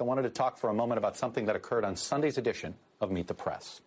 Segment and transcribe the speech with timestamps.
[0.00, 3.10] I wanted to talk for a moment about something that occurred on Sunday's edition of
[3.10, 3.82] Meet the Press.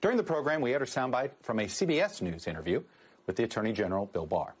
[0.00, 2.80] During the program, we aired a soundbite from a CBS News interview
[3.26, 4.54] with the Attorney General Bill Barr.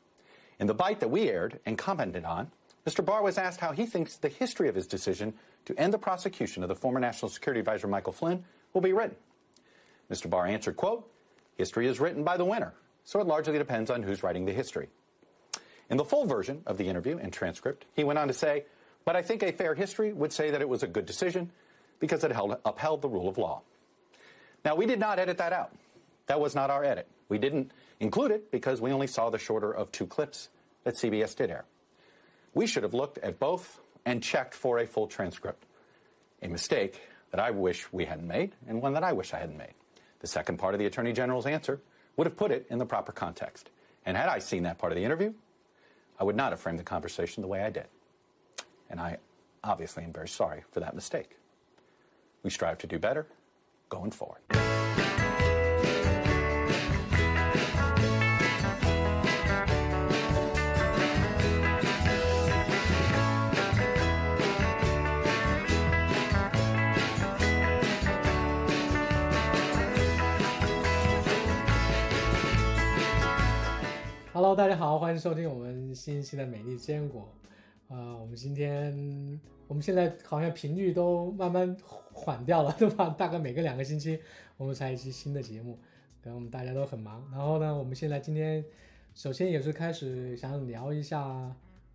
[0.58, 2.50] In the bite that we aired and commented on,
[2.84, 3.04] Mr.
[3.04, 5.34] Barr was asked how he thinks the history of his decision
[5.66, 8.42] to end the prosecution of the former National Security Advisor Michael Flynn
[8.72, 9.14] will be written.
[10.10, 10.28] Mr.
[10.28, 11.08] Barr answered, quote,
[11.54, 12.74] history is written by the winner,
[13.04, 14.88] so it largely depends on who's writing the history.
[15.90, 18.64] In the full version of the interview and transcript, he went on to say,
[19.04, 21.50] but I think a fair history would say that it was a good decision
[21.98, 23.62] because it held, upheld the rule of law.
[24.64, 25.72] Now, we did not edit that out.
[26.26, 27.08] That was not our edit.
[27.28, 30.48] We didn't include it because we only saw the shorter of two clips
[30.84, 31.64] that CBS did air.
[32.54, 35.64] We should have looked at both and checked for a full transcript.
[36.42, 39.56] A mistake that I wish we hadn't made and one that I wish I hadn't
[39.56, 39.74] made.
[40.20, 41.80] The second part of the Attorney General's answer
[42.16, 43.70] would have put it in the proper context.
[44.04, 45.32] And had I seen that part of the interview,
[46.18, 47.86] I would not have framed the conversation the way I did
[48.91, 49.17] And I
[49.63, 51.37] obviously am very sorry for that mistake.
[52.43, 53.25] We strive to do better
[53.89, 54.41] going forward.
[74.33, 77.27] Hello，大家好，欢迎收听我们新一期的美丽坚果。
[77.92, 81.76] 啊、我们今天我们现在好像频率都慢慢
[82.10, 83.10] 缓掉了，对吧？
[83.10, 84.18] 大概每个两个星期
[84.56, 85.78] 我们才一期新的节目，
[86.22, 87.22] 可能我们大家都很忙。
[87.30, 88.64] 然后呢，我们现在今天
[89.14, 91.20] 首先也是开始想聊一下，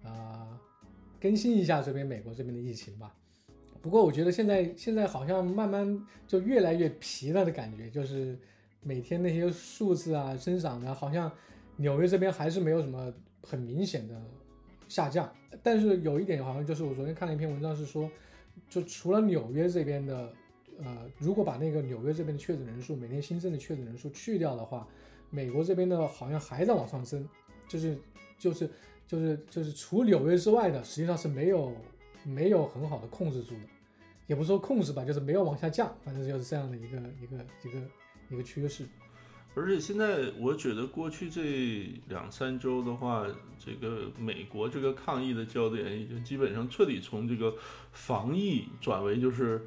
[0.03, 0.59] 啊，
[1.19, 3.11] 更新一下这边美国这边的疫情吧。
[3.81, 8.37] 不过我觉得现在现在好像慢慢就越来越疲了的感觉，就是
[8.81, 11.31] 每天那些数字啊增长的，好像
[11.77, 14.21] 纽约这边还是没有什么很明显的
[14.88, 15.31] 下降。
[15.63, 18.09] 但是有一点好像就是我昨天看了一篇文章是说，
[18.69, 20.33] 就除了纽约这边的，
[20.80, 24.88] 呃，如果把那个纽约这边的确诊人数每天新增的确诊人数去掉的话，
[25.30, 27.27] 美国这边的好像还在往上增，
[27.67, 27.98] 就是
[28.37, 28.70] 就是
[29.08, 31.73] 就是就是除纽约之外的，实际上是没有
[32.23, 33.61] 没有很好的控制住的，
[34.27, 37.80] 也不说控制吧，就是没有往下降，反正就是这样的一个一个一个
[38.30, 38.86] 一个趋势。
[39.57, 43.25] 而且现在我觉得过去这两三周的话，
[43.57, 47.55] 这个美国这个抗疫的焦点已经基本上彻底从这个
[47.91, 49.65] 防疫转为就是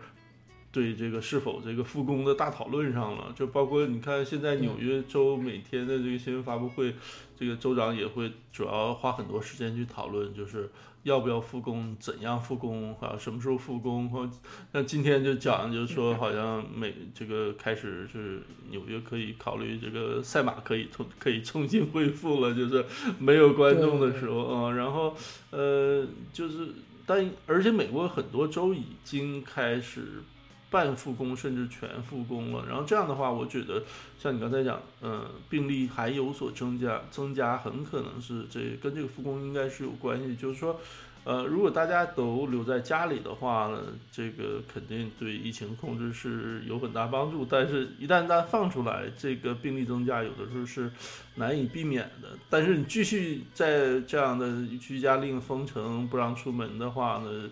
[0.71, 3.33] 对这个是否这个复工的大讨论上了。
[3.35, 6.95] 就包括你看现在纽约州每天的这个新闻发布会，
[7.37, 10.71] 这个州长也会主要花很多时间去讨论，就是
[11.03, 14.09] 要不要复工，怎样复工，好像什么时候复工。
[14.11, 14.29] 或
[14.73, 22.85] 那今天就讲，就是说好像美这个开始是纽约可以考虑这个赛马可以重可以重新恢复了，就是
[23.19, 25.17] 没有观众的时候啊、然后
[25.51, 26.69] 呃就是
[27.07, 30.23] 但而且美国很多州已经开始。
[30.71, 33.83] 半复工甚至全复工了，然后这样的话，我觉得
[34.17, 40.37] 像你刚才讲，嗯、病例还有所增加，增加很可能是这跟这个复工应该是有关系。
[40.37, 40.81] 就是说，
[41.25, 43.83] 呃，如果大家都留在家里的话呢，
[44.13, 47.45] 这个肯定对疫情控制是有很大帮助。
[47.45, 50.89] 但是，一旦它放出来，这个病例增加有的时候是
[51.35, 52.29] 难以避免的。
[52.49, 57.51] 但是你继续在这样的居家令封城不让出门的话呢？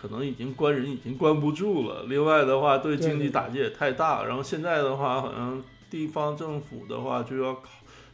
[0.00, 2.04] 可能已经关人已经关不住了。
[2.04, 4.24] 另外的话，对经济打击也太大。
[4.24, 5.60] 然后现在的话，好像
[5.90, 7.70] 地方政府的话就要考，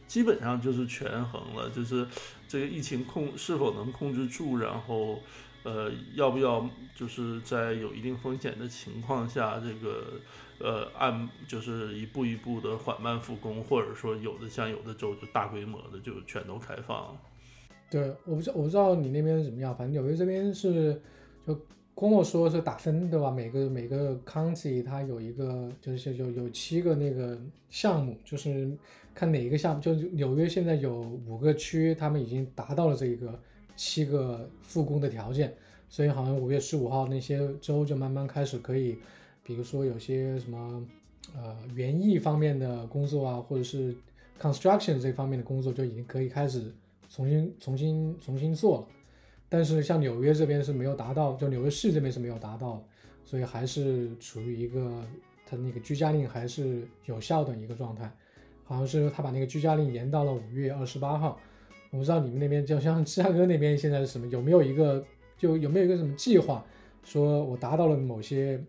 [0.07, 2.07] 基本上就是权衡了，就是
[2.47, 5.19] 这个疫情控是否能控制住，然后
[5.63, 10.13] 呃要不要就是在有一定风险的情况下，这个
[10.59, 17.15] 呃按就是一步一步的缓慢复工，或者说有的像有的州就大规模的就全都开放。
[17.91, 20.99] 对，我不知我不知道你那边怎么样，反正纽约这边是
[21.45, 21.57] 就
[21.93, 23.31] 跟我说是打分对吧？
[23.31, 27.39] 每个每个 county 它有一个就是有有七个那个
[27.69, 28.69] 项目，就是
[29.13, 33.39] 看哪一个项目，就纽约现在有五个区，他们已经达到了这个
[33.75, 35.55] 七个复工的条件，
[35.87, 38.97] 所以好像五月十五号那些州就慢慢开始可以，
[39.43, 40.85] 比如说有些什么
[41.33, 43.95] 呃园艺方面的工作啊，或者是
[44.37, 46.73] construction 这方面的工作就已经可以开始
[47.09, 48.87] 重新重新重新做了。
[49.47, 52.83] 但是像纽约这边是没有达到，就纽约市这边是没有达到，
[53.23, 55.05] 所以还是处于一个
[55.45, 58.11] 它那个居家令还是有效的一个状态，
[58.63, 61.39] 好像是他把那个居家令延到了五月二十八号。
[61.91, 65.05] 我不知道你们那边，就像芝加哥那边现在是什么，有没有一个
[65.37, 66.65] 就有没有一个什么计划，
[67.03, 68.61] 说我达到了某些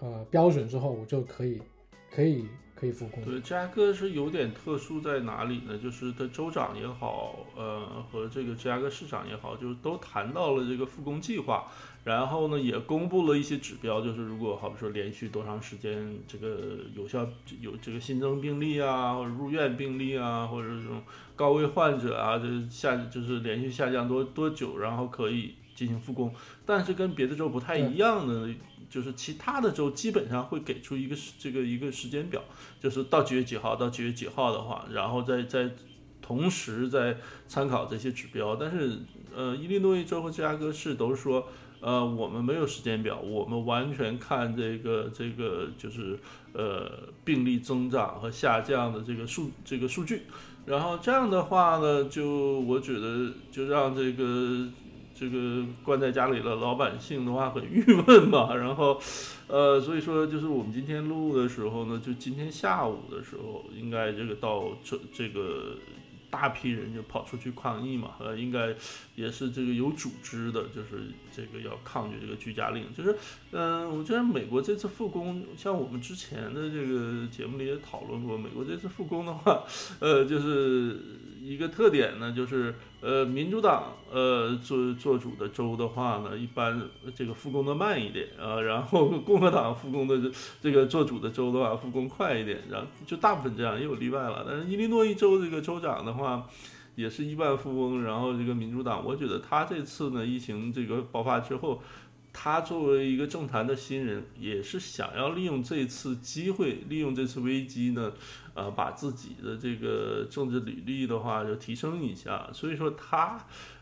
[0.00, 1.62] 呃标准之后，我就可以
[2.10, 2.44] 可以
[2.84, 3.24] 可以复工。
[3.24, 5.78] 对，芝加哥是有点特殊在哪里呢？
[5.78, 11.64] 就是它州长也好，呃，和这个芝加哥市长也好，就是都谈到了这个复工计划，
[12.04, 17.26] 然后呢，也公布了一些指标，就是如果好比说连续多长时间这个有效
[17.60, 21.02] 有这个新增病例啊，或者入院病例啊，或者这种
[21.34, 26.30] 高危患者啊，这下就是连续下降多多久，然后可以进行复工。
[26.66, 28.48] 但是跟别的州不太一样的，
[28.88, 32.42] 就是其他的州基本上会给出一个这个一个时间表，
[32.80, 35.70] 就是到几月几号到几月几号的话，然后再再
[36.22, 37.16] 同时再
[37.48, 38.56] 参考这些指标。
[38.56, 38.98] 但是
[39.34, 41.48] 呃，伊利诺伊州和芝加哥市都是说，
[41.80, 46.18] 呃，我们没有时间表，我们完全看这个这个就是
[46.52, 50.22] 呃病例增长和下降的这个数这个数据。
[50.66, 54.68] 然后这样的话呢，就我觉得就让这个。
[55.14, 59.00] 这个关在家里的老百姓的话很郁闷嘛， 然后，
[59.46, 65.76] 呃，所以说就是我们今天录的时候呢，就今天下午的时候，应该这个到这这个
[66.30, 68.74] 大批人就跑出去抗议嘛，呃，应该
[69.14, 73.16] 也是这个有组织的，就是这个要抗拒这个居家令，就是，
[73.52, 79.64] 嗯，我觉得美国这次复工，像我们之前的这个节目里也讨论过，美国这次复工的话，
[80.00, 80.98] 呃，就是
[81.42, 82.74] 一个特点呢，就是。
[83.04, 86.80] 呃，民主党呃做做主的州的话呢，一般
[87.14, 90.32] 这个复工的慢一点啊，然后共和党复工的这
[90.62, 94.46] 这个做主的州的话，复工快一点，然后就大部分这样，也有例外了。
[94.48, 96.48] 但是伊利诺伊州这个州长的话，
[96.94, 101.82] 也是亿万富翁，然后这个民主党，我觉得他这次呢，疫情这个爆发之后。
[102.36, 108.12] 他作为一个政坛的新人，也是想要利用这次机会，利用这次危机呢，
[108.54, 112.50] 呃，把自己的这个政治履历的话就提升一下。
[112.52, 113.38] 所以说他，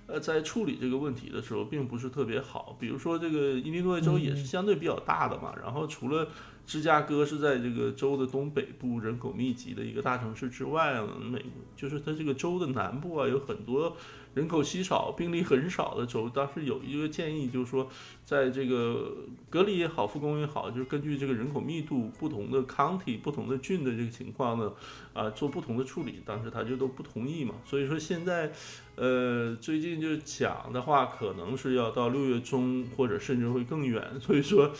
[0.06, 2.76] 呃，在处理这个问题的时候，并不是特别好。
[2.79, 6.29] 比如说这个伊利诺伊州也是相对比较大的嘛，然后除了
[6.67, 11.44] 芝加哥是在这个州的东北部人口密集的一个大城市之外呢，美
[11.76, 13.97] 就是它这个州的南部啊，有很多。
[14.35, 17.87] 人口稀少、病例很少的州，当时有一个建议，就是说，
[18.25, 19.14] 在这个
[19.50, 24.73] 隔离也好、复工也好，就是根据这个人口密度不同的 county、不同的郡的这个情况呢，
[25.12, 26.23] 啊，做不同的处理。
[26.25, 27.56] 当时他就都不同意嘛。
[27.67, 28.50] 所以说现在，
[28.97, 34.19] 呃，最近就讲的话，可能是要到六月中，或者甚至会更远。
[34.19, 34.73] 所以说。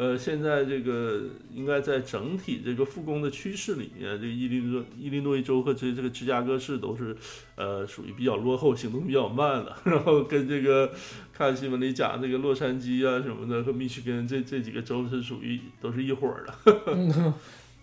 [0.00, 7.14] 呃，现在这个应该在整体这个复工的趋势里面，这个伊利诺伊利诺伊州和这这个芝加哥市都是，
[7.54, 9.76] 呃，属于比较落后、行动比较慢的。
[9.84, 10.90] 然后跟这个
[11.34, 16.82] 看新闻里讲这个洛杉矶啊什么的和密歇根这这几个州是属于都是一伙儿的。
[16.96, 17.34] 嗯，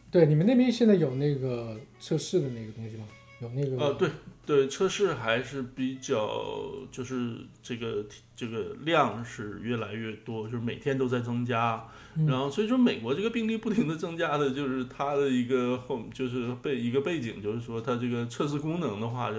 [0.10, 3.04] 对，你们那边现在有那个测试的那个东西吗？
[3.42, 3.78] 有那个？
[3.78, 4.10] 呃，对。
[4.48, 11.86] 对测试还是比较，就是这个这个量是越来越多，就是每天都在增加。
[12.26, 19.38] 然后所以说美国这个病例不停的增加的，就是它的一个后就是背一个背景，就是说它这个测试功能的话，就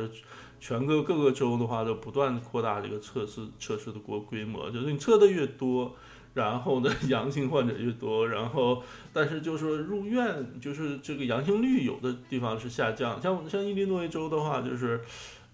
[0.61, 5.97] 全国各个州的话都不断扩大这个测试测试的规规模，就是你测的越多。
[6.35, 8.81] 然后呢，阳性患者越多，然后
[9.13, 15.01] 但是就是说入院，就是这个阳性率有的地方是下降，像像伊利诺伊州的话，就是，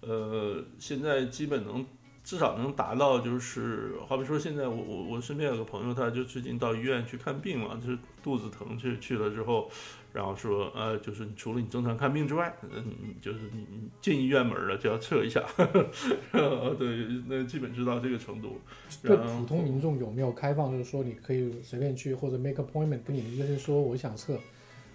[0.01, 1.83] 呃，现在基本能
[2.25, 9.71] 至少能达到，就是好比说现在我我我身边有个朋友，他就最近到医院去看病嘛，就是肚子疼去去了之后。
[10.11, 12.85] 然后说，呃，就是除了你正常看病之外，嗯，
[13.21, 18.61] 就是你你进医院门了就要测一下， 对，那基本知道这个程度。
[19.03, 24.39] 对普通民众有没有开放，就是说你可以随便去或者 make appointment 跟你的医生说我想测，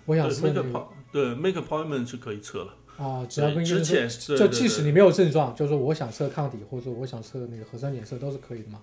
[0.06, 0.88] 我想测那个。
[1.12, 2.74] 对，make appointment 是可以测了。
[3.00, 8.82] 啊，只要跟医生说，就即使你没有症状，就是说我想测抗体或者我想测那个核酸检测都是可以的嘛。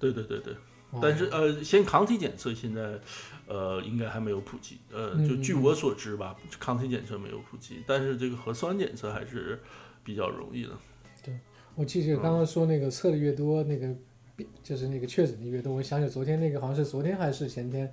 [0.00, 0.54] 对对对对。
[1.02, 2.98] 但是呃，先抗体检测现在，
[3.46, 4.78] 呃，应该还没有普及。
[4.92, 9.60] 呃，就据我所知吧，抗体检测没有普及，但是这个核酸检测还是
[10.02, 10.70] 比较容易的。
[11.22, 11.38] 对，
[11.74, 13.94] 我记得刚刚说那个测的越多，那个
[14.62, 15.74] 就是那个确诊的越多。
[15.74, 17.92] 我想起昨天那个好像是昨天还是前天，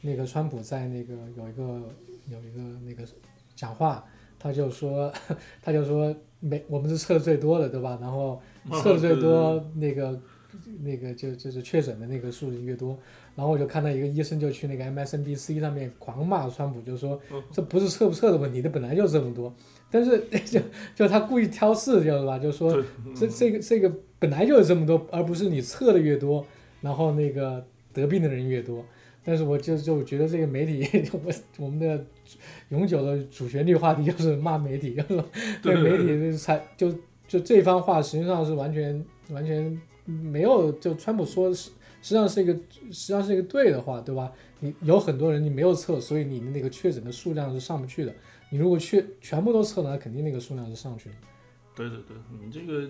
[0.00, 1.62] 那个川普在那个有一个
[2.28, 3.02] 有一个那个
[3.56, 4.04] 讲话，
[4.38, 5.12] 他就说
[5.62, 7.98] 他就说没我们是测的最多的，对吧？
[8.00, 8.40] 然后
[8.82, 10.18] 测的最多那个。
[10.82, 12.98] 那个就就是确诊的那个数字越多，
[13.34, 17.18] 然后我就看到一个医生就去那个 MSNBC 上面狂骂川普，就说
[17.52, 19.54] 这不是测不测的问题，这本来就这么多。
[19.90, 20.60] 但是 就
[20.94, 22.38] 就他故意挑事，就是吧？
[22.38, 22.82] 就说
[23.14, 26.44] 这这个这个本来就有这么多，而不是你测的越多，
[26.80, 28.84] 然后那个得病的人越多。
[29.24, 32.04] 但是我就就觉得这个媒体， 我我们的
[32.70, 35.24] 永久的主旋律话题就是骂媒体， 就是
[35.62, 36.92] 对媒体才就
[37.26, 39.80] 就这番话实际上是完全完全。
[40.10, 41.70] 没有，就川普说实实
[42.00, 44.32] 实际上是一个实际上是一个对的话，对吧？
[44.60, 48.14] 你有很多人你没有测，所以你的那个确诊的数量是上不去的。
[48.48, 51.14] 你如果确全部都测了，那肯定那个数量是上去的。
[51.76, 52.88] 对对对，你这个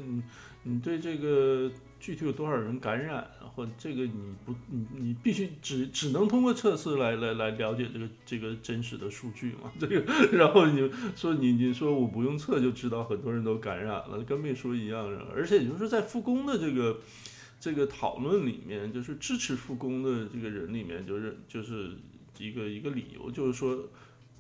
[0.65, 9.73] 你对这个具体有多少人感染，或这个你不你你必须只只能通过测试来来来了解这个这个真实的数据嘛？
[9.81, 10.01] 这个
[10.37, 15.07] 然后你说你你说我不用测就知道很多人都感染了，跟没说一样。
[15.35, 17.01] 而且就是在复工的这个
[17.59, 21.93] 这个讨论里面，就是支持复工的这个人里面，就是就是
[22.39, 23.89] 一个一个理由，就是说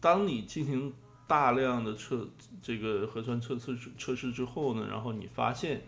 [0.00, 0.92] 当你进行。
[1.28, 2.26] 大量的测
[2.62, 5.82] 这个核酸测试测试之后呢，然后你发现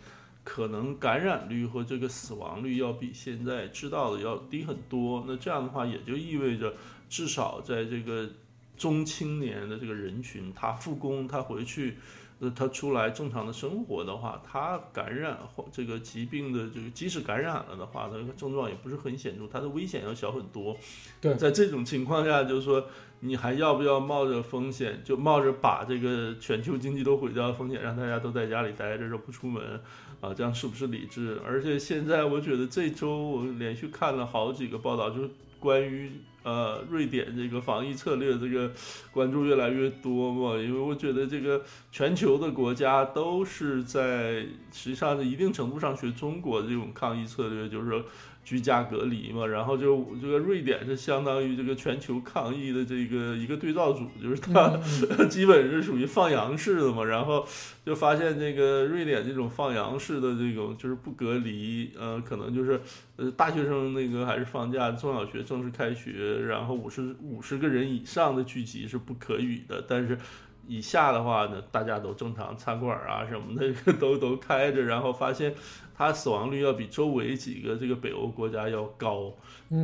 [0.52, 5.24] 可能感染率和这个死亡率要比现在知道的要低很多。
[5.24, 6.74] 那这样的话，也就意味着
[7.08, 8.28] 至少在这个
[8.76, 11.98] 中青年的这个人群，他复工，他回去。
[12.42, 20.74] 那他出来正常的生活的话，他感染或这个疾病的这个，即使感染了的话，他症状也不是很显著，他的危险要小很多。
[21.20, 22.82] 对，在这种情况下，就是说，
[23.20, 29.78] 你还要不要冒着风险，就冒着把这个全球经济都毁掉的风险，让大家都在家里待着，不出门
[30.20, 30.34] 啊？
[30.34, 31.40] 这样是不是理智？
[31.44, 36.10] 而且现在我觉得这周我连续看了好几个报道，就是关于。
[36.42, 38.72] 呃，瑞典这个防疫策略，这个
[39.12, 40.56] 关注越来越多嘛？
[40.56, 41.62] 因为我觉得这个
[41.92, 48.02] 全球的国家都是在实际上是一定程度上学中国这种抗疫策略，就是。
[48.50, 54.76] 居家隔离嘛，然后就这个瑞典是相当于这个全球抗疫的这个一个对照组，就是它
[55.30, 57.46] 基本是属于放羊式的嘛，然后
[57.86, 62.80] 就发现这个瑞典这种放羊式的这种就是不隔离，呃，可能就是
[63.14, 70.18] 呃大学生那个还是放假，中小学正式开学，然后五十五十个人以上的聚集是不可以的，但是
[70.66, 75.54] 以下的话呢，大家都正常餐馆啊什么的 都都开着，然后发现。
[76.00, 79.30] 它死亡率要比周围几个这个北欧国家要高，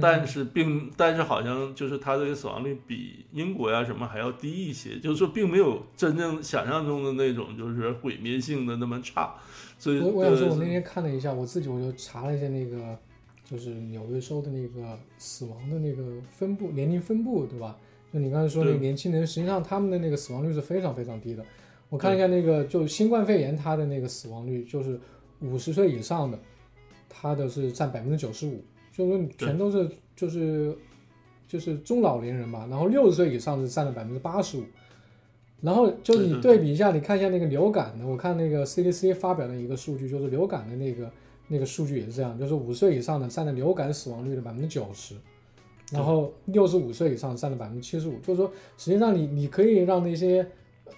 [0.01, 9.35] 但是并但是好像就是它这个死亡率比英国呀什么还要低一些，就是说并没有真正想象中的那种就是毁灭性的那么差。
[9.79, 12.99] 所以，我我想说，我那天看了一下，我自己我就查了一下那个
[13.45, 17.77] 就是纽约州的那个死亡的那个分布年龄分布，对吧？
[18.11, 21.45] 就你刚才说那个年轻人，实际上他们的那个死亡率是非常非常低的。
[21.91, 24.99] 我看一下那个就新冠肺炎它的那个死亡率就是。
[25.41, 26.39] 五十岁以上的，
[27.09, 28.63] 他的是占百分之九十五，
[28.93, 30.77] 就是说全都是就是
[31.47, 34.63] 就是中老年人嘛，然后六十岁以上是占了百分之八十五，
[35.61, 41.11] 然后就你对比一下，你看一下那个流感的，我看那个 CDC 发表的一个数据，就是流感的那个
[41.49, 45.15] 那个数据也是这样，就是五岁以上的占了流感死亡率的百分之九十，
[45.93, 50.47] 然后六十五岁以上占了百分之七十五，就是说实际上你你可以让那些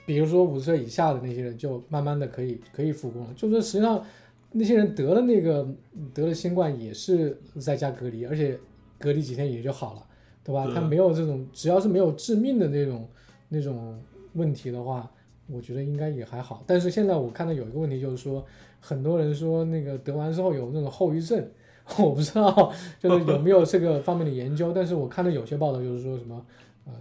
[0.07, 4.03] 比如说五十岁以下的那些人就慢慢的可以可以复工了，就是说实际上。
[4.53, 5.69] 那些人得了那个
[6.15, 8.59] 得了新冠也是在家隔离，而且
[8.99, 10.07] 隔离几天也就好了，
[10.43, 10.71] 对吧？
[10.75, 13.09] 他没有这种，只要是没有致命的那种
[13.49, 14.03] 那种
[14.33, 15.11] 问题的话，
[15.47, 16.65] 我觉得应该也还好。
[16.67, 18.45] 但是现在我看到有一个问题，就是说
[18.81, 21.47] 很多人说那个得完之后有那种后遗症，
[21.99, 24.73] 我不知道就是有没有这个方面的研究。
[24.75, 26.45] 但是我看到有些报道就是说什么
[26.87, 26.93] 呃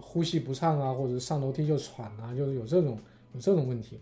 [0.00, 2.98] 呼吸不畅啊，或者上楼梯就喘啊，就是有这种
[3.32, 3.98] 有这种问题。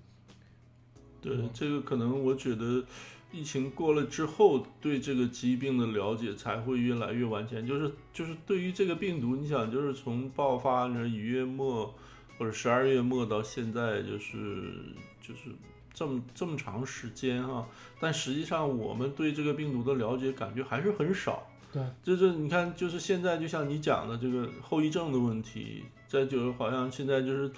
[1.23, 2.85] 对这个可能，我觉得
[3.31, 7.65] 疫情过了之后，对这个疾病的了解才会越来越完全。
[7.65, 11.95] 就是就是对于这个病毒，你想，就是从爆发那一月末
[12.37, 14.75] 或者十二月末到现在，就是
[15.23, 15.53] 就是
[15.95, 17.69] 这么这么长时间哈。
[18.01, 21.47] 但实际上，我们对这个病毒的了解感觉还是很少。
[21.73, 27.49] 对，就是你看，就是现在就像你讲的这个后遗症的问题，再就是好像现在就是。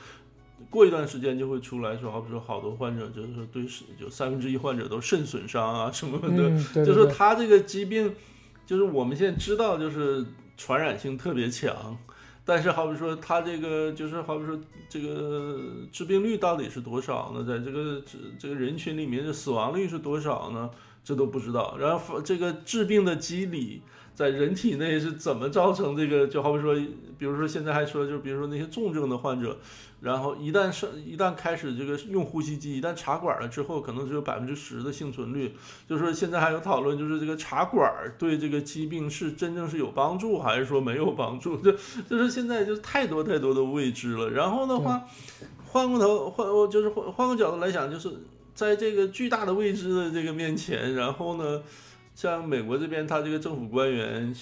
[0.71, 3.65] 过一段时间就会出来说，好比说好多患者就是说对
[3.99, 8.15] 就三分之一患者都肾损伤啊什么的，就说他这个疾病，
[8.67, 10.25] 就是我们现在知道就是
[10.57, 11.97] 传染性特别强，
[12.45, 15.59] 但是好比说他这个就是好比说这个
[15.93, 17.45] 致病率到底是多少呢？
[17.45, 20.71] 在这个这这个人群里面的死亡率是多少呢？
[21.05, 21.77] 这都不知道。
[21.79, 23.83] 然后这个治病的机理。
[24.15, 26.29] 在人体内是怎么造成这个？
[26.29, 26.75] 就好比说，
[27.19, 29.59] 比如说现在还说，就比如说那些重症的患者，
[30.01, 35.57] 然后一旦是一旦开始这个用呼吸机，一旦插管了之后，可能只有百分之十的幸存率。
[35.89, 41.57] 就是说现在还有讨论，就是这个插管对这个疾病是真正是有帮助，还是说没有帮助？
[41.65, 41.73] 就
[42.09, 44.31] 就是现在就太多太多的未知了。
[44.31, 45.03] 然后的话，
[45.67, 48.11] 换过头换就是换换个角度来讲，就是
[48.55, 51.63] 在这个巨大的未知的这个面前，然后呢？
[52.15, 54.35] 像美国这边，他这个政府官员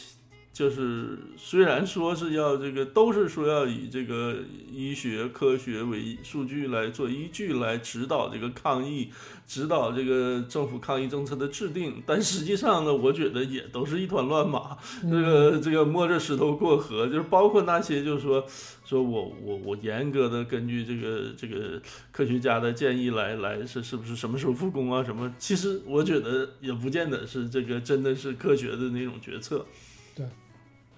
[0.52, 4.36] 就是虽然说是要这个，都是说要以这个
[4.70, 9.10] 医学科学为数据来做依据来指导这个抗疫，
[9.52, 18.42] 指导这个政府抗疫政策的制定，但实际上呢，我觉得也都是一团乱麻，这个这个摸着石头过河，就是包括那些就是说
[18.82, 21.78] 说我我我严格的根据这个这个
[22.10, 29.66] 科学家的建议来来是是不是什么时候复工啊什么，其实我觉得也不见得是这个真的是科学的那种决策。
[30.14, 30.26] 对，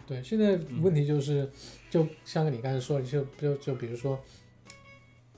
[0.07, 1.51] 对现在问题就是，
[1.91, 4.17] 就像你刚才说，就就就比如说，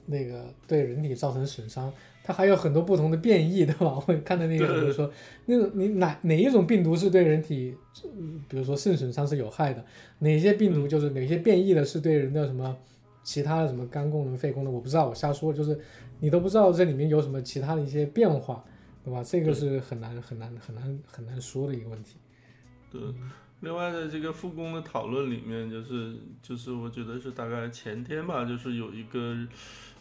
[0.05, 1.93] 那个对人体造成损伤，
[2.27, 4.03] 它还有很多不同的变异，对吧？
[4.05, 5.09] 我看到那个就是说，
[5.45, 7.73] 那个你哪哪一种病毒是对人体，
[8.49, 9.85] 比如说肾损伤是有害的，
[10.19, 12.77] 哪些病毒就是哪些变异的是对人的什么
[13.23, 15.79] 其他的什么肝功能、肺功能，我不知道，我瞎说，就是
[16.19, 18.65] 你都不知道这里面有什么其他的一些变化，
[19.05, 19.23] 对吧？
[19.23, 22.17] 这个是很难很难很难很难说的一个问题。
[22.91, 23.01] 对。
[23.61, 29.35] 另外，在这个复工的讨论里面，就是就是我觉得是大概前天吧，就是有一个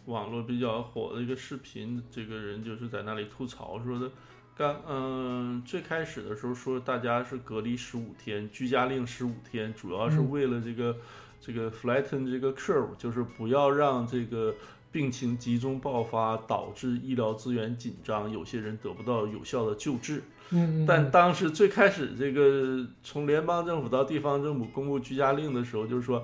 [0.05, 4.12] 网络比较火的一个视频，这个人就是在那里吐槽说的，
[4.55, 10.95] 刚嗯最开始的时候说大家是隔离十五天，居家令十五天，主要是为了这个
[11.41, 14.55] 这个 flatten 这个 curve，就是不要让这个
[14.91, 20.24] 病情集中爆发，导致医疗资源紧张，有些人得不到有效的救治。
[20.51, 26.24] 嗯，但当时最开始这个从联邦政府到地方政府公布居家令的时候，就是说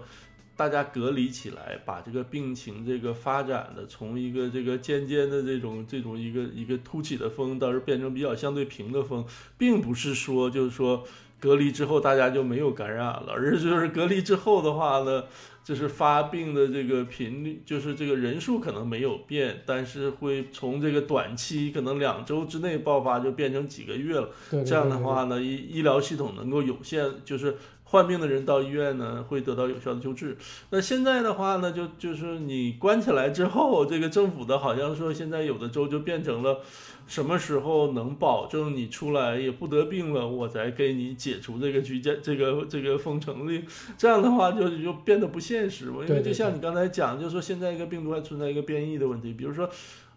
[0.61, 9.25] 大家隔离起来，把这个病情这个发展的从一个这个尖尖的这种这种一个一个凸起的峰，倒是变成比较相对平的峰，
[9.57, 11.03] 并不是说就是说
[11.39, 15.23] 隔离之后大家就没有感染了，而是就是隔离之后的话呢。
[15.63, 24.27] 就是发病的这个频率，就是这个人数可能没有变，但是会从这个短期可能两周之内爆发，就变成几个月了。
[24.65, 27.57] 这样的话呢，医医疗系统能够有限，就是
[27.91, 30.35] 患病的人到医院呢会得到有效的救治。
[30.71, 36.61] 那现在的话呢，就就是你关起来之后，这个政府的好像说现在有的州就变成了。
[37.07, 43.65] 什么时候能保证你出来也不得病了，我再给你解除这个居家这个这个封城令？
[43.97, 46.05] 这样的话就就变得不现实嘛。
[46.07, 49.69] 因为就像你刚才讲，就是说现在一个病毒还存在一个变异的问题，比如说。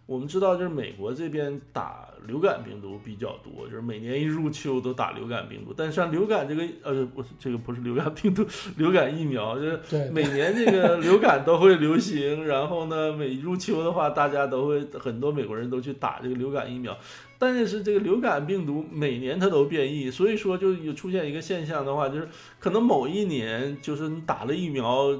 [0.07, 5.73] 我们知道，就是美国这边打流感病毒比较多，就是每年一入秋都打流感病毒。
[5.75, 8.45] 但是像流感这个，呃，不是这个不是流感病毒，
[8.77, 12.45] 流感疫苗，就是每年这个 流感都会流行。
[12.45, 16.95] 然后呢，每入秋的话，大家都会很多美国人都去打这个流感疫苗。
[17.39, 25.19] 但是这个流感病毒每年它都变异，所以说就有出现一个现象的话，就是可能某一年就是你打了疫苗。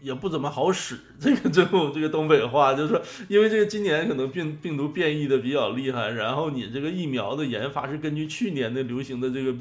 [0.00, 9.54] 也不怎么好使， 这个最后这个东北话就是说，因为这个今年可能病病毒变异的比较厉害，然后你这个疫苗的研发是根据去年的流行的这个。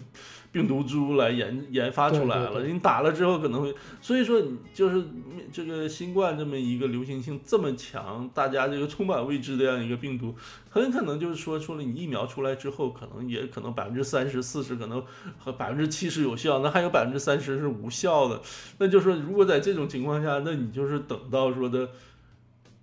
[0.55, 4.41] 病毒株来研研发出来了，你打了之后可能会，所以说
[4.73, 5.03] 就是
[5.51, 10.33] 这个新冠这么一个流行性这么强，大家这个充满未知的这样一个病毒，
[10.69, 15.03] 很可能就是说，出了你疫苗出来之后，可能也可能百分之三十、四十可能
[15.37, 18.41] 和百分之七十有效，那还有百分之三十是无效的，
[18.77, 21.89] 那就是说，如果在这种情况下，那你就是等到说的。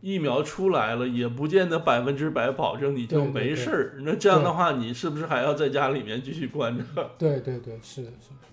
[0.02, 3.94] 疫苗出来了，也不见得百分之百保证你就没事儿。
[4.00, 6.84] 那这样的话，你是不是还要在家里面继续关着？
[7.16, 8.48] 对对对，是的，是的。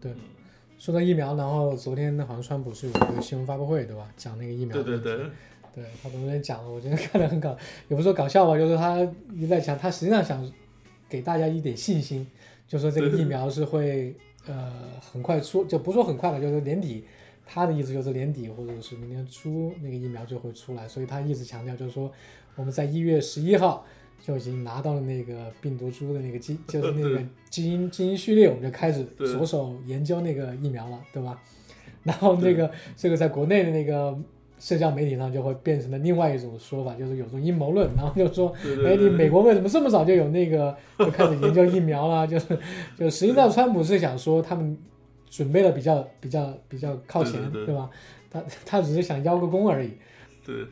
[0.00, 0.12] 对，
[0.78, 4.08] 说到疫苗，然后昨天好像川普是有一个新闻发布会，对吧？
[4.16, 4.74] 讲那个疫苗。
[4.74, 5.26] 对对对。
[5.74, 7.56] 对他昨天讲了，我觉得看得很搞，
[7.88, 9.00] 也不说搞笑吧，就是他
[9.32, 10.48] 一直在讲，他实际上想
[11.08, 12.24] 给大家一点信心，
[12.68, 14.14] 就说这个疫苗是会
[14.46, 17.04] 呃很快出，就不说很快吧，就是年底。
[17.46, 22.10] 他的意思就是年底或者是明年初那个疫苗就会出来，所以他一直强调就是说
[22.56, 23.84] 我们在一月十一号
[24.20, 31.38] 就已经拿到了那个病毒株的那个基， 就是那个基因基因序列，我们就开始着手研究那个疫苗了，对吧？
[32.02, 34.18] 然后那个这个在国内的那个
[34.58, 38.54] 社交媒体上就会变成了另外一种说法，就是有种阴谋论，然后就说，
[38.86, 42.26] 哎，你美国为什么这么早就有那个就开始研究疫苗了？
[42.26, 42.58] 就是
[42.98, 44.76] 就实际上川普是想说他们。
[45.34, 47.90] 准备的比较比较比较靠前，对吧？
[48.30, 49.90] 他他只是想邀个功而已。
[50.46, 50.64] 对，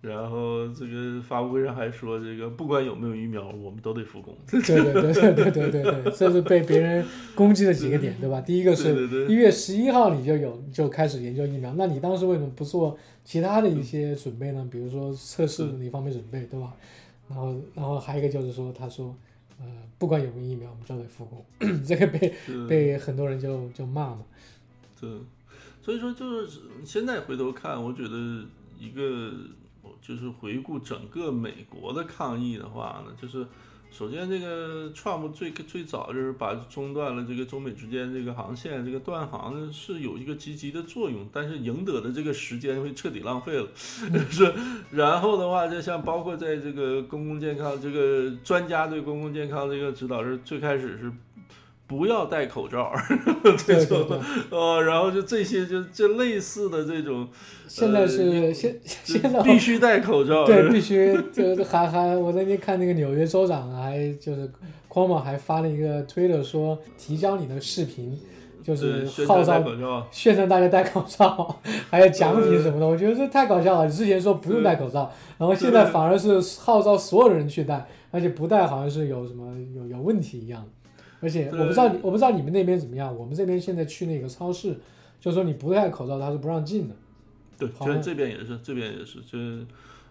[0.00, 4.32] 然后这个发布会上还说，这个不管有没有疫苗，我们都得复工。
[4.48, 8.40] 对对对对对对对对，这是被别人攻击的几个点，对吧？
[8.40, 14.64] 第一个是一月十一号你就有就开始研究疫苗，那你当时为什么不做其他的一些准备呢？
[14.70, 16.72] 比如说测试哪方面准备，对吧？
[17.28, 19.12] 然后然后还有一个就是说，他说。
[19.60, 19.66] 呃，
[19.98, 21.44] 不管有没有疫苗，我们就得复工，
[21.84, 22.34] 这个被
[22.68, 24.24] 被很多人就就骂嘛。
[25.00, 25.10] 对，
[25.82, 28.44] 所以说就是现在回头看，我觉得
[28.78, 29.32] 一个
[30.00, 33.46] 就是回顾整个美国的抗疫的话呢，就是
[33.90, 43.68] 首先，这个 Trump 最最早就是把中断了这个中美之间这个航线，这个断航是有一个积极的作用，但是赢得的这个时间会彻底浪费了，
[44.30, 44.54] 是。
[44.90, 51.12] 然后的话，就像包括在这个公共健康，这个专家对公共健康这个指导是最开始是。
[51.88, 52.92] 不要戴口罩，
[53.66, 54.06] 这种
[54.50, 57.26] 呃，然后就这些，就就类似的这种，
[57.66, 64.50] 现在是现现在必须戴口罩，对，必须就还还我那天看那个纽约州长还就是
[64.86, 68.20] Cuomo 还发了一个推特说提交你的视频，
[68.62, 73.90] 就是号召宣传大家戴口罩，还有奖品什么的，我觉得这太搞笑了。
[73.90, 80.62] 之前说不用戴口罩，然后现在反而是号召所有人去戴，而且不戴好像是有什么有有问题一样。
[81.20, 83.12] 而且我不知道你，我不知道你们那边怎么样。
[83.12, 84.78] 我们这边现在去那个超市，
[85.20, 86.94] 就说你不戴口罩，他是不让进的。
[87.58, 89.20] 对，这这边也是，这边也是。
[89.22, 89.66] 就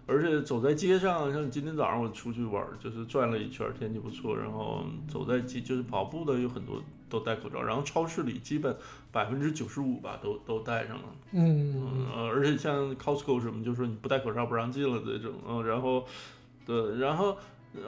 [0.06, 4.36] 而且走在街上，像今天早上我出去玩，就是转了一圈，天气不错。
[4.38, 7.62] 然后走在街，就是跑步的有很多都戴口罩。
[7.62, 8.76] 然后超市里基本
[9.12, 11.04] 百分之九十五吧，都都戴上了。
[11.32, 12.08] 嗯。
[12.13, 15.32] 呃，而且像 Costco 什么，就说你不戴口罩不让进了这种。
[15.48, 16.04] 嗯，然后，
[16.65, 17.38] 对，然后。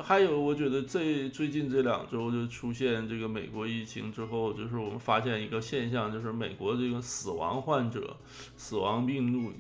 [0.02, 8.16] 还有，我觉得这最近这两周就出现这个美国疫情之后，就是我们发现一个现象，就是美国这个死亡患者、
[8.56, 9.52] 死亡病例。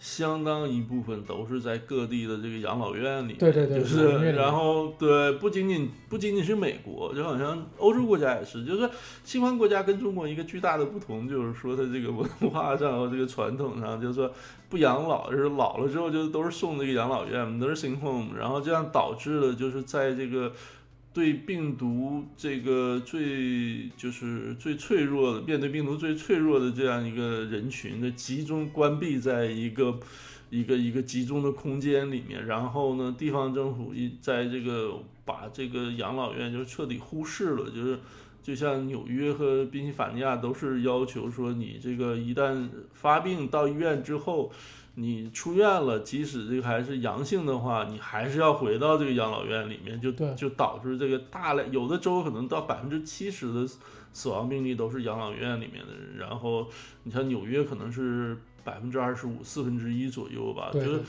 [0.00, 8.88] 相当一部分都是在各地的这个养老院里，对对对，就是，然后对，不仅仅不仅仅是美国，就好像欧洲国家也是，就是
[9.24, 14.32] 西方国家跟中国一个巨大的不同，就是说它这个文化上和这个传统上，就是说
[14.70, 20.50] 不养老，就是老了之后就都是送这个养老院 nursing home，然后这样导致了就是在这个。
[21.12, 29.98] 对病毒这个最就是最脆弱的，面对病毒最脆弱的这样一个人群的集中关闭在一个
[30.50, 37.98] 一个一个集中的空间里面，然后呢，地方政府一在这个把这个养老院就彻底忽视了，就是
[38.40, 44.52] 就像纽约和宾夕法尼亚都是要求说，你这个一旦发病到医院之后。
[44.94, 53.66] 你出院了，即使这个还是阳性的话，你还是要回到这个养老院里面，就就导致这个大量有的州可能到百分之七十的
[54.12, 56.18] 死亡病例都是养老院里面的人。
[56.18, 56.68] 然后
[57.04, 61.00] 你像纽约可能是百分之二十五，四分之一左右吧，就是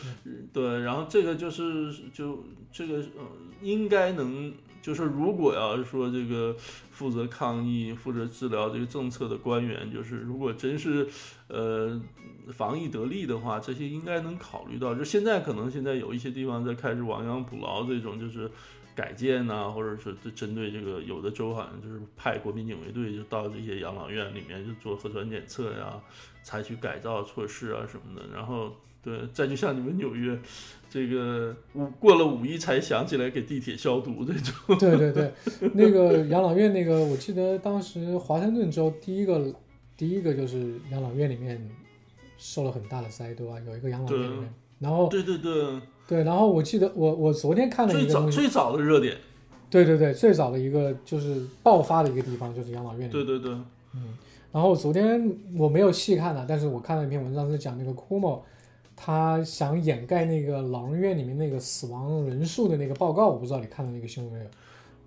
[0.53, 0.81] 对。
[0.81, 3.25] 然后这个就是就这个呃，
[3.61, 6.55] 应该能就是如果要是说这个
[6.91, 11.07] 负责抗疫、负责治疗这个政策的官员，就是如果真是
[11.47, 12.01] 呃。
[12.51, 14.95] 防疫得力的话，这些应该能考虑到。
[14.95, 18.49] 就现在可能现在有一些地方在开始亡羊补牢，这种就是
[18.95, 26.01] 改建呐，或者是针对这个有的州好像就是派国民警卫队就到这些养老院里面就做核酸检测呀，
[26.41, 28.27] 采取改造措施啊什么的。
[28.33, 30.37] 然后对，再就像你们纽约，
[30.91, 34.77] 这个五过了五一才想起来给地铁消毒这种。
[34.77, 35.31] 对对对，
[35.73, 39.51] 那个养老院那个，我记得当时华盛顿州第一个
[39.97, 41.59] 第一个就是养老院里面。
[42.43, 43.53] 受了很大的灾，对吧？
[43.67, 49.15] 有一个养老院里面，然后对对对对，然后我记得我我昨天看了一个最早的热点，
[49.69, 53.51] 对对对，最早的一个就是爆发的一个地方就是养老院里，对对对，
[53.93, 54.17] 嗯，
[54.51, 58.39] 然后昨天我没有细看了，但是我看了一篇文章是讲那个 Cuomo，
[59.03, 64.45] 他想掩盖那个老人院里面那个死亡人数的那个报告，我不知道你看到那个新闻没有？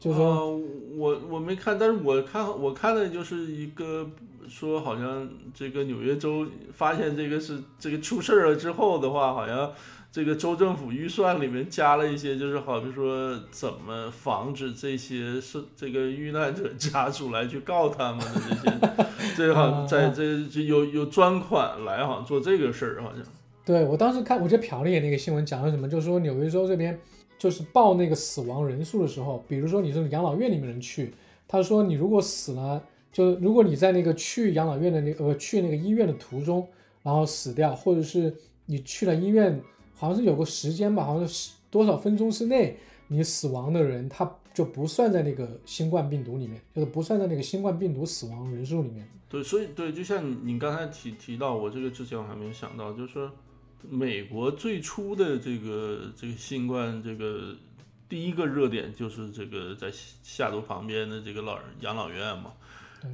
[0.01, 0.59] 就是说，
[0.97, 4.11] 我我没看，但是我看我看的就是一个。
[4.47, 9.73] 说好像这个纽约州发现这个是这个出事儿了之后的话，好像
[10.13, 18.79] 这个州政府预算里面加了一些，就是好比说怎么防止这些是这个遇难者家属来去告他们这些，
[19.35, 23.25] 这好像在这就有有专款来好像做这个事儿，好像。
[23.64, 26.98] 对我当时看，我就瞟了一眼那个新闻，讲了什么，就是说纽约州这边
[27.38, 31.14] 就是报那个死亡人数的时候，比如说你是养老院里面人去，
[31.48, 32.83] 他说你如果死了。
[33.14, 36.66] 就如果你在那个去养老院的那呃去那个医院的途中，
[37.00, 38.35] 然后死掉，或者是
[38.66, 39.57] 你去了医院，
[39.94, 49.09] 好像是有个时间吧，好像是多少分钟之内你死亡的人，他就不算在那个新冠病毒里面，就是不算在那个新冠病毒死亡人数里面。
[49.29, 53.31] 对，所以对，就像你你刚才提提到我这个之前我还没有想到，就是说
[53.90, 57.55] 美国最初的这个这个新冠这个
[58.09, 59.90] 第一个热点就是这个在
[60.23, 62.53] 下毒旁边的这个老人养老院嘛。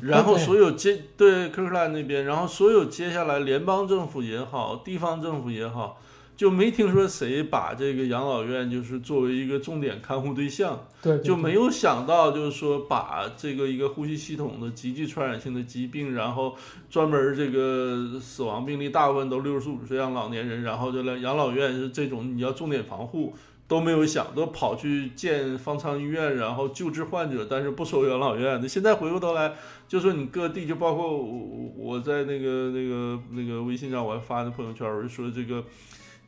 [0.00, 6.00] 然后所有接对科克兰那边，然后所有接下来联邦政府也好，地方政府也好，
[6.40, 16.57] 就没听说谁把这个养老院就是作为一个重点看护对象，对，就没有想到就是说把这个一个呼吸系统的极具传染性的疾病，然后
[16.88, 23.35] 专门这个死亡病例大部分都六十五岁让老年人，然后就来养老院是这种你要重点防护。
[23.68, 28.59] 都没有想，都跑去建方舱医院，然后救治患者，但是不收养老院。
[28.61, 29.53] 那现在回过头来，
[29.87, 35.62] 就说你各地，就包括我我在那个那个那个微信上我还发的朋友圈，我就说这个。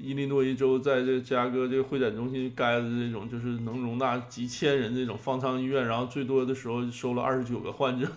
[0.03, 8.09] 伊利诺伊州在这芝加哥这个会展中心盖的这种，就是能容纳几千人这种方舱医院，然后最多的时候收了二十九个患者。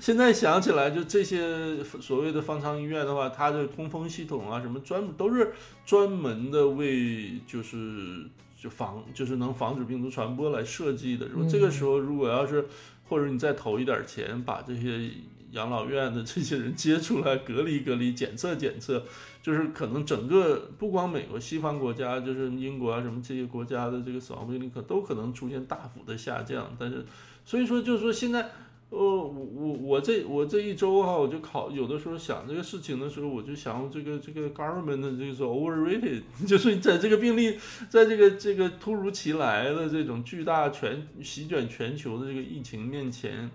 [0.00, 5.52] 现在想起来，就这些所谓的方舱医院的话，它的通风系统啊，什么专都是
[5.84, 8.24] 专门的为就是
[8.58, 11.26] 就防就是能防止病毒传播来设计的。
[11.26, 12.64] 如果这个时候如果要是
[13.10, 15.10] 或者你再投一点钱，把这些
[15.50, 19.04] 养老院的这些人接出来隔离隔离，检测检测。
[19.46, 26.74] 就是可能整个不光美国西方国家，就是英国啊什么这些国家的这个死亡病例可都可能出现大幅的下降。
[26.76, 27.06] 但是，
[27.44, 28.42] 所以说就是说现在，
[28.90, 37.56] 呃，我我我这我这一周哈，我就考有的时候想这个事情的时候，我就想这个这个 government 的这个是 overrated， 就是在这个病例
[37.88, 43.48] 在这个这个突如其来的这种巨大全席卷全球的这个疫情面前。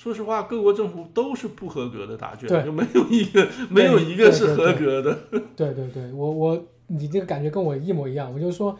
[0.00, 5.14] 说实话，各国政府都是不合格的答卷，就没有一个没有一个是合格的。
[5.54, 8.32] 对对对，我我你这个感觉跟我一模一样。
[8.32, 8.74] 我就说，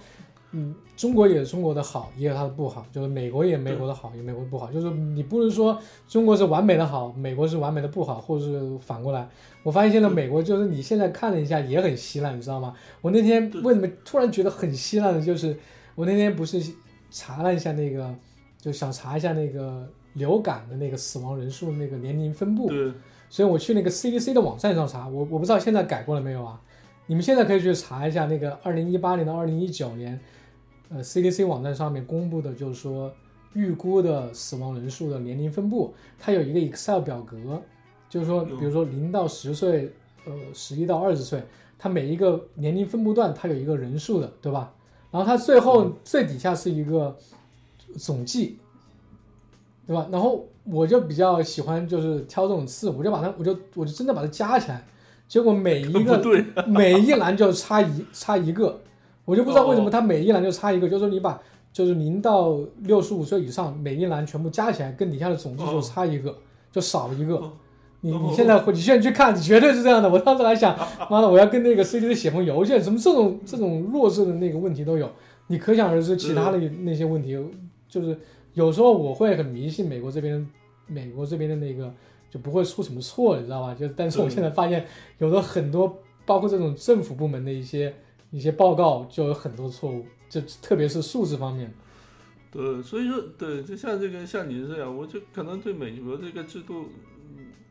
[0.52, 4.72] 嗯，中国也有中国的好，也有它的不好；就是美国也有美国的好，也有美国的不好。
[4.72, 5.78] 就是你不能说
[6.08, 9.28] 中国是完美的好，美国是完美的不好，或者是反过来。
[9.62, 12.74] 我发现现在美国就是你现在看了一下也很稀烂，你知道吗？
[13.02, 15.54] 我那天为什么突然觉得很稀烂的，就是
[15.94, 16.58] 我那天不是
[17.10, 18.10] 查了一下那个，
[18.58, 19.86] 就想查一下那个。
[20.14, 22.92] 流感的那个死亡人数那个年龄分布，对，
[23.28, 26.60] 所以我去那个 CDC 的网站上查，我我不知道现在改过了没有啊？
[27.06, 30.18] 你们现在可以去查一下那个二零一八年到二零一九年，
[30.88, 33.12] 呃，CDC 网站上面公布的，就是说
[33.54, 37.36] 预估的死亡人数的年龄分布，它有一个 Excel 表格，
[38.08, 39.92] 就是说，比如说零到十岁，
[40.24, 41.42] 呃，十一到二十岁，
[41.78, 44.72] 它每一个年龄分布段它有一个人数的，对吧？
[45.10, 47.16] 然后它最后最底下是一个
[47.96, 48.58] 总计。
[49.90, 50.06] 对吧？
[50.12, 54.86] 然后我就比较喜欢就是挑这种刺，我就把它，我就我就真的把它加起来，
[55.26, 56.22] 结果每一个
[56.64, 58.80] 每一栏就差一差一个，
[59.24, 66.38] 我就不知道为什么它每一栏就差一个，就是说你把就是零到六十五岁以上每一栏全部加起来，跟底下的总计就差一个，
[66.70, 67.42] 就少一个。
[68.02, 70.08] 你你现在回你现在去看，绝对是这样的。
[70.08, 70.78] 我当时还想，
[71.10, 75.10] 妈的，我要跟那个 C D 写封邮件，什么这种这种弱智的那个问题都有，
[75.48, 77.36] 你可想而知其他的那些问题
[77.88, 78.16] 就是。
[78.54, 80.46] 有时候我会很迷信美国这边，
[80.86, 81.92] 美国这边的那个
[82.30, 83.74] 就不会出什么错，你知道吧？
[83.74, 84.86] 就但是我现在发现，
[85.18, 87.94] 有的很多包括这种政府部门的一些
[88.30, 91.72] 一些报告就有很多错误，就特别是数字方面。
[92.50, 96.86] 对，所以说对，就像这个像你这样，我就可能对美国这个制度，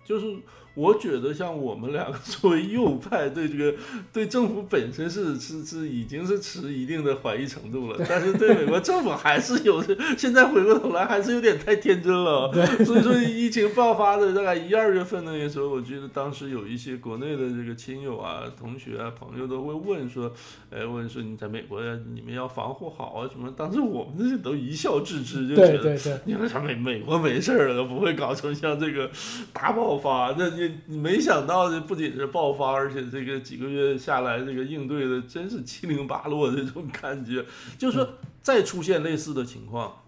[0.05, 0.37] 就是。
[0.79, 3.77] 我觉得像我们两个 作为右派，对这个
[4.13, 9.83] 对政府本身是是是已经是持一定的怀疑程度了，但是对美国政府还是有，
[10.17, 12.49] 现在回过头来还是有点太天真了。
[12.85, 20.31] 所以说疫情爆发的大概一二月份那个时候，我记得当时有一些国内的这个亲友啊、同学啊、朋友都会问说，
[20.69, 21.81] 哎，问说你在美国
[22.13, 23.51] 你们要防护好啊什么？
[23.57, 29.09] 当时我们这都一笑置之，就觉得你们他美美国没事儿了，不会搞成像这个
[29.51, 30.49] 大爆发，那
[30.85, 30.97] 你。
[30.97, 37.45] 没想到这不仅是爆发，而且这个几个月下来，这个应对的真是七零八落这种感觉。
[37.77, 38.07] 就是说，
[38.41, 40.03] 再出现类似的情况，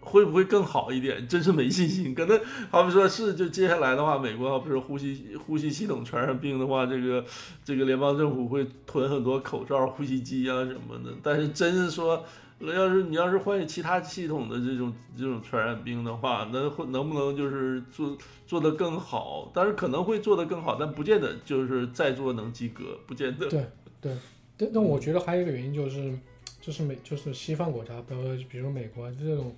[0.00, 1.26] 会不会更好一点？
[1.28, 2.14] 真是没信心。
[2.14, 7.24] 可能好比说是，就接下来的话，美国好比说呼吸呼吸系统传染病的话，这个
[7.64, 11.10] 这个联邦政府会囤很多口罩、呼吸机啊什么的。
[11.22, 12.24] 但是真是说。
[12.62, 19.50] 那要是你要是换其他系统的这种这种传染病的话，那会能不能就是做做得更好？
[19.54, 23.48] 但是可能会做得更好，但不见得就是在做能及格，不见得。
[23.50, 23.64] 对
[23.98, 24.14] 对，
[24.58, 26.18] 但但我觉得还有一个原因就是，
[26.60, 29.56] 就是美就是西方国家，比如比如美国这种，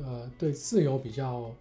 [0.00, 1.52] 呃，对自由比较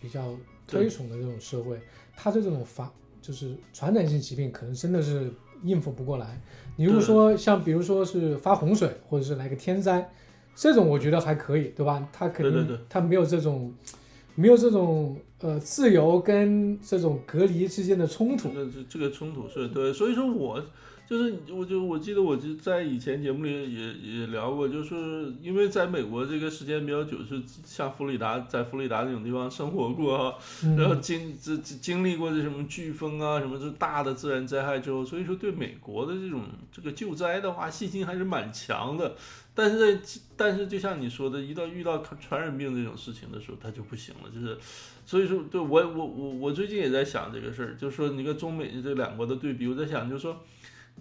[0.00, 0.32] 比较
[0.68, 1.80] 推崇的这种社会，
[2.16, 2.88] 它对这种发
[3.20, 5.32] 就是传染性疾病可能真的是
[5.64, 6.40] 应付不过来。
[6.76, 10.10] 你如果说像比如说是发洪水，或者是来个天灾，
[10.54, 12.08] 这种我觉得还可以，对吧？
[12.12, 13.72] 他肯定他没有这种，
[14.34, 18.50] 没有这种呃自由跟这种隔离之间的冲突。
[18.54, 20.62] 这这这个冲突是对，所以说我。
[21.14, 30.36] 就是，我就我记得，我就在以前节目里也也聊过，就是因为在美国这个时间比较久，是像佛罗里达，在佛罗里达这种地方生活过，
[30.76, 39.14] 然后经这经历过这什么飓风啊，什么这大的自然灾害之后，所以说对美国的这种这个救灾的话，信心还是蛮强的。
[39.54, 44.28] 但是在但是就像你说的，一到遇到传染病这种事情的时候，他就不行了。
[44.34, 44.58] 就是，
[45.06, 50.40] 所以说，对我我我我最近也在想这个事儿，就是说你跟中美这两国的对比，我在想，就是说。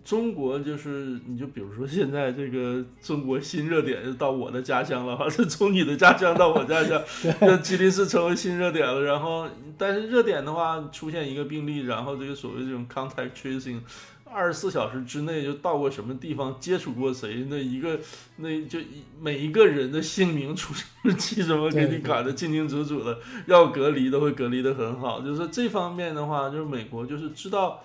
[0.03, 7.01] 中国就是，你就比如说现在这个中国新热点就到我的家乡了，哈，是从你的家乡到我家乡，
[7.39, 9.01] 那吉林市成为新热点了。
[9.03, 13.79] 然后，但是热点的话出现一个病例，然后这个所谓这种 contact tracing，
[14.25, 17.97] 二十四小时之内就到过什么地方，接触过谁，那一个
[18.35, 25.21] 那就一每一个人的姓名、出生日期什么给你赶的清清楚楚的，要隔离都会隔离的很好。
[25.21, 27.81] 就是这方面的话，就是美国就是知道。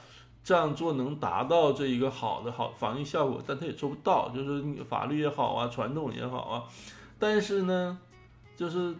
[0.49, 6.65] 这样做能达到这一个好的好防疫效果，但他也做不到，就是法律也好啊，传统也好啊，
[7.19, 7.99] 但是呢，
[8.57, 8.95] 就是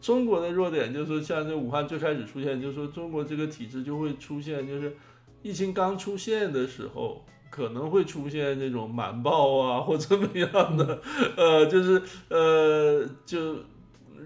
[0.00, 4.96] 中国的弱点就是像这武汉最开始出现，就是说中国这个体制就会出现，就是
[5.42, 7.22] 疫情刚出现的时候。
[7.48, 11.00] 可能会出现这种瞒报啊，或怎么样的，
[11.38, 13.54] 呃，就是呃，就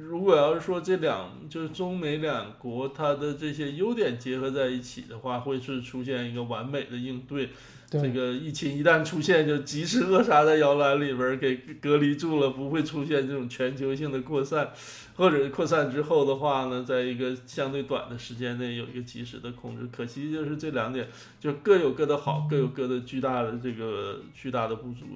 [0.09, 7.51] 如果要是说这两就是中美两国它的这些优点结合在一起的话，会是出现一个完美的应对。
[7.93, 14.71] 这个疫情一旦出现，就及时扼杀在摇篮里边儿，给隔离住了，不会出现这种全球性的扩散，
[15.17, 19.89] 或者扩散之后的话呢，在一个相对短的时间内有一个及时的控制。
[19.91, 21.09] 可惜就是这两点，
[21.41, 25.07] 就各有各的好，各有各的巨大的这个巨大的不足。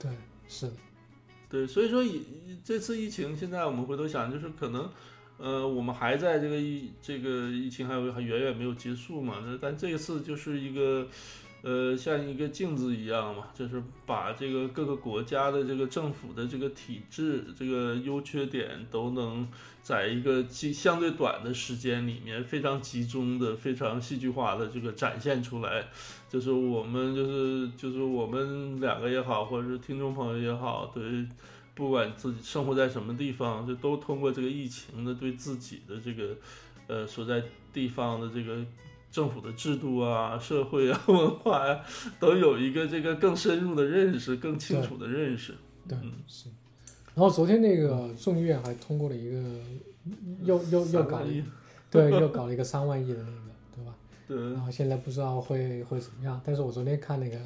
[0.00, 0.10] 对，
[0.48, 0.72] 是的，
[1.52, 2.22] 对，所以说以
[2.64, 4.88] 这次疫情，现在我们回头想，就是可能，
[5.36, 11.06] 呃，我们还在这个疫这个疫情还有还远远没有结束嘛，那但这一次就是一个，
[11.60, 19.46] 呃，像一个镜子一样嘛，就是把这个各个国家的这个政府的这个体制、这个优缺点都能
[19.82, 25.84] 在一个相对短的时间里面非常集中的、非常戏剧化的这个展现出来。
[26.32, 31.02] 就是我们就是就是我们两个也好，或者是听众朋友也好，对，
[31.74, 36.34] 不管自己生活在什么地方，就都通过这个疫情的对自己的这个
[36.86, 38.64] 呃所在地方的这个
[39.10, 41.78] 政府的制度啊、社会啊、 文化呀、
[42.18, 45.54] 都有一个这个更深入的认识、更清楚的认识。
[45.86, 46.48] 对嗯是。
[47.14, 49.60] 然后昨天那个众议院还通过了一个
[50.44, 51.44] 又又又搞了一
[51.90, 53.41] 对又搞了一个三万亿的那个
[54.52, 57.36] 然后现在不知道会会怎么样，但是我昨天看那个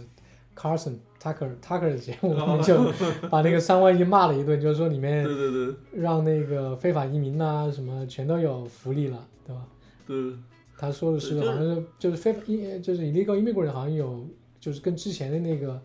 [0.56, 2.76] Carson Tucker Tucker 的节目，他们就
[3.28, 5.74] 把那个三万亿骂了一顿，就是说里面对对对。
[5.92, 9.66] 让那个非法移民呐、什么全都有福利了，对吧？
[10.06, 10.32] 对。
[10.78, 14.26] 他说的是好像是就是非法一就是 illegal immigrant 好像有
[14.60, 15.80] 就是跟之前的那个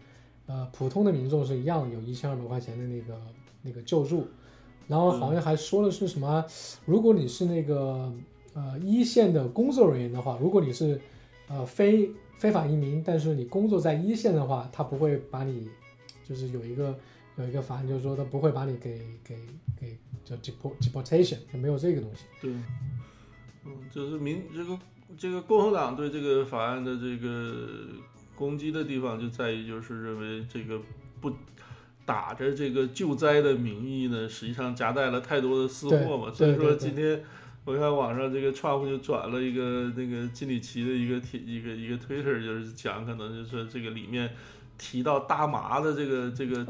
[0.47, 3.17] 呃普通的民众是一样，有一千二百块钱的那个
[3.61, 4.27] 那个救助，
[4.87, 6.43] 然后好像还说的是什么，
[6.85, 8.11] 如果你是那个
[8.53, 10.99] 呃一线的工作人员的话，如果你是
[11.47, 15.69] 呃非非法移民，但是你工作在一线的话，他不会把你
[16.27, 16.97] 就是有一个
[17.37, 19.35] 有一个法案，就是说他不会把你给给
[19.79, 22.25] 给叫 deport deportation，就没有这个东西。
[22.41, 22.51] 对，
[23.65, 24.79] 嗯，就是民这个
[25.17, 27.67] 这个共和党对这个法案的这个
[28.35, 30.81] 攻击的地方就在于，就是认为这个
[31.19, 31.31] 不
[32.05, 36.31] 打着这个救灾的名义呢，实际上夹带了太多的私货嘛。
[36.33, 37.23] 所以说今天
[37.65, 44.29] 我看网上这个 Trump 就转了一个那个金里奇的一个贴一个一个 Twitter，就是讲可能就是这个里面。
[44.83, 46.65] 提到大麻的这个这个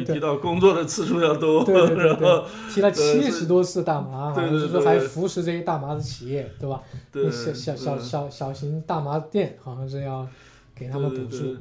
[0.00, 6.80] 提到工作的次数要多，然后提了呃七十多次大麻，好对像是还扶持这些大麻的企业，对吧？
[7.12, 10.26] 对小小小小小型大麻店好像是要
[10.74, 11.54] 给他们补助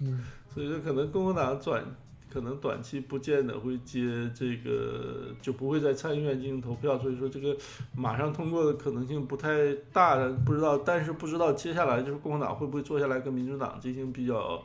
[0.00, 1.84] 嗯，所以说可能共和党转，
[2.30, 7.56] 可能短期不见得会接这个，就不会在参议院进行投票，所以说这个
[7.96, 14.62] 马上通过的可能性不太大，不知道，但是不知道接下来就是共和党会不会坐下来跟民主党进行比较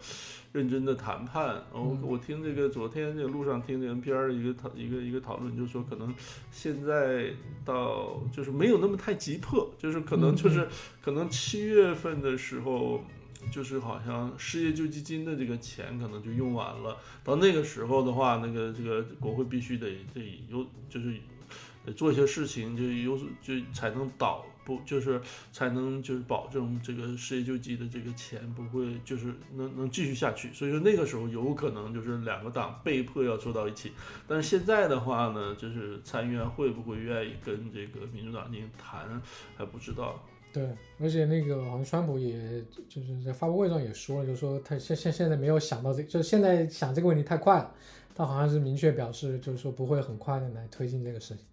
[0.51, 1.63] 认真的谈判。
[1.71, 6.13] 我、嗯我听这个昨天这个路上听这个 NPR 的一个讨一个一个讨论，就是说可能
[6.51, 7.31] 现在
[7.63, 10.67] 到就是没有那么太急迫，就是可能就是、
[11.01, 13.01] 可能七月份的时候。
[13.51, 21.15] 就是好像失业救济金的这个钱可能就用完了，到那个时候的话，那个这个国会必须得得有就是
[21.85, 30.53] 得做一些事情，就有就才能导不就是才能就是保证这个失业救济的这个钱不会就是能能继续下去。
[30.53, 33.91] 所以说那个时候有可能就是两个党被迫要坐到一起，
[34.25, 39.21] 但是现在的话呢，就是参议院会不会愿意跟这个民主党进行谈
[39.57, 40.23] 还不知道。
[40.53, 40.69] 对，
[41.01, 47.71] 而且那个好像川普也就是在发布会上也说了，就是说他现现现在没有想到这，就是现在想这个问题太快了，
[48.13, 51.43] 他好像是明确表示，就是说不会很快的来推进这个事情。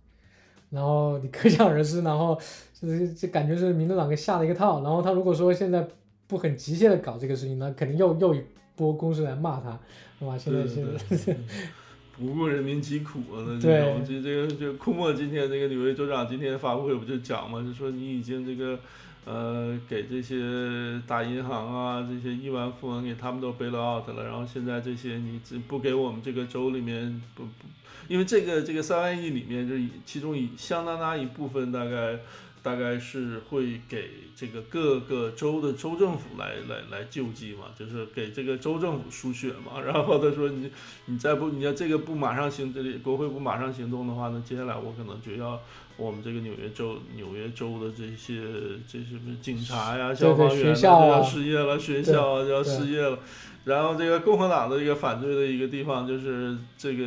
[0.68, 2.38] 然后你可想而知，然后
[2.80, 5.88] 就是这感觉是民主党给下了一个套，然后他如果说现在
[6.26, 8.40] 不很急切的搞这个事情，那肯定又又一
[8.76, 9.80] 波攻势来骂他，
[10.18, 10.38] 是吧？
[10.38, 11.36] 现在现在
[12.20, 13.42] 不顾人民疾苦啊！
[13.48, 18.78] 那对这种这这个这库莫今天这个纽约州长今天发布会不就讲嘛，就说你已经这个
[19.24, 27.66] 呃，给这些大银行啊，这些亿万富翁给他们都 bail out 了，然后现在这些你只不给我们这个州里面不不，
[28.06, 29.74] 因为这个这个三万亿里面，就
[30.04, 32.18] 其中一相当大一部分大概。
[32.62, 39.80] 大概是会给这个各个州的州政府来来来救济嘛，就是给这个州政府输血嘛。
[39.84, 40.70] 然后他说你
[41.06, 45.60] 你再不你要这个不马上行，这里国会不马上行动的话那，接下来我可能就要
[45.96, 48.42] 我们这个纽约州纽约州的这些
[48.86, 53.18] 这些警察呀、消防员都要失业了，学校啊就要失业了。
[53.64, 57.04] 然后这个共和党的一个反对的一个地方就是这个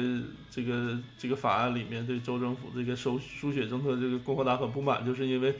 [0.51, 5.55] 这个这个法案里面对州政府这个收输血政策，这个共和党很不满，就是因为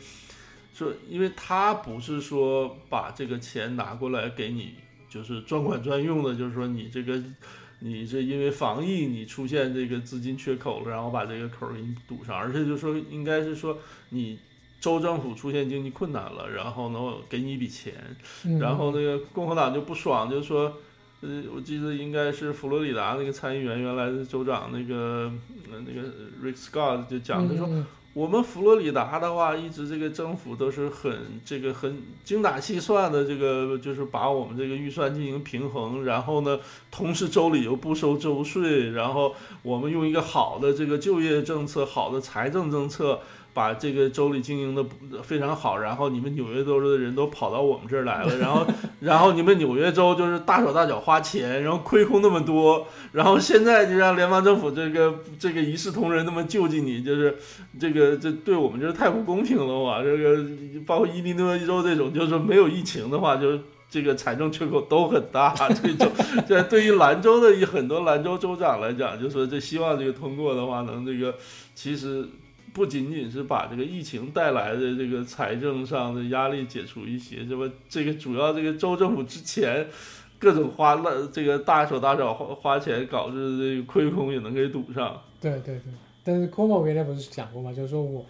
[0.74, 4.76] 说，因为他不是说把这个钱拿过来给你，
[5.10, 7.22] 就是专款专用的，就是说你这个
[7.80, 13.78] 你这因为防疫你出现这个资金缺口了，然后把这个口给你堵上，而且就说应该是说
[14.10, 14.38] 你。
[14.84, 17.94] 州政府出现经济困难了，然后呢，给你一笔钱，
[18.60, 20.74] 然后那个共和党就不爽，就说，
[21.22, 25.32] 呃，我记得应该是佛罗里达那个参议员，原来的州长那个
[25.70, 26.10] 那个
[26.44, 27.70] Rick Scott 就讲，他说，
[28.14, 36.60] 我们佛罗里达的话，一直这个政府都是很这个很精打细算的，这个就是把我们这个预算进行平衡，然后呢，
[36.92, 43.22] 同时州里又不收州税，然后我们用一个好的这个就业政策，好的财政政策。
[43.54, 44.84] 把这个州里经营的
[45.22, 48.66] 非常好，然后你们纽约州的人都跑到我们这儿来了，然后，
[49.00, 57.38] 然后你们纽约州就是大手大脚花钱，然后亏空那么多，然后现在就让联邦政府这个这个一视同仁那么救济你，就是
[57.80, 60.02] 这个这对我们就是太不公平了嘛？
[60.02, 60.44] 这个
[60.86, 65.54] 包括伊利诺伊州这种，就是没有疫情的话，就是这个财政缺口都很大。
[65.70, 66.12] 这种
[66.48, 71.36] 这对于兰州的很多兰州州长来讲，就说这希望这个通过的话，能这个
[71.76, 72.28] 其实。
[72.74, 79.86] 不仅仅是把这个疫情带来的这个财政上的压力解除一些，这不这个主要这个州政府之前
[80.40, 85.22] 各种花了这个大手大脚花花钱，导致这个亏空也能给堵上。
[85.40, 85.94] 对对对，
[86.24, 87.72] 但是 Como 原来不是讲过吗？
[87.72, 88.26] 就是说我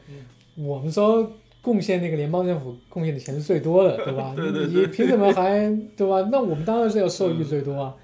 [0.55, 1.31] 我们说
[1.61, 4.33] 贡献那个联邦政府贡献的钱是最多的，对吧？
[4.37, 4.81] 对对对。
[4.81, 6.27] 你凭什么还对吧？
[6.31, 7.93] 那我们当然是要受益最多啊。
[7.95, 8.01] 嗯，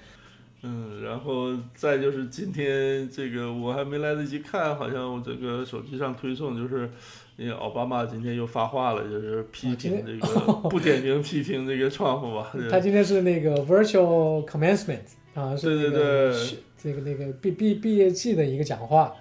[1.01, 6.89] 然后再就是今天这个我还没来得及看，好像我这个手机上推送就是，
[7.38, 12.51] 那个奥巴马今天又发话了，就是批评这个不点名批评这个创普吧。
[12.70, 14.99] 他今天是那个 virtual commencement
[15.34, 19.14] 啊，是对对对，这个那个毕毕毕业季的一个讲话。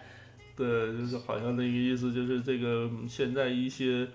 [0.57, 0.67] 对，
[0.99, 4.09] 就是好像那个意思，就是这个现在一些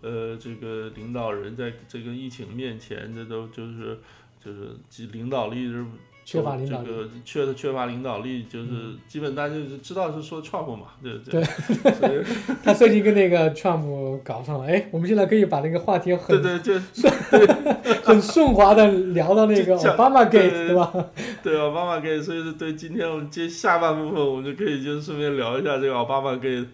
[0.00, 3.98] 呃这个领导人在这个疫情面前，这都就是
[4.38, 4.76] 就是
[5.10, 5.84] 领导力是。
[6.30, 6.88] 缺乏领导力，
[7.24, 8.68] 缺缺乏领导力，就是
[9.06, 11.42] 基本大家就是知道是说 Trump 嘛，对对。
[12.00, 12.22] 对，
[12.62, 17.08] 他最近跟那个 Trump 搞上了，哎，我们现在可以把那个话题很对对就
[18.04, 20.92] 很顺滑的聊到那个奥巴马 Gate，对吧？
[21.42, 26.66] 对，Obama Gate，所以是对今天我们接下半部分，我们就可以就顺便聊一下这个奥巴马 Gate，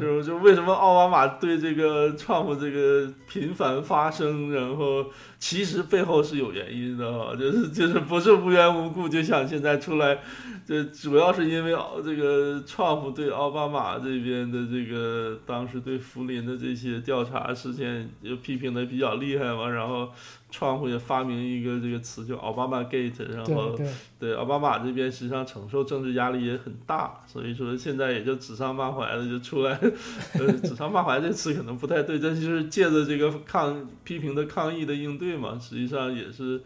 [0.00, 5.04] 就就为什么奥巴马对这个 Trump 这个频繁发声，然后。
[5.44, 10.16] 其实背后是有原因的哈， 就是就是不是无缘无故，就像现在出来，
[10.64, 11.72] 这主要是因为
[12.04, 20.08] 这个 Trump 对奥巴马这边的这个当时对福林的这些调查事件就批评的比较厉害嘛，然后。
[20.52, 23.74] 川普也发明一个这个词叫奥巴马 Gate，然后
[24.18, 29.72] 对奥巴马这边实际上承受政治压力也很大，所以说现在也就指桑骂槐的就出来，
[30.38, 36.60] 呃，指桑骂槐这词可能不太对，但就是借着这个抗批评的抗议的应对嘛，实际上也是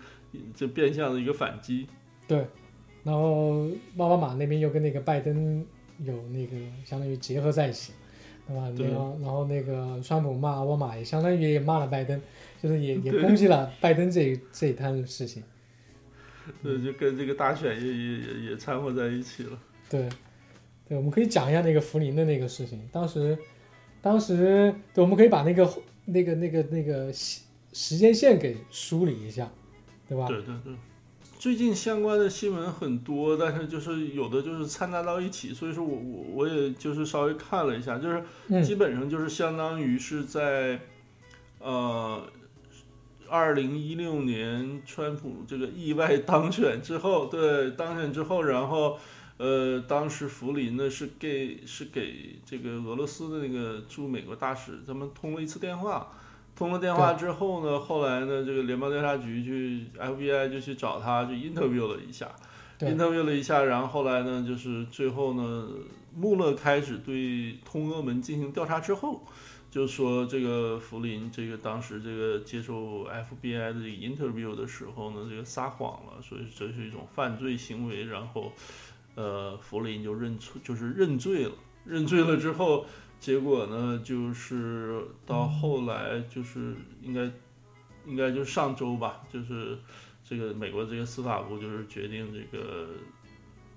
[0.52, 1.86] 就变相的一个反击。
[2.26, 2.44] 对，
[3.04, 3.68] 然后
[3.98, 5.64] 奥巴马那边又跟那个拜登
[6.04, 7.92] 有那个相当于结合在一起，
[8.48, 8.68] 对吧？
[8.76, 8.86] 对。
[8.88, 12.20] 然后那个川普骂奥巴马也相当于也骂了拜登。
[12.66, 15.42] 就是也也攻击了拜登这这一摊事情，
[16.62, 19.58] 对，就跟这个大选也也也也掺和在一起了。
[19.88, 20.08] 对，
[20.88, 22.88] 对，我们可以讲一下那个福林的那个事情。
[22.90, 23.38] 当时，
[24.02, 25.70] 当时，对，我们可以把那个
[26.06, 29.48] 那个那个那个时间线给梳理一下，
[30.08, 30.26] 对吧？
[30.26, 30.74] 对对对。
[31.38, 40.80] 最近相关的新闻很多，但是就是有的就是掺杂到一起，所以说我我我也就是稍微看了一下，就是基本上就是相当于是在
[41.60, 42.26] 呃。
[43.28, 48.98] 二零一六年，川普这个意外当选之后，对当选之后，然后，
[49.36, 56.12] 呃，当时福林呢是给是给这个俄罗斯的那个驻美国大使，他们通了一次电话，
[56.54, 62.30] 通了电话之后呢，后来呢，这个联邦调查局去 FBI 就去找他，就 interview 了一下
[62.80, 65.68] ，interview 了一下，然后后来呢，就是最后呢，
[66.14, 69.22] 穆勒开始对通俄门进行调查之后。
[69.70, 78.04] 就说这个福林这个当时这个接受 FBI 的这个 interview 的时候呢，这个撒谎了，所以这是一种犯罪行为。
[78.04, 78.52] 然后，
[79.14, 81.52] 呃，福林就认错，就是认罪了。
[81.84, 82.86] 认罪了之后，
[83.20, 87.30] 结果呢，就是到后来就是应该
[88.06, 89.76] 应该就上周吧，就是
[90.24, 92.88] 这个美国这个司法部就是决定这个。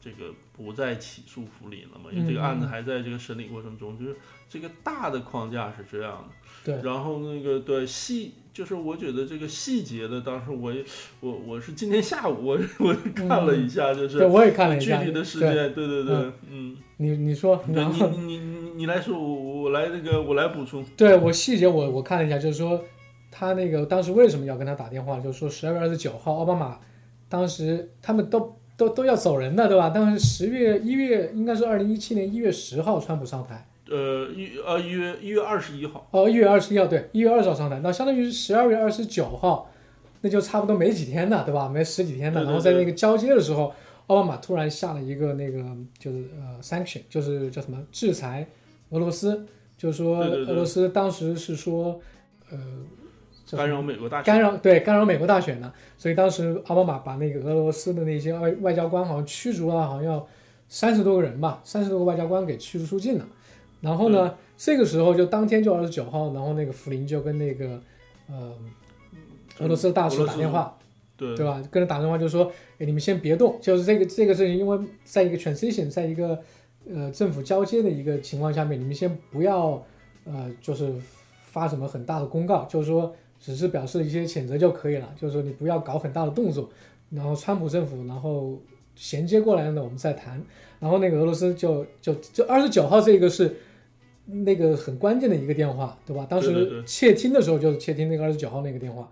[0.02, 2.10] 这个不再起诉福林了嘛？
[2.12, 4.16] 因为这个案子还在这个审理过程中，就是
[4.50, 6.36] 这个大的框架是这样的。
[6.64, 10.84] 对，然后那个对细，就是我觉得这个细节的，当时我也
[11.20, 20.84] 我我是今天下午我我看了一下，就是对，我也看了一下具体的事件，对对对，嗯，你你说，你你你你来说，我我来那个我来补充。
[20.96, 22.82] 对我细节我我看了一下，就是说
[23.32, 25.20] 他那个当时为什么要跟他打电话？
[25.20, 26.80] 就是说十二月二十九号，奥巴马
[27.28, 28.59] 当时他们都。
[28.80, 29.90] 都都要走人的，对吧？
[29.90, 33.68] 当时十月一月应该是二零一七年一月十号，川普上台。
[33.90, 36.08] 呃，一呃一月一月二十一号。
[36.12, 39.70] 哦，一月二十一号，对，一月二十号上台，那相当于是十二月二十九号，
[40.22, 41.68] 那就差不多没几天的，对吧？
[41.68, 42.42] 没十几天的。
[42.46, 43.74] 然后在那个交接的时候，
[44.08, 45.62] 奥巴马突然下了一个那个
[45.98, 48.48] 就是呃 sanction，就是叫什么制裁
[48.92, 49.46] 俄罗斯，
[49.78, 52.00] 就是说俄罗斯当时是说
[52.50, 52.58] 呃。
[53.58, 60.28] 干扰美国大选，干扰对干扰美国大选呢，所以当时奥巴马把那个俄罗斯的那些外外交官好像驱逐了，好像要
[60.68, 63.26] 三十多个人吧，三十多个外交官给驱逐出境了。
[63.82, 67.82] 然后呢，这个时候就当天就二十九号，然后那个福林就跟那个
[68.30, 68.54] 呃
[69.60, 70.78] 俄罗斯的大使打电话，
[71.18, 71.60] 对对吧？
[71.72, 76.38] 跟他打电话就说，哎，你们先别动，就是这个这个事情，因为在一个 transition，在一个
[76.88, 79.84] 呃政府交接的一个情况下面，你们先不要
[80.26, 80.94] 呃就是
[81.46, 83.16] 发什么很大的公告，就是说。
[83.40, 86.70] 只是表示一些谴责就可以了，就是说你不要搞很大的动作，
[87.10, 88.62] 然后川普政府然后
[88.96, 90.44] 衔接过来呢，我们再谈。
[90.80, 93.56] 然后那个俄罗斯就就就二十九号这个是
[94.26, 96.26] 那个很关键的一个电话，对吧？
[96.30, 99.10] 当时窃听的时候就是窃听那个二十九号那个电话。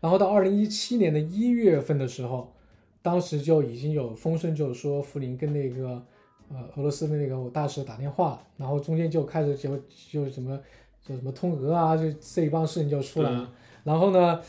[0.00, 2.52] 然后到二零一七年的一月份的时候，
[3.00, 6.02] 当时就已经有风声，就是说福林跟那个
[6.50, 9.76] 呃俄罗斯的那个大使打电话，然后中间就开始就
[10.10, 10.60] 就什么。
[11.06, 13.48] 就什么通俄啊，就这一帮事情就出来了。
[13.84, 14.40] 然后呢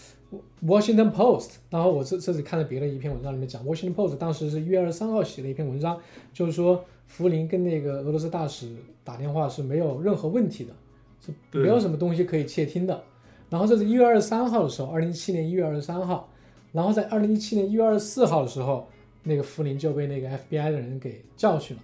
[0.66, 5.99] ，Washington Post，然后我这这次看了别的一篇文章里面讲，Washington Post 当时是一月二十三号写的一篇文章，
[6.32, 10.74] 就是说福林跟那个俄罗斯大使打电话是没有任何问题的，
[11.20, 13.04] 是没有什么东西可以窃听的。
[13.49, 16.30] 然后这是一月二十三号的时候，二零一七年一月二十三号，
[16.72, 18.88] 然后在二零一七年一月二十四号的时候，
[19.24, 21.80] 那个福林就被那个 FBI 的人给叫去了，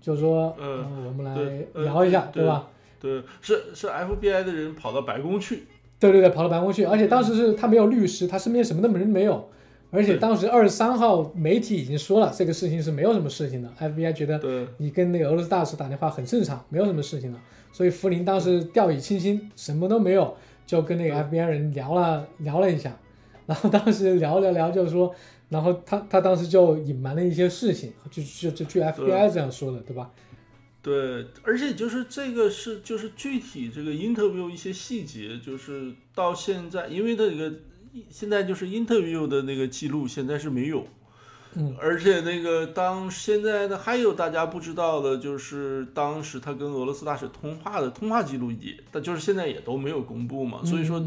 [0.00, 2.68] 就是说，嗯，我们来聊一下，对吧？
[3.04, 5.64] 对，是是 FBI 的人跑到白宫去，
[6.00, 9.46] 对对对，跑到白宫去，而且当时是他没有律师，他身边什么都没人没有，
[9.90, 14.40] 而且当时二十三号媒体已经说了这个事情是没有什么事情的，FBI 觉得
[14.78, 17.38] 你跟那个俄罗斯大使打电话很正常，没有什么事情的，
[17.72, 20.34] 所以福林当时掉以轻心，什么都没有，
[20.66, 22.96] 就跟那个 FBI 人聊了聊了一下，
[23.44, 25.14] 然后当时聊聊聊就是说，
[25.50, 30.10] 然后他他当时就隐瞒了一些事情，就就就据 FBI 这样说的，对吧？
[30.14, 30.23] 对，
[31.42, 37.52] 而且就是这个是就是具体这个 interview 一些细节，就是到现在，因为他这个
[38.10, 40.86] 现在就是 interview 的那个记录现在是没有，
[41.54, 51.02] 嗯，而且那个当现在的还有大家不知道的，就是当时他跟俄罗斯大使通话的通话记录也，但就是现在也都没有公布嘛，所以说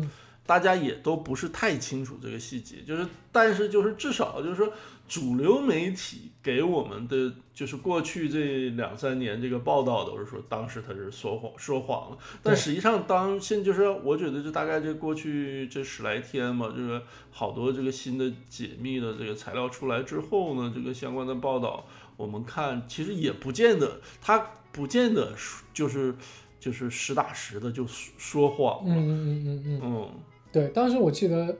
[0.48, 4.74] 大家也都不是太清楚这个细节，就是但是就是至少就是说。
[5.10, 21.88] 主流媒体给我们的就是过去这两三年这个报道都是说当时他是说谎说谎了，但实际上当现就是我觉得就大概这过去这十来天嘛，就是好多这个新的解密的这个材料出来之后呢，这个相关的报道
[22.18, 24.38] 我们看其实也不见得他
[24.74, 25.32] 不见得
[25.74, 26.14] 就是
[26.60, 29.82] 就是实打实的就说谎了，嗯嗯嗯嗯。
[29.82, 30.10] 嗯，
[30.52, 31.56] 对，当时我记得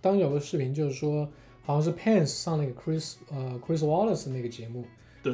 [0.00, 1.28] 当有个视频就是说。
[1.64, 4.84] 好像是 Pence 上那个 Chris 呃 Chris Wallace 那个节目，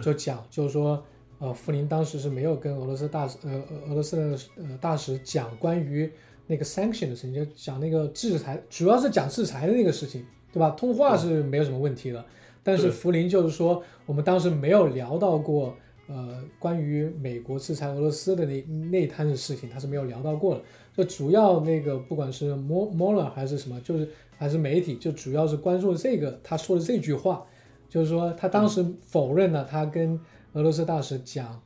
[0.02, 1.02] 就讲就是说，
[1.38, 6.12] 呃，福林当时是没有跟俄罗斯大使呃俄俄罗斯的呃大使讲关于
[6.46, 10.22] 那个 sanction 的事情，就讲那个制裁，主要是讲制裁的那个事情，
[10.52, 10.68] 对吧？
[10.72, 12.22] 通话是没有什么问题的，
[12.62, 15.74] 但是福林就是说，我们当时没有聊到过
[16.08, 20.60] 呃关于美国制裁俄罗斯的那那摊的事情，他是没有聊到过的。
[20.98, 24.10] 就主要那个不管是 Mo Moller 还是什么，就是。
[24.40, 27.44] 还是媒体就主要是关注这个他说的这句话，
[27.88, 30.14] 就是说他当时否认了他跟
[30.52, 31.60] 俄罗斯大使讲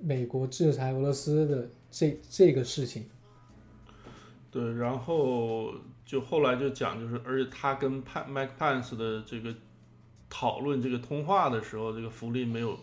[0.00, 3.06] 美国制裁俄罗斯的这这个事情。
[4.52, 5.74] 对，然后
[6.06, 9.52] 就后来就讲，就是而且他跟潘麦克潘斯的这个
[10.30, 12.78] 讨论这个通话的时候，这个福利没有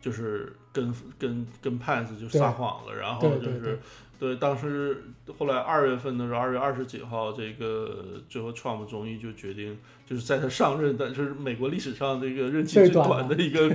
[0.00, 3.80] 就是跟跟跟 Pence 就撒谎了，然后就是
[4.18, 5.04] 对当时
[5.38, 13.68] 后来二月份的时候，二月二十几号，这个最后 Trump 终于就决定，就是在他上任的，就是美国历史上这个任期最最短短的一个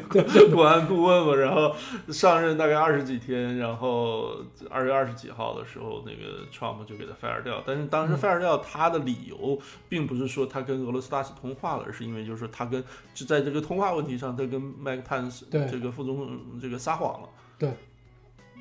[0.54, 1.76] 国安 顾问嘛，然后
[2.10, 4.38] 上任大概二十几天，然后
[4.70, 8.18] 二月二十几号的时候，那个 Trump 就给他 fire 掉，但是当时嗯。
[8.18, 12.84] fire 掉他的理由，并不是说他跟俄罗斯大使通话了，而是因为就是他跟
[13.14, 15.68] 就在这个通话问题上，他跟 Mike Pence 对。
[15.68, 17.30] 这个副总统这个撒谎了。
[17.58, 17.72] 对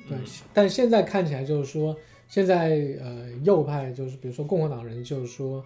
[0.07, 0.23] 对嗯，
[0.53, 1.95] 但现在看起来就是说，
[2.27, 2.69] 现在
[3.01, 5.63] 呃右派就是比如说共和党人就是说，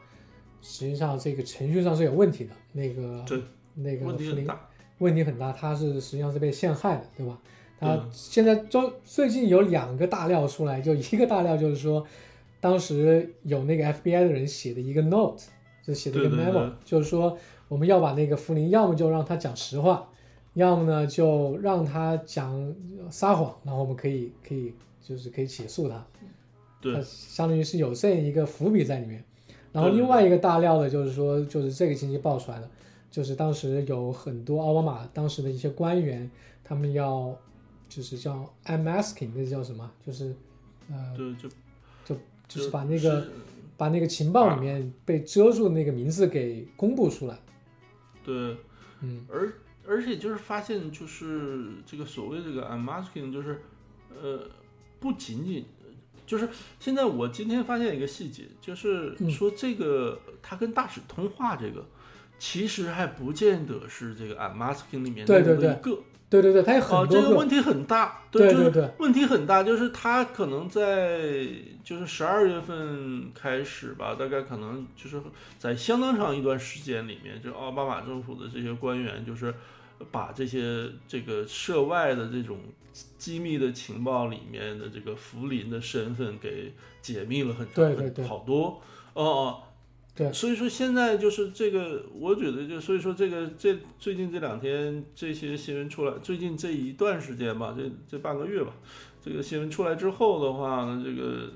[0.61, 3.39] 实际上这个程序上是有问题的，那个对
[3.75, 4.69] 那个福林问题很大。
[4.99, 7.37] 问题很大，他是实际上是被陷害的，对吧？
[7.77, 12.05] 他嗯现在就最近有两个大料出来，就一个大料就是说，
[12.61, 15.43] 当时有那个 FBI 的人写的一个 note，
[15.85, 20.09] 就写的一个对对 memo，对就是说我们要把那个福林，要么就让他讲实话，
[20.55, 22.75] 要么呢就让他讲
[23.09, 26.03] 撒谎，然后我们可以可以就是可以起诉他。
[26.81, 29.23] 对它相当于是有这样一个伏笔在里面。
[29.71, 32.69] 然后另外一个大料的就是说，就是这个星期爆出来的，
[33.11, 36.29] 就是当时有很多奥巴马当时的一些官员，
[36.63, 37.37] 他们要
[37.89, 39.91] 就是叫 unmasking，那叫什么？
[40.05, 40.33] 就是
[40.89, 41.35] 呃，对，
[42.05, 42.15] 就
[42.47, 43.27] 就是把那个
[43.75, 47.37] 把那个情报里面被遮住的那个名字给公布出来。
[48.23, 48.55] 对，
[49.01, 49.51] 嗯，而
[49.87, 53.61] 而且就是发现，就是这个所谓这个 unmasking，就是
[54.09, 54.49] 呃，
[54.99, 55.65] 不仅仅
[56.25, 61.85] 就是现在我今天发现一个细节，就是嗯说这个他跟大使通话这个。
[62.37, 65.95] 其实还不见得是这个 unmasking 里面的一个，对对对，
[66.63, 71.47] 他有哦，很多个，这个问题很大，就是对对对问题很大，就是他可能在
[71.83, 75.21] 就是十二月份开始吧，大概可能就是
[75.57, 79.53] 在相当长一段时间里面，就奥巴马政府的这些官员，就是
[80.11, 82.57] 把这些这个涉外的这种
[83.17, 88.81] 机密的情报里面的这个福林的身份给解密了很对对对好多，
[89.13, 89.61] 哦哦。
[90.15, 98.71] 对所以说现在就是这个，我觉得就所以说这个这最近这两天这些新闻出来，最近这一段时间吧，这这半个月吧，
[99.21, 101.49] 这个新闻出来之后的话呢，这个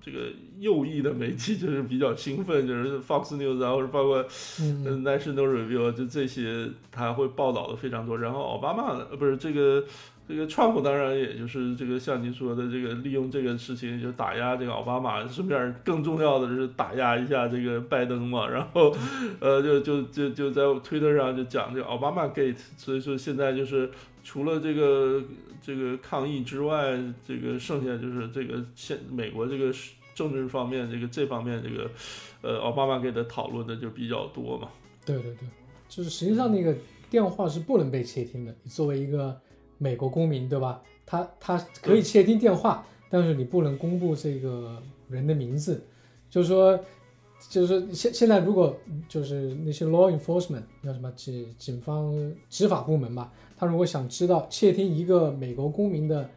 [0.00, 8.16] 这个右翼的媒体就是比较兴奋，就是 Fox News 啊，或者包括 National Review 啊就这些，他会报道的非常多。
[8.18, 9.84] 然后奥巴马呃不是这个
[10.28, 18.48] 这个川普，当然也就是这个像您说的这个利用这个事情就打压这个奥巴马，顺便更重要的是打压一下这个拜登嘛。
[18.48, 18.92] 然后
[19.40, 23.88] 呃就就就就在推特上就讲这个奥巴马 Gate，所以说现在就是
[24.24, 25.22] 除了这个
[25.62, 29.72] 这个抗议之外，这个剩下就是这个现美国这个
[30.14, 31.88] 政治方面这个这方面这个
[32.42, 34.68] 呃奥巴马给的讨论的就比较多嘛。
[35.04, 35.48] 对对对，
[35.88, 36.74] 就是实际上那个
[37.08, 38.52] 电话是不能被窃听的。
[38.64, 39.40] 你作为一个
[39.78, 40.82] 美国公民，对吧？
[41.04, 45.84] 他他可以窃听电话，但是你不能公布这个人的名字。
[46.28, 46.78] 就是说，
[47.48, 48.76] 就是说现现在如果
[49.08, 52.12] 就是那些 law enforcement 叫什么警警方
[52.50, 56.28] 执法部门吧，他如果想知道窃听一个美国公民的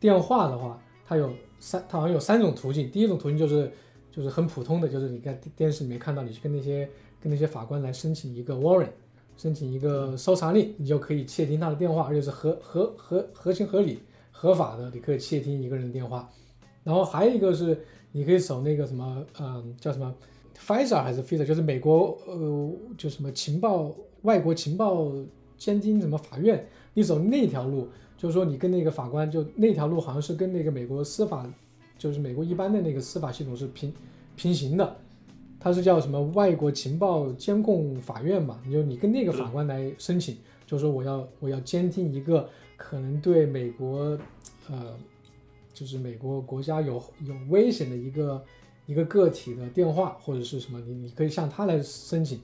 [0.00, 1.30] 电话的话，他有
[1.60, 2.90] 三，他好像有三种途径。
[2.90, 3.70] 第一种途径就是
[4.10, 6.88] 就是很普通的，就是你在电视里面看到，你去跟那些
[7.20, 8.88] 跟那些法官来申请一个 warrant，
[9.36, 13.98] 申请一个搜查令，你就可以窃听他的电话，而且是合合合合情合理、
[14.30, 16.28] 合法的，你可以窃听一个人的电话。
[16.82, 17.78] 然后还有一个是，
[18.12, 20.14] 你可以走那个什么，嗯，叫什么
[20.58, 25.12] FISA 还是 FISA，就是美国呃，就什么情报外国情报
[25.58, 31.46] 监听什么法院，你走那条路，就是说你跟那个法官就那条路好像是跟那个美国司法，
[31.98, 33.92] 就是美国一般的那个司法系统是平
[34.34, 34.96] 平行的。
[35.58, 38.60] 它是叫什么外国情报监控法院嘛？
[38.64, 40.36] 你就你跟那个法官来申请，
[40.66, 44.18] 就说我要我要监听一个可能对美国，
[44.68, 44.96] 呃，
[45.72, 48.44] 就是美国国家有有危险的一个
[48.86, 52.40] 一个个体的电话或者是什么，你你可以向他来申请，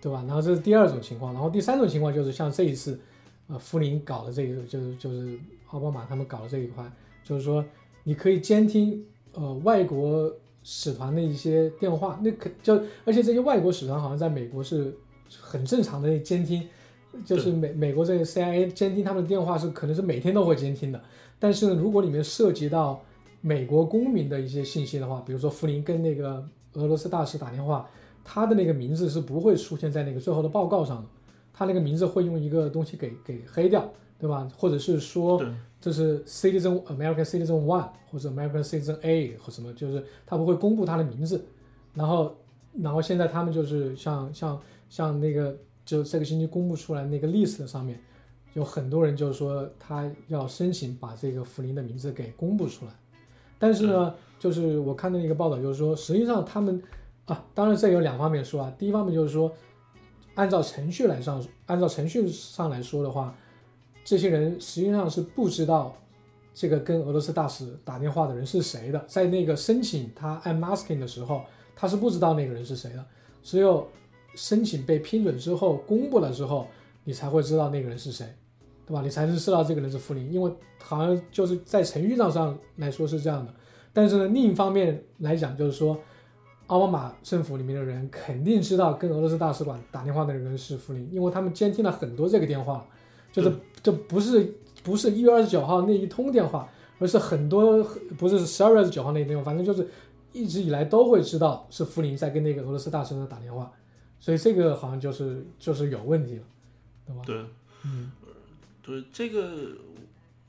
[0.00, 0.22] 对吧？
[0.28, 3.00] 然后这是第二种情况，然后第三种情况就是像这一次，
[3.48, 6.84] 呃，福林搞的这个，就是就是奥巴马他们搞的这一块，
[7.24, 7.64] 就是说
[8.04, 10.32] 你可以监听呃外国。
[10.62, 14.94] 使团的一些电话，那可就而且这些外国使团好像在美国是
[15.40, 16.68] 很正常的监听，
[17.24, 21.02] 就是美美国这个 CIA 监听他们的电话是可能是每天都会监听的。
[21.38, 23.00] 但是呢，如果里面涉及到
[23.40, 27.88] 美国公民的一些信息的话，比如说福林跟那个俄罗斯大使打电话，
[28.22, 31.08] 他的那个名字是不会出现在那个最后的报告上的，
[31.52, 33.90] 他那个名字会用一个东西给给黑掉，
[34.20, 34.46] 对吧？
[34.56, 35.42] 或者是说
[35.80, 41.42] 这是 Citizen American Citizen One 或者 American Citizen A 或什么，就是他不会公布他的名字。
[41.94, 42.36] 然后，
[42.80, 47.98] 然后现在他们就是像像像那个就这个星期公布出来那个 list 上面，
[48.52, 52.92] 有很多人就是说他要申请把这个福林的名字给公布出来，
[53.58, 56.80] 但是呢，就是我看到一个报道，就是说实际上他们
[57.24, 59.50] 啊，当然这有两方面说啊，第一方面就是说，
[60.34, 63.34] 按照程序来上，按照程序上来说的话，
[64.04, 65.94] 这些人实际上是不知道
[66.54, 71.42] 这个跟俄罗斯大使打电话的人是谁的，在那个申请他按 masking 的时候，
[71.74, 73.04] 他是不知道那个人是谁的，
[73.42, 73.88] 只有
[74.34, 76.66] 申请被批准之后公布了之后，
[77.04, 78.26] 你才会知道那个人是谁。
[78.86, 79.02] 对吧？
[79.02, 83.54] 你才能知道这个人是福林，因为好像就是在程序上上来说是这样的。
[83.92, 85.96] 但是呢，另一方面来讲，就是说，
[86.66, 92.84] 奥巴马政府里面的人肯定知道跟俄罗斯大使馆打电话的人是福林，因为他们监听了很多这个电话，
[93.32, 93.52] 就是
[93.82, 96.68] 这不是不是一月二十九号那一通电话，
[96.98, 97.82] 而是很多
[98.18, 99.88] 不是十二月二十九号那一通，反正就是
[100.32, 103.72] 一直以来都会知道是福林在跟那个俄罗斯大使打电话，
[104.18, 106.42] 所以这个好像就是就是有问题了，
[107.06, 107.22] 对吧？
[107.26, 107.44] 对，
[107.84, 108.12] 嗯。
[108.82, 109.68] 对这个，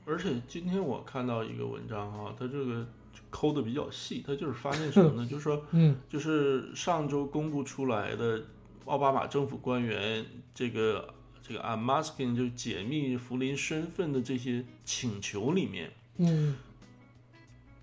[0.04, 2.84] 而且今天我看到一个文章哈，它这个
[3.30, 5.28] 抠的比较细，它就是发现什么呢？
[5.30, 8.40] 就是说，嗯，就是上周公布出来的
[8.86, 10.24] 奥巴马政府官员
[10.54, 11.06] 这个
[11.52, 16.56] 这个 unmasking 就解密福林身份的这些请求里面，嗯，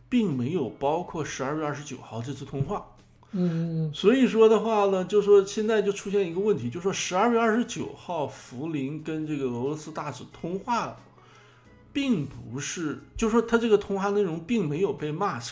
[0.09, 2.86] 并没有包括十二月二十九号这次通话。
[3.32, 10.97] 嗯嗯所以说的话呢，就说现在就出现一个问题，就说十二月二十九号福林跟这个俄罗斯大使通话，
[11.93, 15.51] 并不是，就说他这个通话内容并没有被 mask，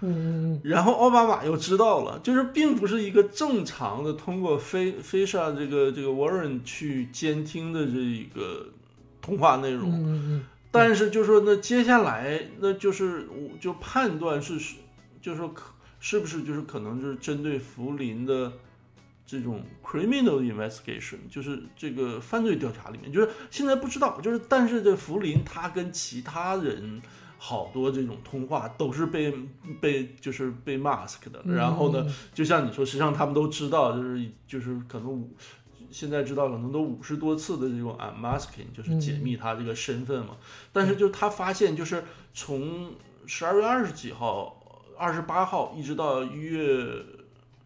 [0.00, 8.68] 嗯嗯然后奥巴马又知道了，就是并不是一个正常的通过菲菲莎这个这个 Warren 去监听的这一个
[9.20, 14.76] 通话内容，嗯嗯但是就说那接下来那就是我就判断是是，
[15.20, 15.72] 就说可。
[16.00, 18.52] 是不是就是可能就是针对福林的
[19.26, 27.02] 这种 criminal investigation，就是这个犯罪调查里面，就是现在不知道，就是但是这福林他跟其他人
[27.38, 29.32] 好多这种通话都是被
[29.80, 35.34] 被就是被 mask 的，然后呢，就像你说，实际上他们都知道，就是就是可能五
[35.90, 40.36] 现在知道可能都五十多次的这种 unmasking，就是解密他这个身份嘛，
[40.72, 42.92] 但是就他发现就是从
[43.26, 44.54] 十二月二十几号。
[45.00, 46.92] 二十八号一直到一月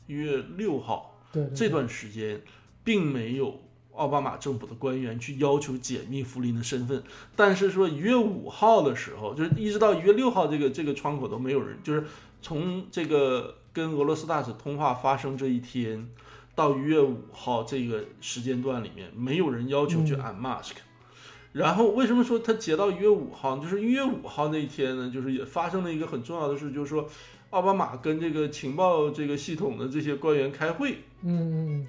[0.06, 1.48] 一月六号，对。
[1.54, 2.38] 这段时间，
[2.84, 3.58] 并没有
[3.94, 7.02] 奥巴马政府的官员去要求解密福林的身份。
[7.36, 12.04] 但是说一月五号的时候，就是一直到一月六号这个这个窗口都没有人，就是
[12.40, 16.08] 从这个跟俄罗斯大使通话发生这一天
[16.54, 20.72] 到一月五号这个时间段里面，没有人要求去 unmask。
[21.52, 23.58] 然后为什么说他截到一月五号？
[23.58, 27.06] 就是一月五号那一天呢，就是也发生了一个很重要的事，就是说
[27.50, 31.00] 奥巴马跟这个情报这个系统的这些官员开会。
[31.22, 31.86] 嗯嗯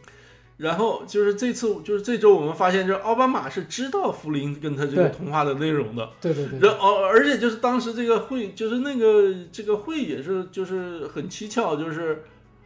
[0.58, 6.10] 然后就是这次，就是这周我们发现，就是奥巴马是知道福林跟他这个通话的内容的。
[6.22, 6.60] 对对对。
[6.60, 12.24] 然后而且就是当时这个会，就是那个这个会也是就是很蹊跷，就是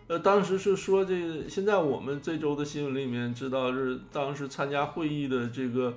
[0.07, 5.93] 呃当时是说这个现在我们这周的新闻里面知道是当时参加会议的这个。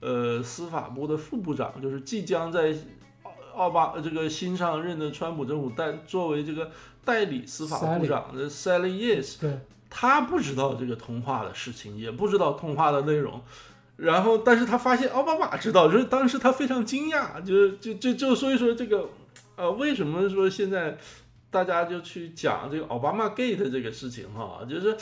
[0.00, 2.76] 呃，司法部的副部长就是即将在
[3.22, 6.70] 奥奥巴这个新上任的川普政府代作为这个
[7.06, 9.58] 代理司法部长的 Sally Yes，对，
[9.96, 13.40] 他不知道这个通话的事情，也不知道通话的内容，
[13.94, 19.08] 然后但是他发现奥巴马知道，就是当时他非常惊讶，就是就就就所以说这个
[19.54, 20.98] 呃，为什么说现在
[21.48, 24.96] 大家就去讲这个奥巴马 Gate 这个事情哈，就是。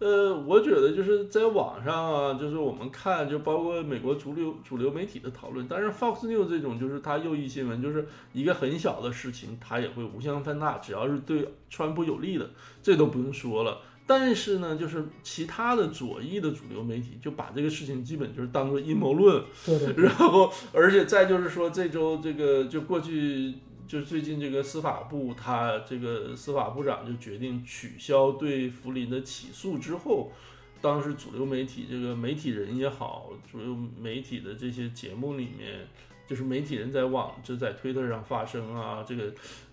[0.00, 5.66] 呃，我觉得就是在网上啊，就是我们看，就包括美国主流主流媒体的讨论。
[5.68, 12.50] 但是 Fox News 这种就是它右翼新闻，就是一个很小的事情，它也会无限放大，只要是对川普有利的，
[12.82, 13.78] 这都不用说了。
[14.06, 19.44] 但是呢，就是其他的左翼的主流媒体就把这个事情基本就是当做阴谋论。
[19.64, 20.04] 对对。
[20.04, 23.54] 然后，而且再就是说，这周这个就过去。
[23.86, 30.32] 就最近这个司法部，他这个司法部长就决定取消对福林的起诉之后，
[30.80, 35.86] 当时主流媒体这个媒体人也好，主流媒体的这些节目里面，
[36.26, 39.32] 就是媒体人在网就在推特上发声啊，这个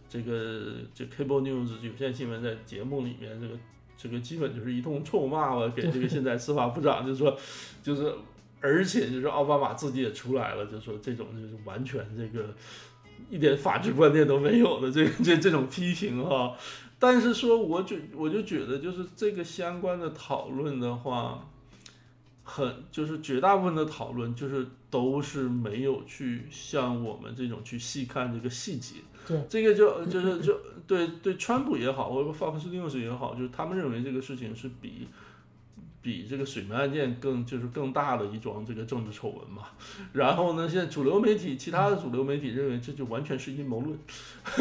[0.10, 3.58] 这个这 Cable News 有线新闻在节目里面，这个
[4.02, 7.38] 这个基本就是一通臭骂吧，给这个现在司法部长，就说
[7.84, 8.14] 就是，
[8.60, 12.54] 而且就是奥巴马自己也出来了，就说这种就是完全这个。
[13.30, 16.54] 一点法治观念都没有的这这这种批评哈，
[17.00, 21.48] 但是说我觉我就觉得就是这个相关的讨论的话，
[22.44, 28.96] 很就是绝大部分的讨论就是都是没有去像我们这种去细看这个细节。
[29.26, 30.60] 对，这个就就是就
[30.92, 35.08] 对对川普也好，或者 Fox News 也好，就是他们认为这个事情是比
[36.02, 39.70] 比这个水门案件更就是更大的一桩这个政治丑闻嘛。
[40.12, 43.98] 然后呢，现在主流媒体其他的主流媒体认为这就完全是阴谋论，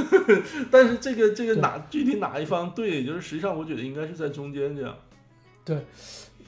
[0.70, 4.96] 但是这个这个哪具体哪一方对，就是实际上我觉得应该是在中间这样。
[5.64, 5.84] 对，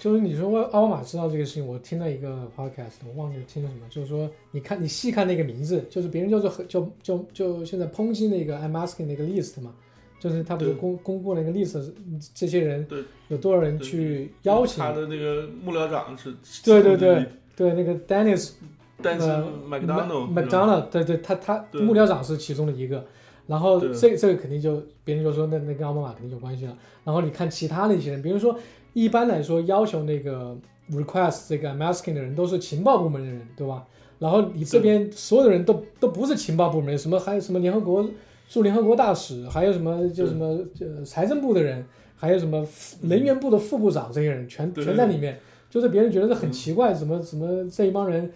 [0.03, 9.73] 就是你说奥巴马知道这个事情，我听了一个 podcast，我忘记听了什么，就是说你看你细看那个名字，就是别人就是很就就就现在抨击那个 I'm asking 那个 list 嘛。
[10.19, 11.95] 就是他不是公公布了一个历史，
[12.35, 12.85] 这些人
[13.29, 16.35] 有多少人去邀请他的那个幕僚长是？
[16.65, 18.55] 对对对对，那个 Dennis，
[19.03, 23.07] 呃，McDonald，对对，他他幕僚长是其中的一个。
[23.47, 26.77] 然后这这个肯定就别人就说那那跟奥巴马肯定有关系了。
[27.05, 28.59] 然后你看其他那些人，比如说
[28.93, 30.57] 一般来说要求那个
[30.91, 33.85] request 这个 masking 的人都是情报部门的人，对吧？
[34.19, 38.09] 然后你这边所有的人都都不是情报部门，什么还有什么联合国。
[38.49, 41.83] 驻联合国大使，还有什么就什么呃财政部的人，
[42.15, 42.63] 还有什么
[43.01, 45.39] 能源部的副部长，这些人全全在里面。
[45.71, 48.31] 就是别人觉得这很奇怪，怎么怎么这一帮人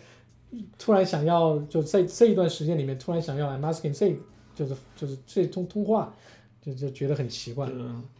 [0.78, 4.16] 突然想要就在这一段时间里面突然想要 masking 这，
[4.56, 6.12] 就是就是这通通话，
[6.60, 7.70] 就就觉得很奇怪。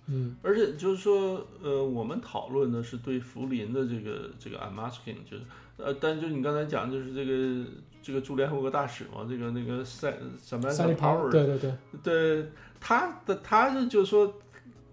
[0.06, 5.42] 嗯，而且就是说，呃，我们讨论的是对福林的这个这个 masking，就是
[5.78, 7.68] 呃，但就你刚才讲，就是这个。
[8.02, 11.74] 这个驻联合国大使嘛，这个那个塞什么 Power，对对对，
[12.04, 12.46] 对
[12.78, 14.32] 他的他是就是说，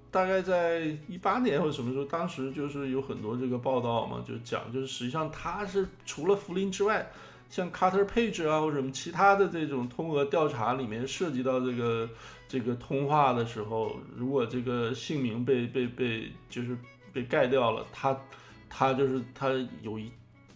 [0.09, 7.07] 大概在一八年或者什么时候，当时就是有很多这个报道嘛，就讲就是实际上他是除了福林之外，
[7.53, 12.09] 像 Carter Page 啊或者什么其他的这种通俄调查里面涉及到这个
[12.47, 16.75] 这个通话的时候，如果这个姓名被被被就是
[17.11, 18.19] 被盖掉了，他
[18.67, 19.49] 他就是他
[19.83, 20.11] 有一。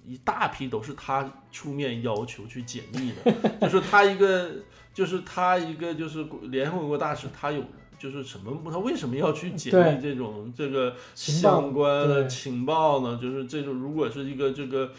[0.10, 4.50] 一大批都是他出面要求去解密的， 就是他一个，
[4.94, 7.62] 就是他一个，就是联合国大使，他有
[8.00, 8.72] 就是什么？
[8.72, 13.20] 他为什么要去解密这种这个相关的情报呢？
[13.22, 14.90] 就是这种，如果是一个这个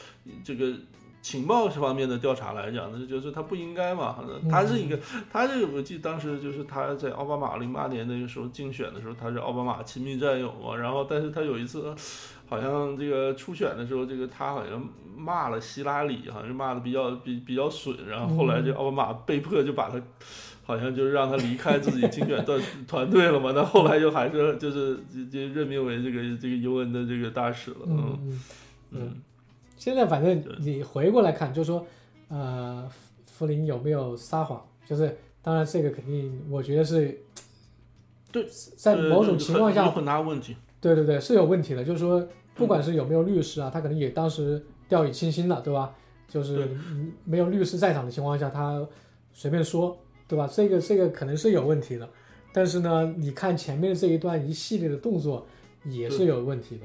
[0.44, 0.74] 这个
[1.28, 4.16] 情报这方面的调查来讲，那就是他不应该嘛。
[4.50, 4.98] 他是一个，
[5.30, 10.74] 他这个我记得当时就是他在奥巴马零八年那个时候竞选的时候，他是奥巴马亲密战友嘛。
[10.74, 11.94] 然后，但是他有一次。
[12.50, 14.82] 好像这个初选的时候，这个他好像
[15.14, 20.00] 骂了希拉里，好像是骂的比较比比较损，然后后来这奥巴马被迫就把他，
[20.64, 22.58] 好像就是让他离开自己竞选团
[22.88, 23.52] 团队了嘛。
[23.54, 24.98] 那后来又还是就是
[25.30, 27.80] 就任命为这个这个尤文的这个大使了。
[27.84, 28.40] 嗯
[28.92, 29.22] 嗯。
[29.78, 31.86] 现在反正你回过来看，就是说，
[32.28, 32.86] 呃，
[33.24, 34.62] 福林有没有撒谎？
[34.84, 37.18] 就是当然这个肯定，我觉得是，
[38.32, 38.44] 对，
[38.76, 40.56] 在某种情况下有很大问题。
[40.80, 41.84] 对对对，是有问题的。
[41.84, 45.94] 就是说，不管是有没有律师啊，他可能也当时掉以轻心了，对吧？
[46.28, 46.68] 就是
[47.24, 48.86] 没有律师在场的情况下，他
[49.32, 50.46] 随便说，对吧？
[50.46, 52.08] 这个这个可能是有问题的。
[52.52, 55.46] 但是呢，你看前面这一段一系列的动作
[55.84, 56.84] 也是有问题的。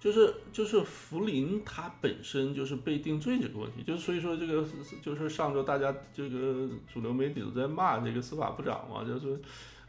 [0.00, 4.64] 就是就是福林他本身就是被定罪这个问题，就所以说这个
[5.02, 9.40] 就是上周大家这个主流媒体都在骂这个司法部长嘛，就是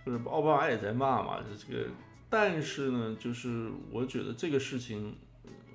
[0.05, 1.85] 就是奥巴马也在骂嘛，这个。
[2.31, 5.15] 但是呢，就是我觉得这个事情，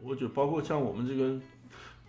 [0.03, 1.41] 我觉得包括像我们这个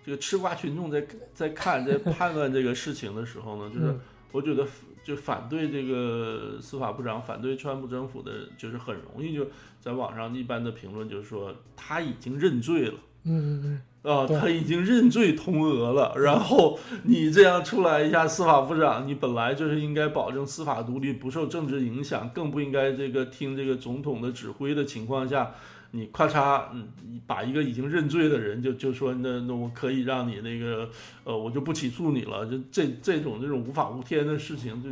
[0.06, 1.04] 这个吃瓜群众在
[1.34, 3.96] 在看在判断这个事情的时候呢，就是
[4.32, 4.68] 我觉得
[5.06, 9.48] 就反对这个司法部长、反对川普政府的，就是很容易就
[9.80, 12.96] 在网上一般的评论就是说他已经认罪了。
[13.24, 13.82] 嗯嗯嗯。
[14.06, 25.56] 啊，他已经认罪通俄了，然后你这样出来一下，司法部长，你本来就是应该保证司法独立，不受政治影响，更不应该这个听这个总统的指挥的情况下，
[25.96, 26.90] 你咔嚓，嗯，
[27.26, 30.90] 把一个已经认罪的人就就说，那那我可以让你那个，
[31.24, 34.90] 呃，我就不起诉你了，就这这种这种无法无天的事情，就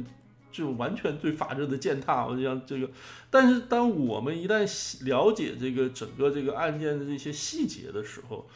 [0.50, 2.26] 就完全对法治的践踏。
[2.26, 2.90] 我就像这个，
[3.30, 4.60] 但是当我们一旦
[5.04, 8.48] 了解这个整个这个案件的这些细节的时候，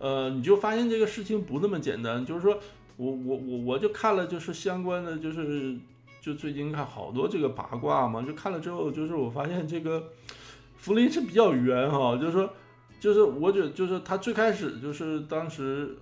[0.00, 2.58] 呃，你就发现这个事情不那么简单，就是说
[2.96, 5.76] 我我我我就看了，就是相关的，就是
[6.20, 10.08] 就最近看好多这个八卦嘛，就看了之后，就是我发现这个
[10.76, 12.50] 福林是比较冤哈，就是说，
[13.00, 15.96] 就是我觉得就是他最开始就是当时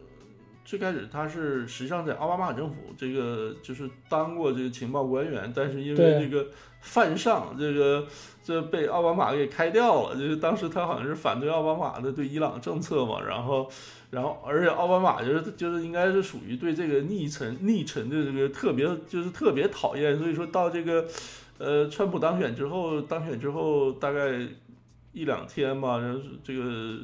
[0.65, 6.47] 最开始他是实际上在奥巴马政府这个就是当过这个情报官员，但是因为这个
[6.81, 8.07] 犯上这个。
[8.47, 13.67] 这被奥巴马给开掉了，就是当时他好像是反对奥巴马的对伊朗政策嘛，然后，
[14.11, 21.07] 然后而且奥巴马就是就是应该是属于对这个逆臣逆臣的这个特别就是特别讨厌，所以说到这个，
[21.57, 24.47] 呃，川普当选之后，当选之后大概
[25.15, 26.99] 一两天吧，然后这个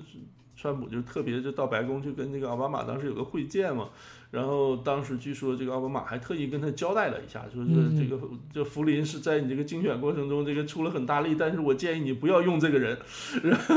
[0.57, 3.89] 川普就特别就到白宫去跟那个奥巴马当时有个会见嘛，
[4.31, 8.21] 然后当时据说这个奥巴马还特意跟他交代了一下，说是这个
[8.53, 12.99] 这福林是在你这个竞选过程中这个出了很大力，但是我建议你不要用这个人，
[13.43, 13.75] 然后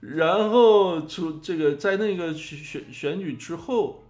[0.00, 4.04] 然后出这个在那个选选举之后，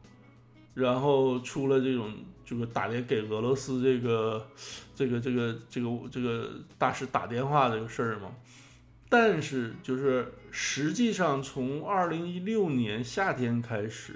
[0.74, 2.12] 然后出了这种
[2.44, 4.46] 就是打电给俄罗斯这个
[4.94, 8.28] 这个这个这个这个大使打电话这个事儿嘛。
[9.12, 14.14] 但是，就是实际上从二零一六年夏天开始，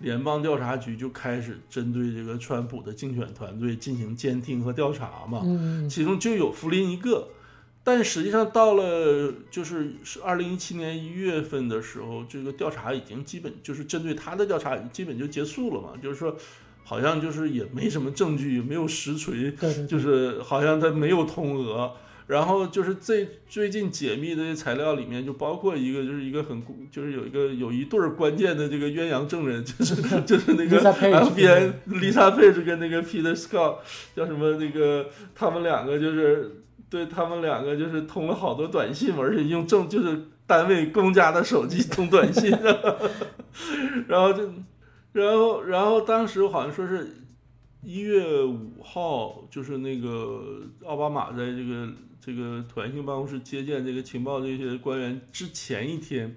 [0.00, 5.40] 联邦调查局就开始针对这个川普的竞选团队进行监听和调查嘛。
[5.42, 7.28] 嗯，其中就有福林一个。
[7.82, 15.94] 但实际上到了就是是二零一七年一月份的时候，这个调查已经基本就是针对他的调查基本就结束了嘛。
[16.02, 16.36] 就是说，
[16.84, 19.50] 好像就是也没什么证据，也没有实锤，
[19.88, 21.90] 就是好像他没有通俄。
[22.26, 26.60] 然后就是最最近解密的材料里面，就包括一个，就是一个很，
[26.90, 33.76] 就是有一个有一对儿关键的这个鸳鸯证人， 就是 就是那个 FBI Lisa Page 跟那个 Peter Scott
[34.16, 35.06] 叫什么那个，
[35.36, 42.50] 他们两个就是对他们两个就是通了好多短信，而且用正就是单位公家的手机通短信，
[44.08, 44.50] 然后就
[45.12, 47.18] 然后然后当时好像说是
[47.82, 51.88] 一月五号，就是那个奥巴马在这个。
[52.26, 56.36] 这个团性办公室接见这个情报这些官员之前一天，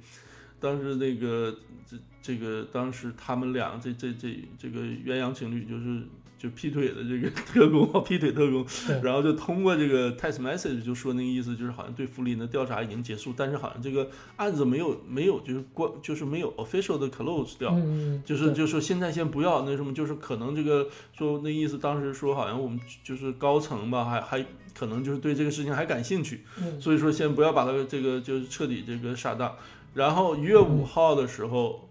[0.60, 1.58] 当时那个
[1.90, 6.04] 这这个当时他们俩这这这这个鸳鸯情侣就是。
[6.42, 8.66] 就劈腿的这个特工，劈腿特工，
[9.04, 17.78] 然后就通过这个 text message 就说那个意思，就是好像对福林的调查已经结束，但是好像这个案子没有没有就是关就是没有 official 的 close 掉，
[18.24, 24.46] 就是就说现在先不要那什么，就是可能这个说那意思，当时说好像我们就是高层吧，还还
[24.80, 26.46] 可能就是对这个事情还感兴趣，
[26.80, 29.56] 所以说先不要把它这个就是彻底这个杀档，
[29.94, 31.86] 然后一月五号的时候。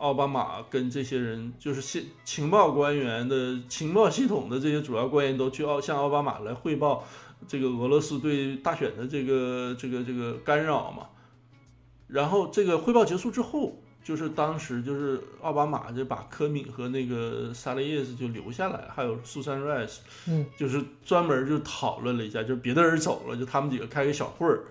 [0.00, 7.04] 奥巴马跟这些人，就是情情报官员的情报系统的这些主要官员都去奥向奥巴马来汇报
[7.46, 11.08] 这个俄罗斯对大选的这个这个这个干扰嘛。
[12.06, 24.64] 然后这个汇报结束之后，就是当时就是奥巴马就把科米和那个萨雷耶斯就留下来，还有苏珊·瑞斯，嗯，就是专门就讨论了一下，就别的人走了，就他们几个开个小会儿，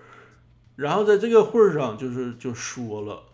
[0.76, 3.24] 然后在这个会儿上就是就说了。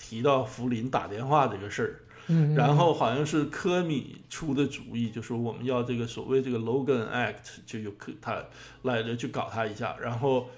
[0.00, 1.82] 提到福林打电话这个事
[2.26, 8.42] 儿，然后好像是科米出的主意，就说我们要这个所谓这个 Logan Act，就有科他
[8.82, 10.48] 来着去搞他一下，然后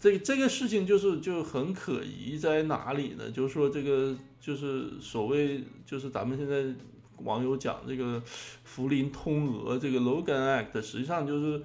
[0.00, 3.30] 这这个事情就是就很可疑在哪里呢？
[3.30, 6.64] 就是说这个就是所谓就是咱们现在
[7.24, 8.22] 网友讲这个
[8.64, 11.62] 福林通俄这个 Logan Act，实际上就是。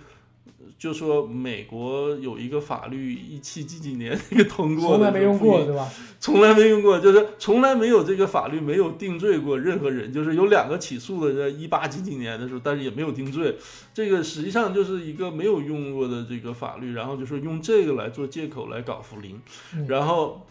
[0.78, 5.90] 就说美国有一个法律一七几几年 那个通过，从来没用过，对吧？
[6.20, 13.56] 从来没用过，就是从来没有这个法律没有定罪过任何人，就是有两个起诉的，在一八几几年的时候，但是也没有定罪。
[13.94, 19.40] 这个实际上就是一个没有用过的这个法律，然后就是用这个来做借口来搞福林，
[19.88, 20.46] 然后，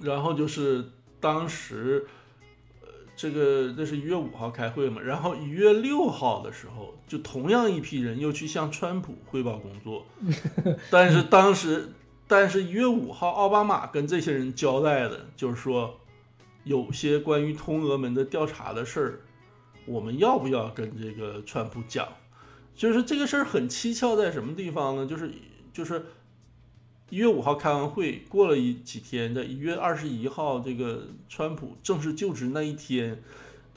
[0.00, 0.84] 然后就是
[1.20, 2.06] 当时。
[3.22, 10.04] 这个那是一月五号开会嘛，然后一月六号的时候，就同样一批人又去向川普汇报工作，
[10.90, 11.92] 但是当时，
[12.26, 16.00] 但是一月五号，奥巴马跟这些人交代的就是说，
[16.64, 19.20] 有些关于通俄门的调查的事儿，
[19.86, 22.08] 我们要不要跟这个川普讲？
[22.74, 25.06] 就是这个事儿很蹊跷，在什么地方呢？
[25.06, 25.30] 就是
[25.72, 26.04] 就是。
[27.12, 33.22] 一月五号开完会，过了一几天，在一月二十一号，这个川普正式就职那一天。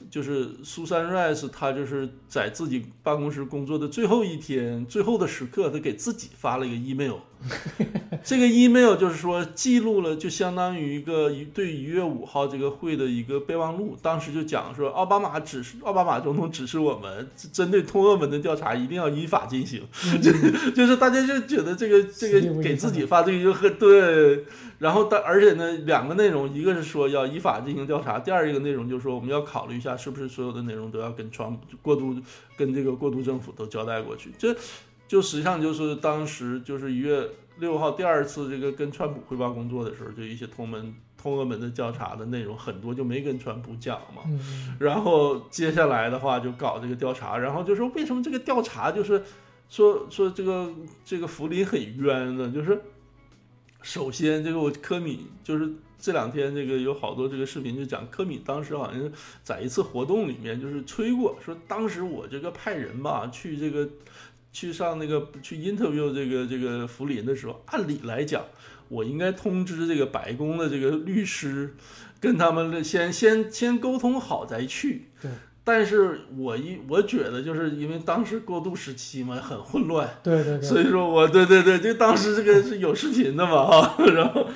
[0.09, 7.17] 就是苏珊·瑞斯，她就是在自己办公室工作的最后一天、最后的时刻，她给自己发了一个 email。
[8.23, 13.95] 这个 email 就是说记录了，就相当于一个对一月五号这个会的一个备忘录。
[14.01, 19.83] 当时就讲说，奥巴马指示，奥巴马总统指示我们，针对通俄门的调查一定要依法进行。
[20.21, 20.31] 就
[20.71, 24.45] 就是大家就觉得这个这个给自己发这个就很对。
[24.77, 32.13] 然后，但而且呢，两个内容，一个是说要依法进行调查，第二一个内容就是说我们要考虑一下，是不是所有的内容都要跟川过渡
[32.57, 34.31] 跟这个过渡政府都交代过去。
[34.38, 34.53] 这
[35.07, 37.27] 就实际上就是当时就是一月
[37.59, 44.23] 六号第二次这个跟川普汇报工作的时候，就一些同门通俄门的调查的内容很多就没跟川普讲嘛。
[44.79, 49.23] 然后接下来的话就搞这个调查，然后就说为什么这个调查就是
[49.69, 50.71] 说说这个
[51.03, 52.51] 这个福林很冤呢？
[52.53, 52.81] 就是。
[53.81, 59.11] 首先，这个我科米就是这两天这个有好多这个视频，就讲科米当时好像是
[59.43, 63.87] 在一次活动里面就是吹过，说当时我这个派人吧去这个
[64.55, 68.45] 去上那个去 interview 这个这个福林的时候，按理来讲
[68.87, 71.75] 我应该通知这个白宫的这个律师，
[72.21, 75.09] 跟他们先先先沟通好再去。
[75.21, 75.29] 对。
[75.65, 80.09] 但是我一我觉得就是因为当时过渡时期嘛，很混乱。
[80.23, 80.61] 对对对。
[80.61, 84.47] 所以说我对对对，就当时这个是有视频的嘛哈， 然后。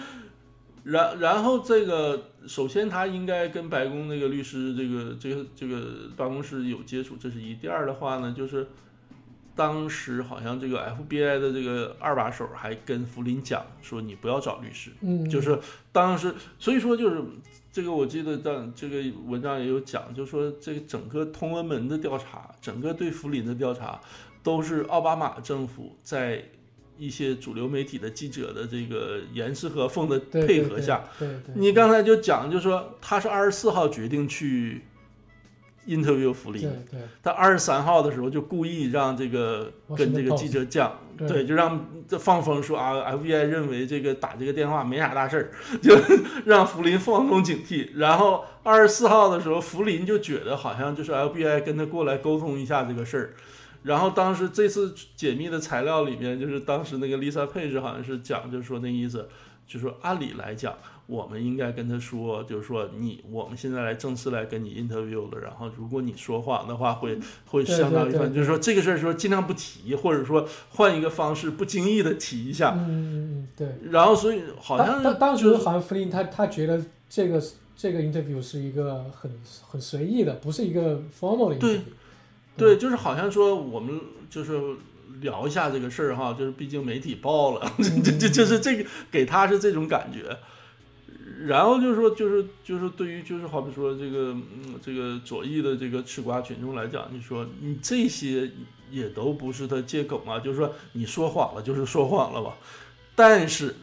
[0.85, 7.55] 然然后这个，首先他应该跟白宫那个律师这个这个这个办公室有接触，这是一。
[7.55, 8.65] 第二的话呢，就是
[9.59, 14.89] 当时好像这个 FBI 的这个二把手还跟福林讲说，你不要找律师。
[15.01, 15.59] 嗯，就是
[15.91, 17.21] 当时，所以说就是
[17.69, 23.99] 这个，我记得当这个文章也有讲，就说这个整个通俄门的调查，整个对福林的调查，
[24.41, 26.41] 都是奥巴马政府在。
[27.01, 31.01] 一些主流媒体的记者的这个严丝合缝的配合下，
[31.55, 34.81] 你刚才就讲，就说他是二十四号决定去
[35.89, 36.69] interview 福林，
[37.23, 45.95] 他二十三号的时候就故意让这个跟这个记者讲，对，就让这放风说啊，FBI 认为这个打这个电话没啥大事儿，就
[46.45, 47.89] 让福林放松警惕。
[47.97, 53.33] 然后二十四号的时候，福林就觉得好像就是 FBI 跟他过来沟通一下这个事儿。
[53.83, 59.27] 然后当时这次解密的材料里面，就是当时那个 Lisa Page 好像是讲，就是说那意思，
[59.65, 60.75] 就是说按理来讲，
[61.09, 72.75] 我们应该跟他说，就是说你我们现在来正式来跟你 interview 了，然后如果你说谎的话，会会相当于就是说这个事儿说尽量不提，或者说换一个方式不经意的提一下。
[72.77, 73.67] 嗯对。
[73.89, 76.79] 然后所以好像当当时好像弗林他他觉得
[77.09, 77.41] 这个
[77.75, 79.31] 这个 interview 是一个很
[79.67, 81.79] 很随意的，不是一个 formal 的 interview。
[82.55, 83.99] 对，就是好像说我们
[84.29, 84.59] 就是
[85.21, 87.71] 聊一下这个事儿哈，就是毕竟媒体报了，
[88.03, 90.37] 这这就是这个给他是这种感觉。
[91.47, 98.51] 然后就是说，就是就是对于就是好比说这个嗯这个左翼的这个吃瓜群众来讲，你说你这些
[98.91, 102.57] 也都不是他借口嘛，就是说你说谎了就是说谎了吧。
[103.15, 103.75] 但是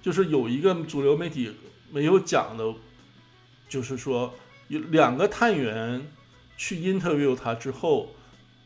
[0.00, 1.50] 就是有一个主流媒体
[1.90, 2.74] 没有讲的，
[3.68, 4.34] 就是说
[4.68, 6.06] 有两个探员。
[6.54, 8.14] 去 interview 他之后，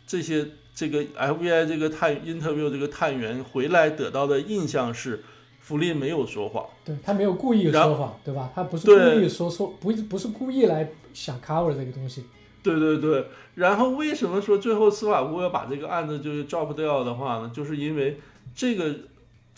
[0.07, 5.24] 这些这个 FBI 这个探 interview 这个探员回来得到的印象是，
[5.67, 8.53] 弗利没有说谎，对他没有故意说谎，对吧？
[8.55, 12.25] 他不是故意说错不不是故意来想 cover 这个东西。
[12.62, 13.27] 对对对。
[13.57, 17.51] 然后为什么说最后司法部要把这个案子就是 drop 掉的话呢？
[17.53, 18.21] 就是因为
[18.55, 18.95] 这个。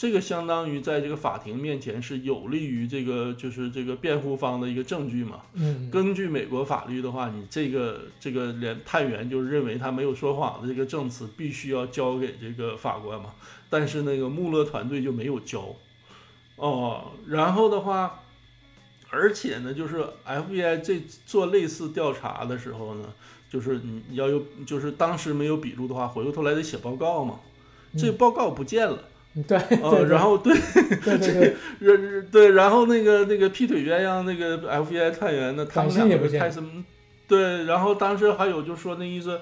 [0.01, 5.41] 这个相当于在这个法庭面前是有利于这个就是这个辩护方的一个证据嘛。
[5.55, 13.35] 嗯，根据美国法律的话，你这个这个连探员就认为他没有说谎的这个证词必须要交给这个法官嘛。
[13.69, 15.65] 但是那个穆勒团队就没有交。
[16.59, 18.21] 哦，然后的话，
[19.11, 23.07] 而且呢，就是 FBI 这做类似调查的时候呢，
[23.49, 27.41] 就是你要有就是当时没有笔录的话，回过头来得写报告嘛。
[27.97, 28.99] 这报告不见了。
[29.47, 30.53] 对，呃，然后对，
[31.05, 36.85] 对对对，对，然后那个那个劈腿鸳鸯那个 FBI 探员呢，他们两个开什么？
[37.29, 39.41] 对，然后当时还有就说那意思，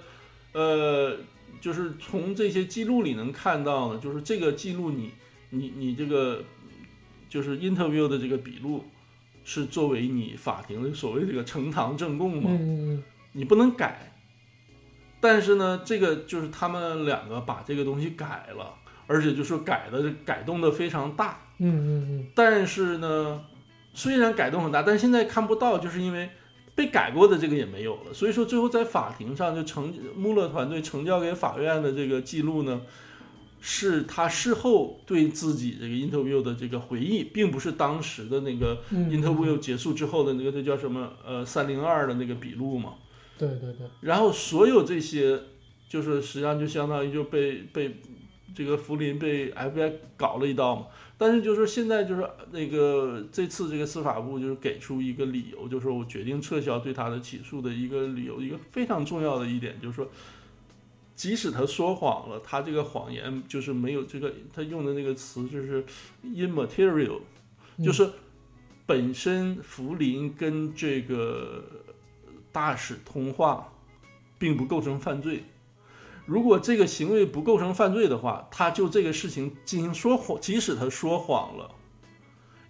[0.53, 1.17] 呃，
[1.61, 5.13] 就是从这些记录里能看到呢，就是这个记录你
[5.51, 6.45] 你你这个
[7.29, 8.85] 就是 interview 的这个笔录
[9.45, 13.03] 是作为你法庭的所谓这个呈堂证供嘛，嗯
[13.33, 14.13] 你不能改。
[15.21, 18.75] 但是呢，这个就是他们两个把这个东西改了。
[19.09, 22.27] 而且就是改的改动的非常大，嗯嗯嗯。
[22.35, 23.45] 但是呢，
[23.95, 26.29] 虽然改动很大，但现在看不到，就是因为
[26.75, 28.13] 被改过的这个也没有了。
[28.13, 32.83] 所以说最后在法庭上就成穆勒团队呈交给法院的这个记录呢，
[33.61, 42.95] 是他事后对自己这个 interview 的这个回忆，并不是当时的那个 interview 结束之后的那个这叫什么呃三零二的那个笔录嘛。
[43.39, 43.87] 对对对。
[44.01, 45.41] 然后所有这些
[45.89, 47.97] 就是实际上就相当于就被被。
[48.55, 50.87] 这个福林被 FBI 搞了一刀嘛，
[51.19, 60.09] 但是就是现在就是那个这次这个司法部就是给出一个理由，就是说我决定撤销对他的起诉的一个理由，一个非常重要的一点就是说，
[61.17, 65.83] 即使他说谎了，他这个谎言就是没有这个他用的那个词就是
[66.23, 67.21] immaterial，
[67.83, 68.09] 就是
[68.85, 71.65] 本身福林跟这个
[72.53, 73.73] 大使通话，
[74.39, 75.45] 并不构成犯罪。
[76.27, 81.71] 如果这个行为不构成犯罪的话，他就这个事情进行说谎，即使他说谎了，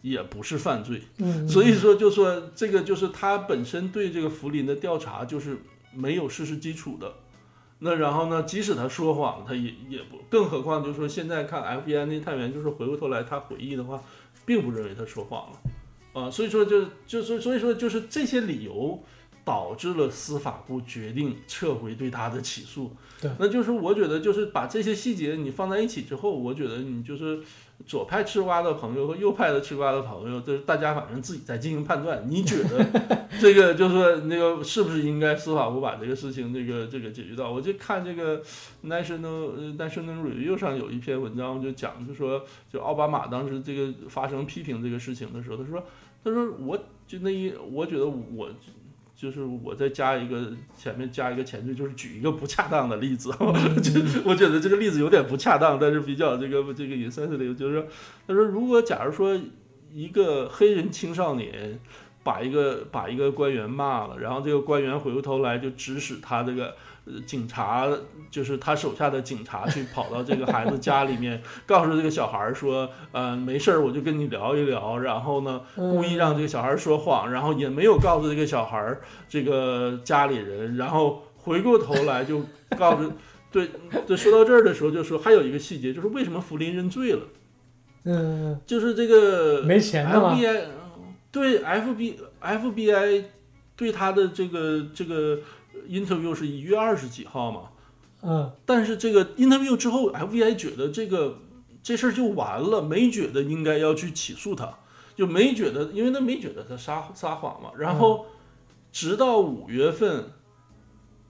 [0.03, 1.03] 也不是犯罪。
[1.19, 5.59] 嗯，所以说就说这个就是他本身对这个福林的调查就是
[5.93, 7.13] 没有事实基础的。
[7.79, 14.03] 那然后呢，即使他说谎，他也也不，更何况就是说现在看 FBI 那探员就是回过头来他回忆的话，
[14.45, 16.31] 并不认为他说谎了啊。
[16.31, 19.03] 所以说就就所所以说就是这些理由。
[19.47, 22.91] 导致了司法部决定撤回对他的起诉。
[23.21, 27.41] 对，那就是我觉得就是把这些细节你放在一起之后，我觉得你就是
[27.85, 32.25] 左派吃瓜的朋友和右派的吃瓜的朋友，就是大家反正自己在进行判断。
[32.29, 32.85] 你觉得
[33.39, 37.51] 这个就是说那个是不是应该司法部把这个事情这个这个解决到？
[37.51, 38.43] 我就看这个
[38.85, 42.43] National 呃 National Review 上有一篇文章就讲，就说
[42.73, 45.85] 就奥巴马当时这个发生批评这个事情的时候，他说
[46.25, 46.77] 他说我
[47.07, 48.49] 就那一我觉得我。
[49.17, 53.31] 就是我再加一个前面加一个前缀，就是举一个不恰当的例子，
[53.83, 57.87] 就我觉得这个例子有点不恰当，但是比较这个这个 insensitive，就是说，
[58.29, 59.41] 他说如果假如说
[59.93, 61.81] 一个黑人青少年
[62.23, 66.77] 把一个把一个官员骂了，然后这个官员回过头来就指使他这个。
[67.25, 67.89] 警察
[68.31, 82.45] 就是他手下的警察去跑到这个孩子家里面， 告诉这个小孩说：“呃，没事儿，我就跟你聊一聊。”然后呢，故意让这个小孩说谎，然后也没有告诉这个小孩这个家里人，然后回过头来就
[82.77, 83.13] 告诉
[83.53, 83.71] 对
[84.05, 84.17] 对。
[84.17, 87.21] 说到这儿的时候，就说还有一个细节，就是为什么福林认罪了？
[88.03, 90.61] 嗯，就是这个没钱了吗？FBI
[91.31, 93.25] 对 FBI FBI
[93.77, 95.39] 对他的这个这个。
[95.87, 97.71] Interview 是一月二十几号嘛，
[98.23, 101.39] 嗯，但是这个 interview 之后，FBI 觉得这个
[101.83, 104.79] 这事儿就完了，没觉得应该要去起诉他，
[105.15, 107.71] 就没觉得，因为他没觉得他撒撒谎嘛。
[107.79, 108.27] 然后
[108.93, 110.33] 直到五月份，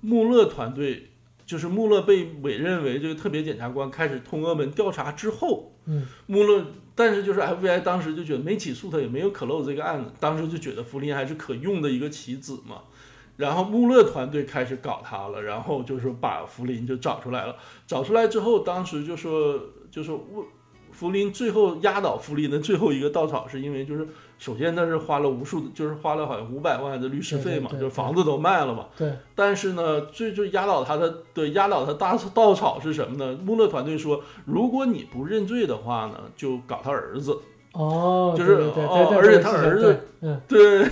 [0.01, 1.11] 穆勒团队
[1.45, 6.65] 就是穆勒被委任为这个特别检察官，开始通俄门调查之后，嗯，穆勒，
[6.95, 12.83] 但是就是 FBI 当时就觉得没起诉他，也没有 close 这个案子，当时就觉得福林还是可用的一个棋子嘛。
[13.37, 17.55] 然后穆勒团队开始搞他了，然后就是把福林就找出来了。
[17.87, 19.61] 找出来之后，当时就说，
[19.91, 20.19] 就说
[20.91, 24.09] 福林最后压倒福林的最后一个稻草，是因为就是
[24.39, 28.87] 首先他是花了无数，就是花了好像五百万的律师费嘛，就是房子都卖了嘛。
[28.97, 29.13] 对。
[29.35, 33.39] 但是呢，最最压倒他的对压倒他大稻草是什么呢？
[33.45, 37.39] 穆勒团队说，如果你不认罪的话呢，就搞他儿子。
[37.73, 38.35] 哦。
[38.35, 40.87] 就是哦，而且他儿子，嗯，对。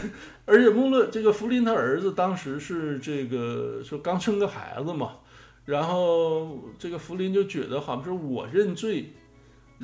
[0.47, 5.17] 而且穆勒这个福林他儿子当时是这个说刚生个孩子嘛，
[5.65, 9.13] 然后这个福林就觉得好像是我认罪。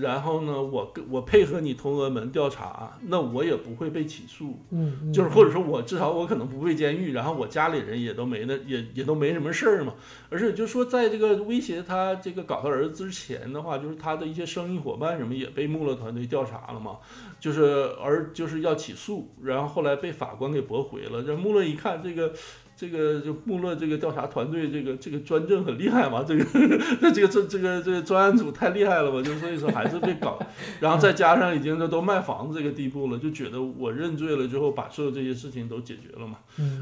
[0.01, 9.95] 然后呢，我跟我配合你通俄门调查，那我也不会被起诉，嗯，就是或者说我至少我可能不被监狱，然后我家里人也都没那也也都没什么事儿嘛。
[10.29, 16.99] 而且就说在这个威胁他这个搞他儿子之前的话，就是他的一些生意伙伴什么也被穆勒团队调查了嘛，
[17.39, 21.23] 就是而就是要起诉，然后后来被法官给驳回了。
[21.23, 22.33] 这穆勒一看这个。
[22.81, 26.25] 这个就穆勒这个调查团队，这个这个专政很厉害嘛？
[26.27, 26.43] 这个
[27.03, 29.21] 那这个这这个这个专案组太厉害了嘛？
[29.23, 30.39] 就所以说还是被搞，
[30.81, 36.39] 然后再加上已经这都卖房子这个地步了，就觉得我认罪了之后，把所有这些事情都解决了嘛。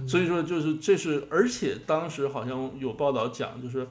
[0.07, 3.85] 所以说就是这是，而且当时好像有报道讲，就是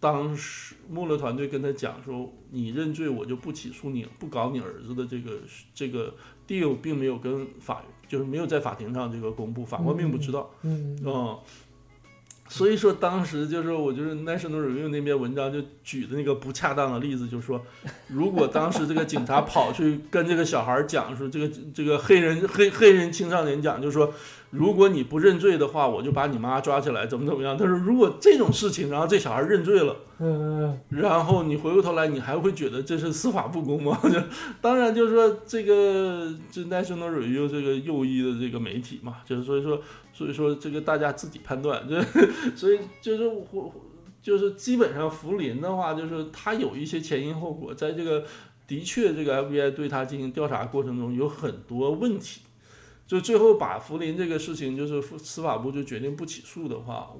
[0.00, 5.40] 当时穆勒团队跟他讲说，你认罪我就不起诉你，不搞你儿子的这个
[5.74, 6.14] 这个
[6.48, 7.82] deal，并没有跟法。
[8.12, 10.50] 就是没有在法庭上这个公布，法官并不知道。
[10.60, 11.40] 嗯，哦，
[12.46, 17.64] 所以说当时就是我就是 National Review 那篇文章就举的那个不恰当的例子，就是说，
[18.08, 24.12] 如果当时这个警察跑去跟这个小孩讲说，这个这个黑人黑黑人青少年讲，就是说。
[24.52, 27.56] 如果你不认罪的话，我就把你妈抓起来，怎么怎么样？
[27.56, 33.98] 他说，如果这种事情，然后这小孩认罪了，嗯，然后你回过头来，你还会觉得这是司法不公吗？
[34.04, 34.20] 就
[34.60, 39.80] 当然就是说，这个这 National Review 这个右翼的这个媒体嘛，就是所以说，
[40.12, 41.88] 所以说这个大家自己判断。
[41.88, 41.96] 就
[42.54, 43.72] 所以就是我
[44.20, 48.22] 就是基本上福林的话，就是他有一些前因后果，在这个
[48.66, 52.42] 的确这个 FBI 对他进行调查过程中有很多问题。
[53.12, 57.12] 就最后把福林这个事情，就是司法部就决定不起诉的话，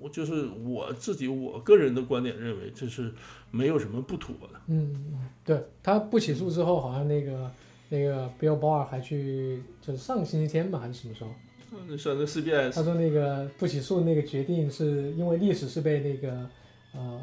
[0.00, 3.12] 我就是我自己我个人的观点认为，这是
[3.50, 4.60] 没有什么不妥的。
[4.68, 7.50] 嗯，对他不起诉之后，好像那个
[7.88, 11.30] 那个 Bill Barr 还去，就是上个星期天吧，还是什么时候？
[11.72, 12.72] 嗯，说那 CBS。
[12.72, 16.48] 他说那个不起诉那个决定是因为历史是被那个
[16.92, 17.20] 呃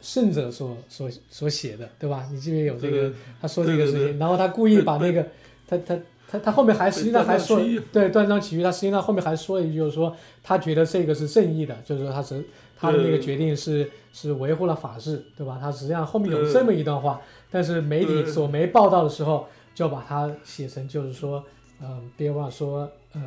[0.00, 2.28] 胜者所所所写的，对吧？
[2.32, 3.12] 你记得有这个？
[3.40, 5.24] 他说这个事情，然后他故意把那个
[5.68, 5.96] 他他。
[6.30, 7.60] 他他后面还实际上还说，
[7.92, 12.44] 对断章取义，他实际上后面还说了一句，就是说他觉得这个是正义的，就是说他是
[12.76, 15.58] 他的那个决定是是维护了法治，对吧？
[15.60, 17.20] 他实际上后面有这么一段话，
[17.50, 21.44] 但是媒体所没报道的时候，就把它写成就是说，
[21.80, 23.22] 嗯，别忘说，呃，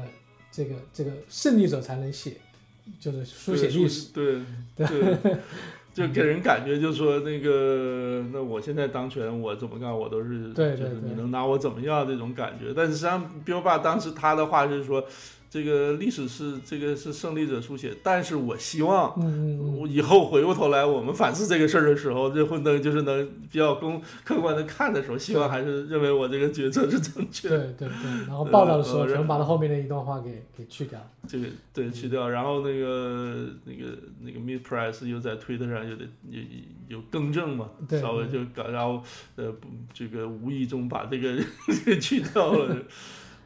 [0.52, 2.34] 这个这个胜利者才能写，
[2.99, 4.41] 就是书写历史， 对
[4.76, 5.38] 对。
[5.98, 12.72] 就给人感觉，就说那个，那我现在当权，我怎么干，我都是，对就是你能拿我怎么样这种感觉。
[12.76, 15.03] 但是实际上，彪爸当时他的话是说，
[15.49, 19.14] 这个历史是这个是胜利者书写，但是我希望，
[19.80, 27.74] 我以后回过头来我们反思这个事儿的时候，就会能就是能比较公客观的看的时候，希望还是认为我这个决策是正确对的。
[27.74, 27.88] 对。
[27.88, 30.99] 对，然后报道的时候呃全把他后面的一段话给给去掉。
[31.28, 36.41] 这个对去掉，然后那个那个那个 Mid Price 又在推特上又得有
[36.88, 39.02] 有更正嘛，对稍微就搞，然后
[39.36, 41.38] 呃不这个无意中把这个
[41.86, 42.82] 给 去掉了， 哎。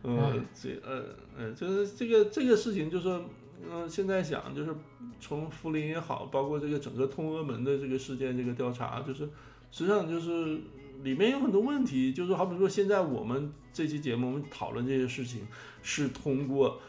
[0.04, 1.06] 嗯，这呃
[1.38, 3.24] 呃就是这个这个事情，就是说
[3.70, 4.76] 嗯、现在想就是
[5.20, 9.26] 从福林也好，包括这个整个通俄门的这个事件这个调查，就是
[9.72, 10.60] 实际上就是
[11.04, 15.48] 里面有很多问题，就是好比说现在我们这期节目我们讨论这些事情
[15.82, 16.80] 是通过。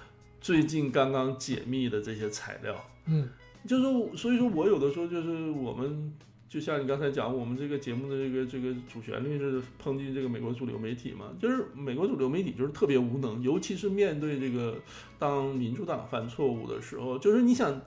[0.40, 2.74] 最近刚刚解密的这些材料，
[3.06, 3.28] 嗯
[3.64, 6.12] 就是所以说我有的时候就是我们
[6.53, 14.77] 就像你刚才讲，我们这个节目的这个这个主旋律是抨击这个美国主流媒体嘛，就是美国主流媒体就是特别无能，尤其是面对这个
[15.19, 17.81] 当民主党犯错误的时候，就是你想。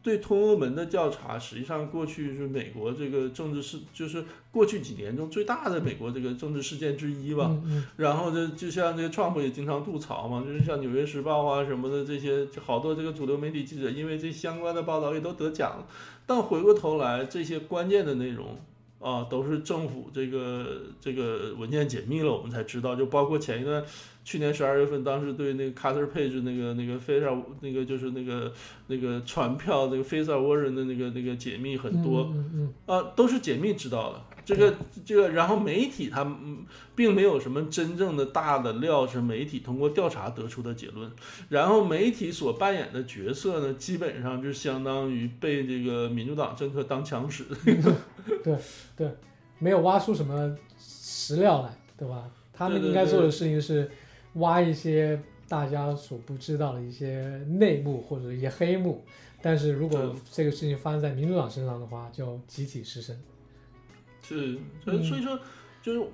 [0.00, 7.60] 对通俄门的调查，实际上过去是美国这个政治事，就是过去几年中最大的美国这个政治事件之一吧。
[7.96, 15.86] 然后这就像这个 Trump 也经常吐槽嘛，就是像《纽约时报》啊什么的这些，好多这个主流媒体记者因为这相关的报道也都得奖了。
[16.28, 18.58] 但回过头来，这些关键的内容
[19.00, 22.94] 啊，都是政府这个这个文件解密了，我们才知道。
[22.94, 23.82] 就包括前一段，
[24.24, 28.52] 去年十二月份，当时对那个 Carter Page 那个那个 Fisa 那个就是那个
[28.88, 32.30] 那个传票那个 Fisa Warren 的那个那个解密很多。
[32.34, 34.22] 嗯嗯啊，都是解密知道的。
[34.48, 36.64] 这个这个，然后媒体他嗯
[36.94, 41.12] 并没有什么真正的大的料是媒体通过调查得出的结论，
[41.50, 47.44] 然后媒体所扮演的角色呢，基本上就相当于被这个民主党政客当枪使。
[48.42, 48.56] 对
[48.96, 49.10] 对，
[49.58, 52.30] 没有挖出什么实料来，对吧？
[52.54, 53.90] 他们应该做的事情是
[54.36, 59.04] 挖一些大家所不知道的一些内幕或者一些黑幕，
[59.42, 63.14] 但是如果这个事情发生在民主党身上的话，就集体失声。
[64.28, 65.38] 是，所以所以说，
[65.82, 66.10] 就是我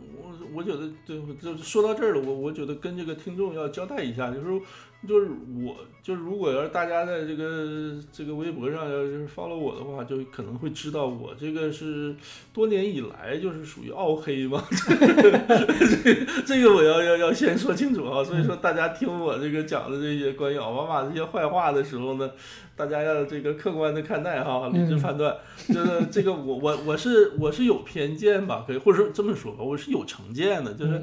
[0.55, 4.61] 我觉得，就，就说到这儿了，我我觉得跟这个听众要交代一下，就是说
[5.07, 5.29] 就是
[5.65, 12.15] 我就是如果要是大家在这个这个微博上要是 follow 我的话，就可能会知道我这个是
[12.53, 14.63] 多年以来就是属于奥黑嘛，
[16.47, 18.23] 这个我要要要先说清楚啊。
[18.23, 22.31] 所以说大家听我这个讲的这些关于奥巴马这些坏话的时候呢，
[22.77, 25.35] 大家要这个客观的看待哈，理智判断。
[25.69, 31.03] 就是这个我我我是我是有偏见吧，可以或者说这么说吧，我是有成见的，就是。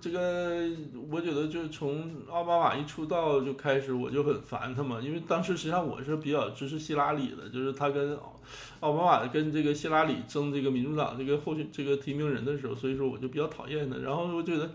[0.00, 0.68] 这个
[1.10, 8.40] 我觉得就是从奥巴马一出道就开始，我就很烦他嘛，因为当时实际上我是比较支持希拉里的，就是他跟奥
[8.80, 13.96] 奥巴马跟这个希拉里争这个民主党这个候选这个提名人的时候，所以说我就比较讨厌他。
[13.98, 14.70] 然后我觉得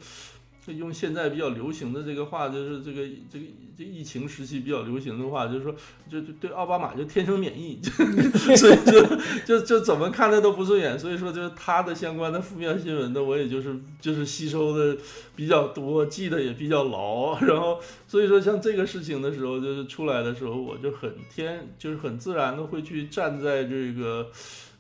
[0.68, 3.46] 用现在比较流行的这个话，就是这个这个
[3.78, 5.74] 这疫情时期比较流行的话，就是说
[6.08, 7.80] 就就对奥巴马就天生免疫，
[8.56, 11.00] 所以就就就怎么看他都不顺眼。
[11.00, 14.96] 所以说就是他的相关的负面新闻呢，我也就是就是吸收的
[15.36, 17.40] 比较多，记得也比较牢。
[17.40, 24.30] 然后所以说像这个事情的时候，就是出来的时候，我就很天就是很自然的会去站在这个。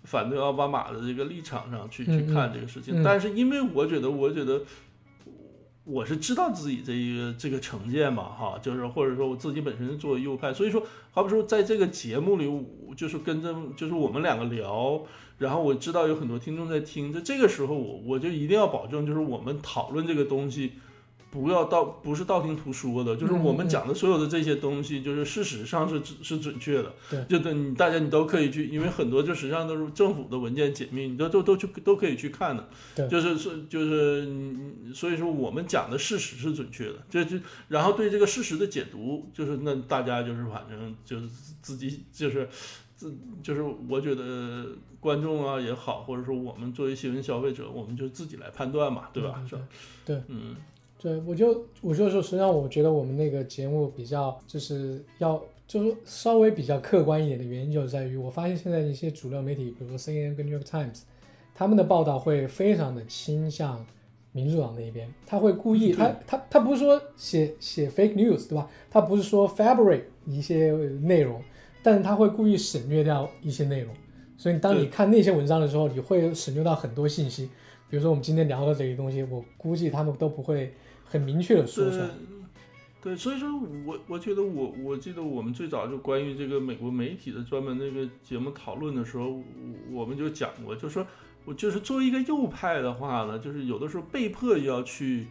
[0.03, 4.59] 反对奥巴马的这个立场上去去看这个事情，嗯但是因为我觉得，我觉得
[5.83, 15.01] 我是知道自己这一个这个成见嘛，哈，就是或者说我自己本身是作为右派，所以说，好比说在这个节目里，我就是跟着就是我们两个聊，
[15.39, 20.73] 然后我知道有很多听众在听，在这个时候我我就一定要保证，就是我们讨论这个东西。
[21.31, 26.93] 不要道不是道听途说的，就是我们讲的所有的这些东西，就是事实上是是准确的。
[27.09, 32.69] 对就等你大家你都可以去，因为很多就实际上都是政府的文件解密，你都都都去都可以去看的。
[32.93, 37.37] 对就是是就是你，所以说我们讲的事实是准确的，就就
[37.69, 41.29] 然后对这个事实的解读，就是那大家就是反正就是
[41.61, 42.49] 自己就是
[42.97, 44.65] 自就是我觉得
[44.99, 49.41] 观众啊也好，或者说我们作为新闻消费者，我们就自己来判断嘛，对吧？
[49.47, 49.61] 是吧？
[50.03, 50.57] 对，嗯。
[51.01, 61.01] 对，我就我就说，实际上我觉得我们那个节目比较就是要就是稍微比较客观一点的原因，就在于我发现现在一些主流媒体，比如说 CNN 跟 New York Times，
[61.55, 63.83] 他们的报道会非常的倾向
[64.31, 68.69] 民主党那一边，他会故意，他他他不是说写写 fake news，对吧？
[68.91, 70.71] 他不是说 fabric 一些
[71.01, 71.41] 内容，
[71.81, 73.91] 但是他会故意省略掉一些内容，
[74.37, 77.49] 所以当你看那些文章的时候，你会省略到很多信息。
[77.89, 80.71] 比如说我们今天聊的这些东西，我估计他们都不会
[81.11, 82.09] 很明确的说出来。
[83.03, 83.49] 对，所以说
[83.83, 89.43] 我我觉得我我记得我们最早就关于这个美国媒体的专门那个节目讨论的时候，我
[89.91, 91.03] 我们就讲过，就说
[91.43, 95.25] 我就是作为一个右派的话呢，就是有的时候被迫要去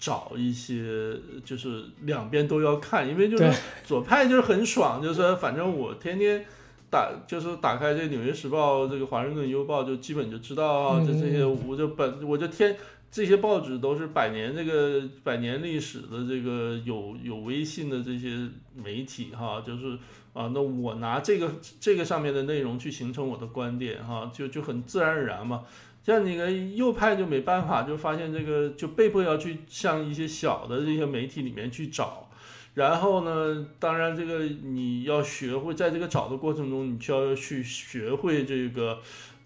[0.00, 3.52] 找一些，就是两边都要看，因为就是
[3.84, 6.44] 左派就是很爽，就是反正我天天
[6.90, 12.76] 打，就是打开这《纽约时报》这个《华盛顿邮报》，就基本就知道啊，嗯这这些我就本我就天
[13.12, 19.98] 这些报纸都是百年这个百年历史的这个有有微信的这些媒体哈，就是
[20.32, 25.62] 啊，那我拿这个这个上面的内容去形成我的观点哈，就就很自然而然嘛。
[26.02, 32.28] 像那个右派就没办法，就发现这个就被迫要去向一些小的这些媒体里面去找，
[32.74, 38.98] 然后呢，当然这个你要学会在这个找的过程中，你就要去学会这个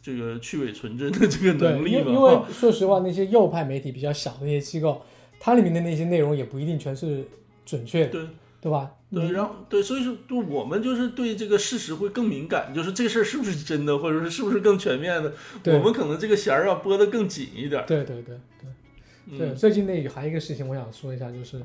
[0.07, 2.13] 这个去伪存真的这个，能力嘛。
[2.13, 5.03] 因为说实话，那些右派媒体比较小的那些机构，
[5.41, 7.27] 它里面的那些内容也不一定全是
[7.65, 8.29] 准确的，对
[8.61, 8.93] 对吧？
[9.13, 15.33] 对，然后对，所以说，就我们就是对这个事实会更敏感，就是这事儿是不是真的，或者说是不是更全面的，
[15.65, 17.85] 我们可能这个弦儿要拨得更紧一点儿。
[17.87, 19.39] 对对对对。
[19.39, 21.61] 对，嗯，最近那还有一个事情，我想说一下，就是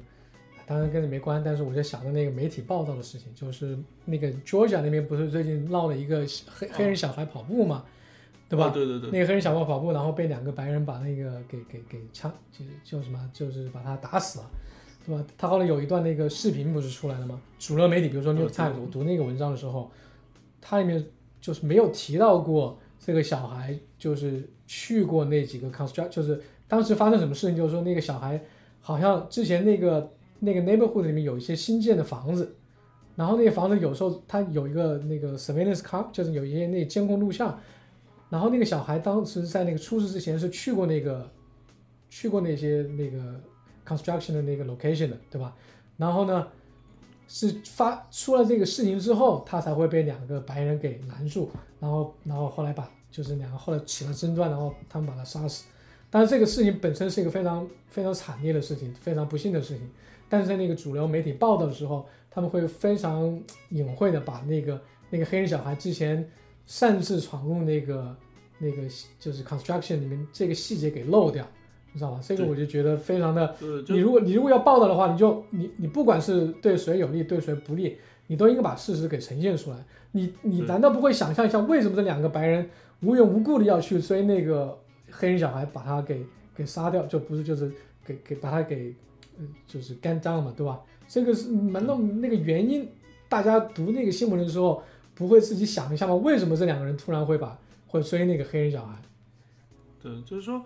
[0.66, 7.86] 当然跟你没关，但是我就想到那个媒体报道的事情，就是那个 Georgia 那边不是最近闹了一个黑黑人小孩跑步嘛，
[8.52, 8.68] 对吧？
[8.68, 14.45] 哦对对对，那个黑人小孩跑步，然后被两个白人把那个给给给枪，就就什么，就是把他打死了，
[15.06, 15.26] 对吧？
[15.38, 17.40] 他后来有一段那个视频不是出来了吗？
[17.57, 19.90] 主流媒体，比如说 New Times，我读那个文章的时候，
[20.60, 21.02] 它里面
[21.40, 28.44] 就是没有提到过这个小孩就是去过那几个 construct，就是当时发生什么事情，就是说那个小孩
[28.82, 32.56] 好像之前那个那个 neighborhood 里面有一些新建的房子，
[33.15, 37.57] 然后那个房子有时候它有一个那个 surveillance cam，就是有一些那监控录像，
[38.32, 41.30] 然后那个小孩当时在那个出事之前是去过那个
[42.10, 43.40] 去过那些那个
[43.86, 45.53] construction 的那个 location 的，对吧？
[45.98, 46.48] 然后呢，
[47.28, 55.66] 是发出了这个事情之后，他才会被两个白人给拦住，然后然后后来把就是两个后来起了争端，然后他们把他杀死。
[56.10, 59.90] 但是这个事情本身是一个非常非常惨烈的事情，非常不幸的事情。
[60.30, 66.30] 但是在那个主流媒体报道的时候，他们会非常隐晦的把那个那个黑人小孩之前
[66.72, 68.15] 擅自闯入那个
[68.57, 68.84] 那个
[69.19, 71.45] 就是 construction 里面这个细节给漏掉，
[71.91, 72.22] 你知道吧？
[72.23, 73.53] 这个我就觉得非常的
[73.89, 79.84] 你如果你如果要报道的话，你就你你不管是对谁有利对谁不利，你都应该把事实给呈现出来。
[80.14, 82.69] 你你难道不会想象一下，为什么这两个白人
[83.02, 84.80] 无缘无故的要去追那个
[85.11, 86.26] 黑人小孩，把他给
[86.56, 87.06] 给杀掉？
[87.06, 87.69] 就不是就是
[88.06, 88.95] 给给把他给
[89.38, 90.80] 呃就是干脏嘛，对吧？
[91.06, 92.88] 这个是难道那个原因，
[93.27, 94.81] 大家读那个新闻的时候
[95.14, 96.16] 不会自己想一下吗？
[96.16, 97.58] 为什么这两个人突然会把
[97.88, 99.02] 会追那个黑人小孩？
[100.02, 100.64] 对，就是说，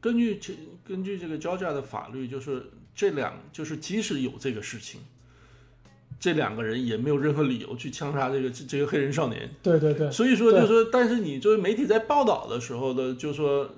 [0.00, 0.54] 根据这
[0.84, 5.00] 根据这个 Georgia 的法律，就是这两就是即使有这个事情，
[6.18, 9.48] 这两个人也没有任何理由去枪杀这个这个黑人少年。
[9.62, 13.70] 对对对所以说，就是说，但是你作为媒体在报道的时候的，就说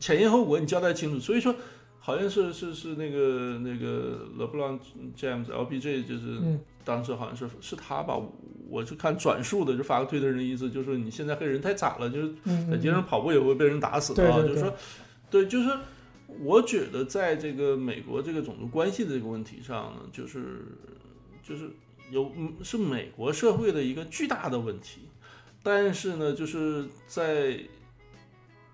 [0.00, 1.20] 前因后果你交代清楚。
[1.20, 1.54] 所以说，
[2.00, 4.78] 好像是是是那个那个 LeBron
[5.16, 8.18] James LBJ，就是嗯当时好像是是他吧，
[8.70, 12.32] 我是看转述的，就发个推特人的意思，就是你现在黑人太惨了，就是
[12.70, 14.74] 在街上跑步也会被人打死的啊，就是说，
[15.30, 15.68] 对，就是
[16.40, 20.62] 我觉得在这个美国这个种族关系的这个问题上呢，就是
[21.42, 21.68] 就是
[22.10, 25.02] 有嗯是美国社会的一个巨大的问题，
[25.62, 27.58] 但是呢，就是在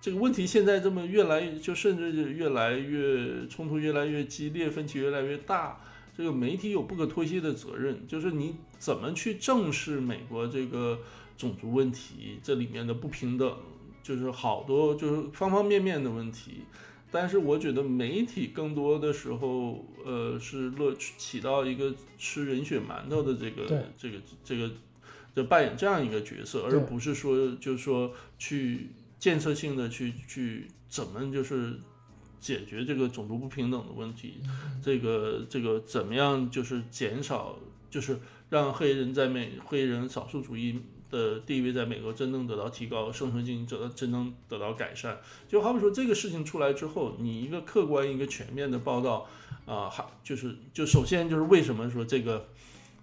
[0.00, 5.80] 这个问题现在这么越来越，就甚至是越来越冲突越来越激烈，分歧越来越大。
[6.16, 11.00] 这个媒体有不可脱卸的责任，就是你怎么去正视美国这个
[11.36, 13.56] 种族问题，这里面的不平等，
[14.02, 16.62] 就是好多就是方方面面的问题。
[17.10, 24.70] 但是我觉得媒体更多的时候，呃，是乐起到一个吃人血馒头的这个这个这个
[25.34, 28.88] 就扮演这样一个角色，而不是说就是说去
[29.18, 31.78] 建设性的去去怎么就是
[32.44, 34.34] 解决这个种族不平等的问题，
[34.82, 37.58] 这个这个怎么样就是减少
[37.88, 38.18] 就是
[38.50, 40.78] 让黑人在美黑人少数主义
[41.10, 45.18] 的地位在美国真正得到提高，生存境得到真正得到改善。
[45.48, 49.26] 就好比说这个事情出来之后，你一个客观一个全面的报道，
[49.64, 52.46] 啊、还就是就首先就是为什么说这个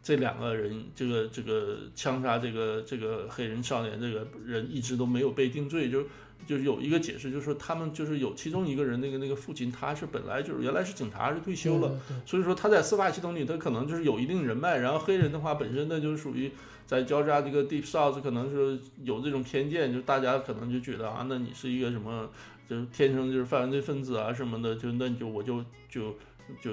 [0.03, 6.03] 这两个人这个这个枪杀这个这个黑人少年这个人一直都没有被定罪，就
[6.47, 11.99] 就是有一个解释，就是说他们就是有其中一个人那个那个父亲他是本来就是原来是警察是退休了。
[12.25, 14.77] 所以说他在司法系统里，他可能就是有一定人脉。
[14.77, 16.51] 然后黑人的话，本身呢就是属于
[16.85, 22.29] 在交叉这个 Deep South，可能是有这种偏见，就大家可能就觉得啊，那你是一个什么，
[22.67, 26.15] 就是天生就是犯罪分子啊什么的，就那你就我就就
[26.61, 26.71] 就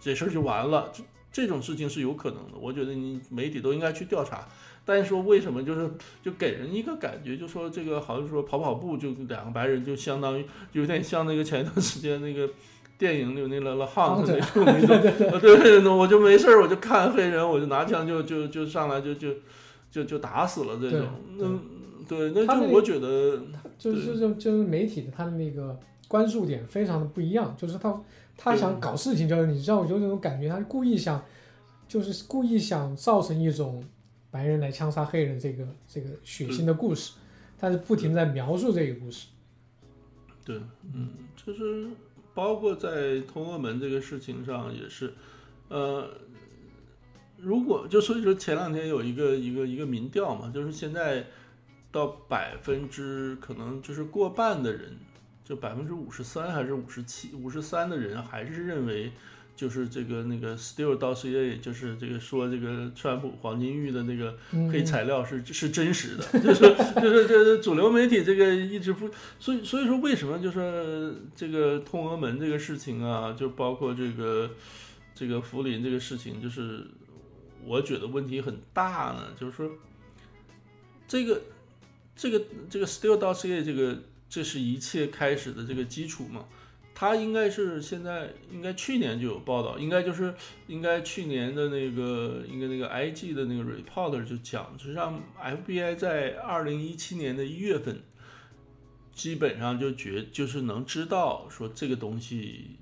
[0.00, 0.92] 这事儿就完了。
[0.92, 1.02] 这
[1.32, 4.46] 这种事情是有可能的，我觉得你媒体都应该去调查。
[4.86, 5.90] 但是说为什么就是
[6.22, 10.42] 就给人一个感觉，就说这个好像说跑跑步就两个白人就相当于
[10.72, 12.48] 就有点像那个前一段时间那个
[12.96, 19.34] 电影里有那个 The Hunt 那种那种，对对对，我就没事儿，我就看黑人，我就拿枪就就就上来就就
[19.90, 21.06] 就就打死了这种。
[21.36, 21.46] 那
[22.08, 23.42] 对，那就我觉得，
[23.76, 25.76] 就是就就是媒体的他的那个
[26.06, 28.00] 关注点非常的不一样，就是他
[28.36, 31.20] 他想搞事情，就是你知道，我就那种感觉，他故意想
[31.88, 33.82] 就是故意想造成一种
[34.36, 37.14] 白人来枪杀黑人这个这个血腥的故事，
[37.58, 39.28] 他是不停在描述这个故事。
[40.44, 40.60] 对，
[40.92, 41.88] 嗯，就是。
[42.34, 45.14] 包括在通俄门这个事情上也是，
[45.68, 46.06] 呃，
[47.38, 51.24] 如果就所以说前两天有一个一个一个民调嘛，就是现在
[51.90, 54.98] 到百分之可能就是过半的人，
[55.44, 59.10] 就百分之五十三还是五十七五十三的人还是认为。
[59.56, 64.36] 就是这个那个 Still Dossier，就是这个说这个川普黄金玉的那个
[64.70, 66.60] 黑材料是是真实的，就是
[67.00, 69.08] 就是这主流媒体这个一直不，
[69.40, 74.50] 所以所以说为什么就是这个通俄门这个事情啊，就包括这个
[75.14, 76.86] 这个福林这个事情，就是
[77.64, 79.70] 我觉得问题很大呢，就是说
[81.08, 81.40] 这个
[82.14, 86.44] 这个这个 Still Dossier 这个这是一切开始的这个基础嘛。
[86.98, 90.34] 他应该是现在应该去年就有报道，应该就是
[90.66, 98.00] 应该去年的那个应该那个 IG 的那个 report 就讲，实际上 FBI 在二零一七年的一月份，
[99.12, 102.78] 基本上就觉就是能知道说这个东西。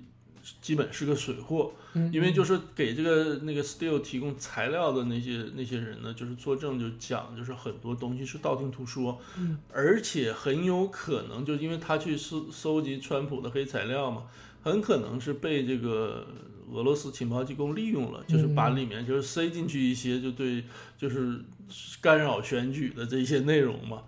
[0.61, 1.73] 基本是个水货，
[2.11, 9.19] 因为就是给这个那个 Still 提供材料的那些那些人呢，就是作证就讲，就是很多东西是道听途说，
[9.73, 14.23] 而且很有可能就因为他去搜搜集川普的黑材料嘛，
[14.61, 16.27] 很可能是被这个
[16.71, 20.63] 俄罗斯情报机构利用了，就是把里面就是塞进去一些就对
[20.97, 21.39] 就是
[21.99, 24.03] 干扰选举的这些内容嘛。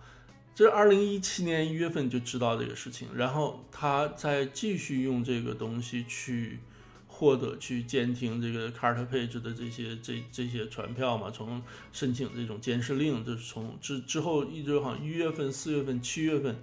[0.57, 6.57] 这二零一七年一月份就知道这个事情，然后他再继续用这个东西去
[7.05, 11.61] 获得去监听这个 Carter Page 的这些这这些传票嘛，从
[11.93, 16.57] 申请这种监视令，就是从之之后一直好像一月份、四月份、七月份，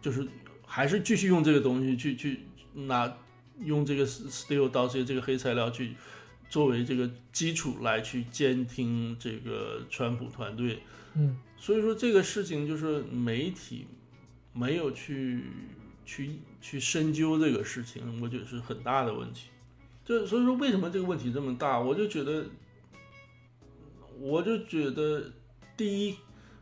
[0.00, 0.26] 就是
[0.66, 2.40] 还是继续用这个东西去去
[2.74, 3.18] 拿
[3.60, 5.94] 用这个 Still 到这些这个黑材料去
[6.50, 10.80] 作为这个基础来去监听这个川普团队。
[11.14, 13.86] 嗯，所以说这个事情就是媒体
[14.52, 15.44] 没有去
[16.04, 19.48] 去去深究这个事情，我觉得是很大的问题。
[20.04, 22.46] 就所以说为什么这个问题这么大，我就觉得，
[24.18, 25.32] 我就觉得
[25.76, 26.16] 第一，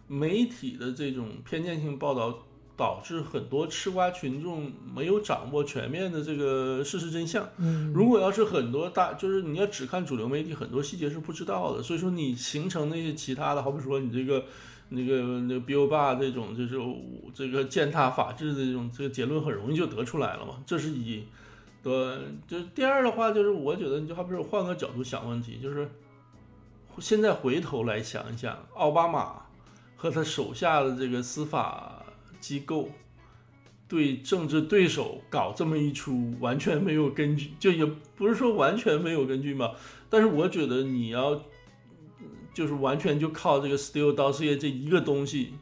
[0.06, 2.46] 媒体的这种偏见性报道。
[2.80, 7.46] 导致很多吃瓜群众没有掌握全面的这个事实真相。
[7.58, 11.82] 嗯，如果要是很多大，就是你要只看主流媒体，很多细节是不知道的。
[11.82, 14.42] 所以说你形成那些其他的，好比说你这个
[14.88, 16.80] 那个那个 Bill Barr 这种，就是
[17.34, 20.54] 这个践踏法治的这种这个结论，很容易就得出来了嘛。
[20.64, 21.22] 这是一，
[21.82, 21.92] 对，
[22.48, 25.86] 就第二的话，就是我觉得你就好比说换个角度想问题，就是
[26.98, 29.42] 现在回头来想一想，奥巴马
[29.96, 31.98] 和他手下的这个司法。
[32.40, 32.88] 机构
[33.86, 37.84] 对政治对手搞这么一出，完全没有根据，就也
[38.16, 39.72] 不是说完全没有根据嘛。
[40.08, 41.42] 但是我觉得你要
[42.54, 45.54] 就是完全就靠这个 Still Dossier 这一个东西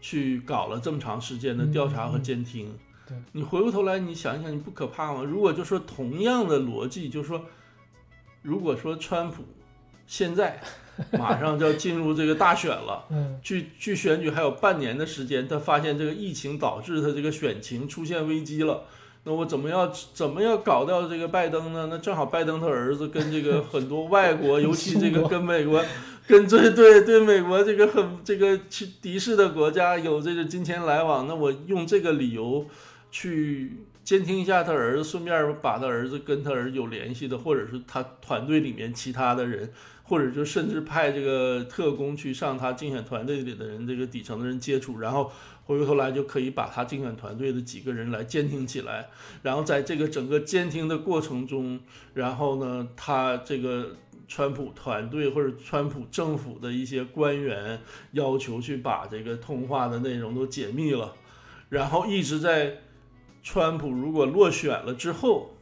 [0.00, 2.78] 去搞了这么长时间的调查和监听，
[3.32, 5.22] 你回过头来你想一想，你不可怕吗？
[5.22, 7.44] 如果就说同样的逻辑，就是说，
[8.42, 9.44] 如果说川普
[10.06, 10.60] 现在。
[11.18, 18.82] 马上就要进入这个大选了，嗯，距距选举还有半年的时间，他发现这个疫情导致他这个选情出现危机了，
[19.24, 21.88] 那我怎么要怎么要搞掉这个拜登呢？
[21.90, 25.82] 那正好拜登他儿子跟这个 很多外国，尤其这个跟美国，
[26.26, 32.66] 跟这对对美国这个很这个去敌视的国家有这个金钱来往，那我用这个理由
[33.10, 33.72] 去
[34.04, 39.70] 监听一下他儿子，顺便把他儿子跟他儿子有联系的，或者是他团队里面其他的人。
[40.10, 45.30] 或者就甚至派这个特工去上他竞选团队里的人，这个底层的人接触，然后
[45.62, 49.08] 回过头来就可以把他竞选团队的几个人来监听起来，
[49.40, 51.78] 然后在这个整个监听的过程中，
[52.12, 53.94] 然后呢，他这个
[54.26, 57.80] 川普团队或者川普政府的一些官员
[58.10, 61.14] 要求去把这个通话的内容都解密了，
[61.68, 62.78] 然后一直在
[63.44, 65.54] 川普如果落选了之后。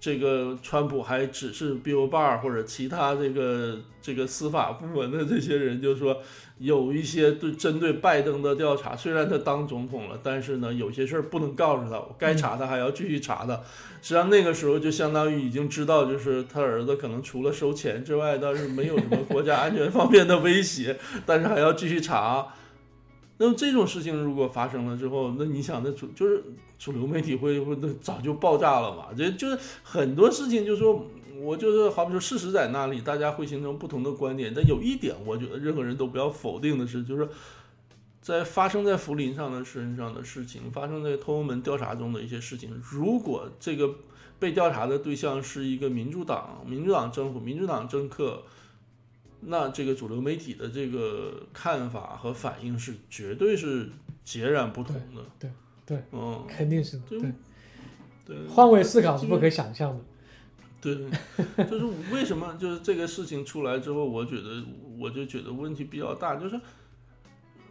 [0.00, 6.22] 这个川普还只是 Bill Barr 或者其他这个这个司法部门的这些人，就是说
[6.58, 13.54] 有一些对针对拜登的调查，虽然他当总统了，但是呢，有些事儿不能告诉他，我该查他还要继续查他。
[14.00, 20.96] 实际上那个时候就相当于已经知道，就是他儿子可能除了收钱之外，倒是没有什么国家安全方面的威胁，
[21.26, 22.46] 但是还要继续查。
[23.40, 26.42] 那么这种事情如果发生了之后，那你想，那主就是
[26.76, 29.06] 主流媒体会会那早就爆炸了嘛？
[29.16, 31.06] 这就是很多事情，就是说
[31.40, 34.52] 我就是好比说事实在那里，大家会形成不同的观点。
[34.52, 37.28] 但有一点，我觉得任何人都不要否定的是，就是
[38.20, 43.94] 在发生在福林上的身上的事情，发生在通俄门调查中的一些事情，如果这个
[44.40, 48.42] 被调查的对象是一个民主党、民主党政府、民主党政客。
[49.40, 53.88] 那这个主流媒体的这个看法和反应是绝对是
[54.24, 55.50] 截然不同的，对
[55.86, 57.32] 对，嗯，肯定是对对，
[58.26, 60.04] 对，换位思考是不可想象的。
[60.80, 60.94] 对，
[61.64, 64.64] 就是为什么就是这个事情出来之后，我觉得
[64.98, 66.60] 我就觉得问题比较大，就是，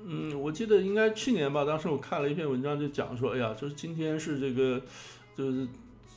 [0.05, 4.81] 嗯，我记得应该去年吧，当时我看了一篇文章，就讲说，哎呀，就是今天是这个，
[5.35, 5.67] 就是。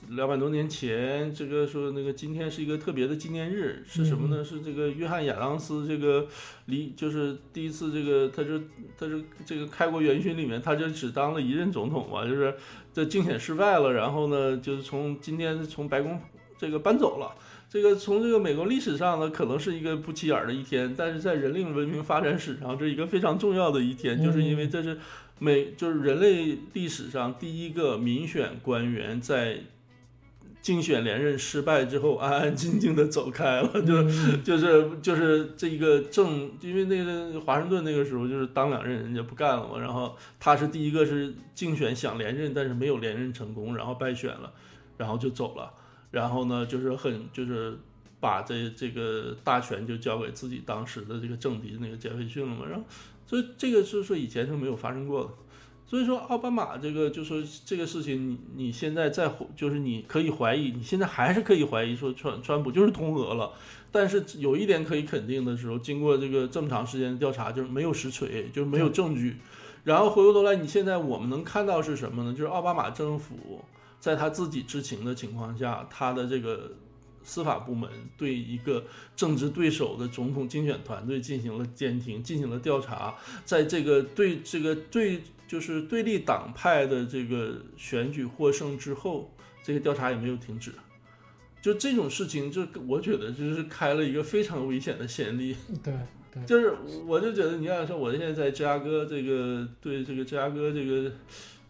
[0.09, 4.43] 两百多年前，这个说那个今天是一个特别的纪念日，是什么呢？
[4.43, 6.27] 是这个约翰亚当斯这个
[6.67, 8.59] 离就是第一次这个他就
[8.99, 12.53] 他就这个开国元勋里面，他就只当了一任总统嘛，就是
[12.93, 16.19] 这竞选失败了，然后呢就是从今天从白宫
[16.59, 17.33] 这个搬走了。
[17.69, 24.99] 这个从这个美国历史上呢，可能是一个不起眼的一天，但是在人类文明发展史上，这一个非常重要的一天，就是因为这是
[25.39, 29.61] 美就是人类历史上第一个民选官员在。
[30.63, 44.53] 竞选连任失败之后，安安静静的走开了，就是就是就是这一个政，因为那个华盛顿那个时候就是当两任人家不干了嘛，然后他是第一个是竞选想连任，但是没有连任成功，然后败选了，
[44.99, 45.73] 然后就走了，
[46.11, 47.79] 然后呢就是很就是
[48.21, 52.85] 把这这个大权就交给自己当时的这个政敌那个杰斐逊了嘛，然后
[53.27, 55.31] 所以这个是说以前是没有发生过的。
[55.91, 63.51] 所以说，奥巴马这个就说这个事情，你你现在在就是你可以怀疑，你现在还是可以怀疑说川川普就是通俄了。
[63.91, 69.39] 但是有一点可以肯定的时候，经过这个这么长时间的调查，就是没有实锤，就是没有证据。
[69.83, 72.31] 然后回过头来，你现在我们能看到是什么呢？
[72.31, 73.65] 就是奥巴马政府
[73.99, 76.71] 在他自己知情的情况下，他的这个
[77.25, 78.85] 司法部门对一个
[79.17, 85.21] 政治对手的总统竞选团队进行了监听，进行了调查，在这个对这个对。
[85.51, 90.71] 就是对立党派的这个选举获胜之后，这些调查也没有停止。
[91.61, 95.57] 就这种事情，就我觉得就是开了一个非常危险的先例。
[95.83, 95.93] 对
[96.33, 96.73] 对，就是
[97.05, 101.11] 我就觉得，你要说我现在在芝加哥，这个对这个芝加哥这个。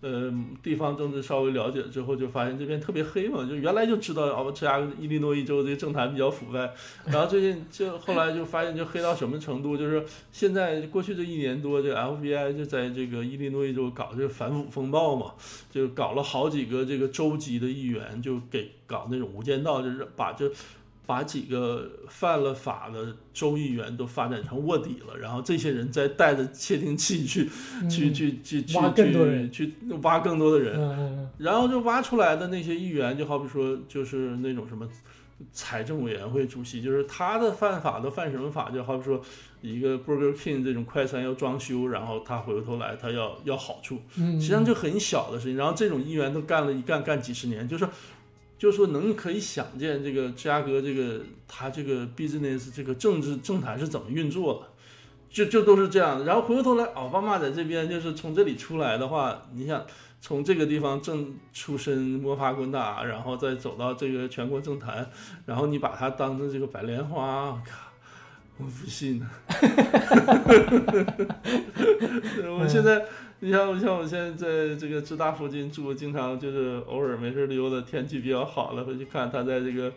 [0.02, 0.32] 呃，
[0.62, 6.72] 地方政治稍微了解之后，就发现这边特别黑嘛，就原来就知道哦，芝加伊利诺伊州这个政坛比较腐败，
[7.04, 10.02] 然后最近就后来就发现就黑到什么程度，就是
[10.32, 15.34] 现在过去这一年多，这个 FBI 就在这个伊利诺伊州搞这个反腐风暴嘛，
[15.70, 20.50] 就搞了好几个这个州级的议员就给搞那种无间道，就是把这。
[21.10, 27.50] 把几个犯了法的州议员都发展成卧底了，然后这些人再带着窃听器去，
[27.90, 34.88] 去去去去挖更多人，去挖更多的人，然后就挖出来的那些议员，就好比说就是那种什么
[35.50, 38.70] 财政委员会主席，就是他的犯法都犯什么法？
[38.70, 39.20] 就好比说
[39.60, 47.84] 一个 Burger King 这种快餐要装修，然后他回过头来他要要好处，实际上就很小的事情，然后这种议员都干了一干干几十年，就是。
[48.60, 54.68] 就说能可以想见这个芝加哥这个他这个 business 这个政治政坛是怎么运作的，
[55.30, 56.26] 就就都是这样的。
[56.26, 59.82] 然后回过头来，奥巴马在这边就是从这里出来的话，你想
[60.20, 65.10] 从这个地方正出身摸爬滚打，然后再走到这个全国政坛，
[65.46, 67.90] 然后你把他当成这个白莲花，我靠，
[68.58, 69.26] 我不信呢。
[72.60, 73.06] 我现在。
[73.42, 79.90] 你像像我现在在这个浙大附近住，经常就是偶尔没事溜达，天气比较好了，回去看他在这个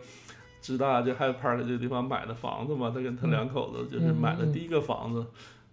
[0.61, 2.89] 浙大就 Hyde Park 这个地方买的房子嘛。
[2.89, 5.25] 他跟他两口子就是买的第一个房子，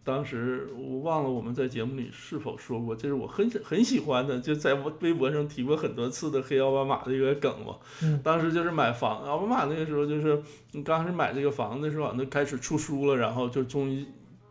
[0.02, 7.76] 当时我忘了我们在节目里是否说过，这是我很很喜欢的，就在微博上提过很多次的黑奥巴马的一个梗嘛。
[8.24, 10.42] 当时就是买房，奥巴马那个时候就是
[10.72, 14.04] 你刚开始买这个房子的时候，那开始出书了，然后就终于。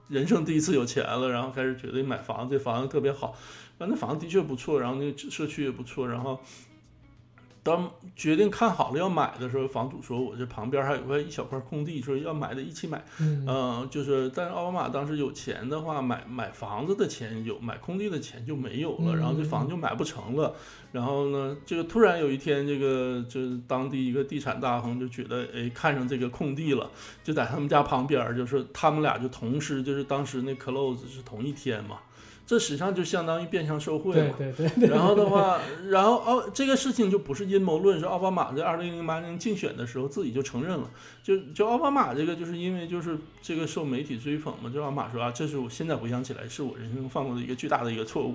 [0.09, 3.35] 人生第一次有钱了，然后开始觉得买房子，这房子特别好，
[3.77, 6.41] 那房子的确不错，然后那个社区也不错，然后
[7.61, 20.55] 当决定看好了要买的时候，房主说我这旁边还有块一小块空地，说要买的一起买，嗯，就是但是奥巴马当时有钱的话，买买房子的钱有，买空地的钱就没有了，然后这房子就买不成了。
[20.91, 26.89] 然后呢，这个突然有一天，这个就是当地一个地产大亨就觉得，哎，看上这个空地了，
[27.23, 31.99] 就在他们家旁边，就是他们俩就同时，就是当时那 close 是同一天嘛，
[32.49, 34.33] 这实际上就相当于变相受贿对嘛。
[34.39, 34.89] 对对对。
[34.89, 35.59] 然后的话，
[35.91, 40.89] 然后哦，这个事情就不是阴谋论，是奥巴马在二零零八年竞选的时候自己就承认了。
[41.21, 48.33] 就就奥巴马这个，就是因为就是这个受媒体追捧嘛，就奥巴马说啊，这是我现在回想起来是我人生中犯过的一个巨大的一个错误。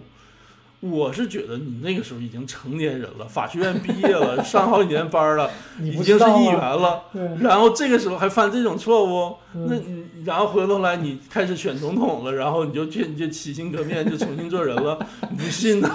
[0.90, 5.51] 我是觉得你那个时候已经成年人了，法学院毕业了，上好几年班了，
[5.81, 14.98] 已经是议员了， 对，然后这个时候还犯这种错误，那嗯你然后回头来你开始选总统了，然后你就去你就洗心革面就重新做人了，
[15.39, 15.89] 不信呢？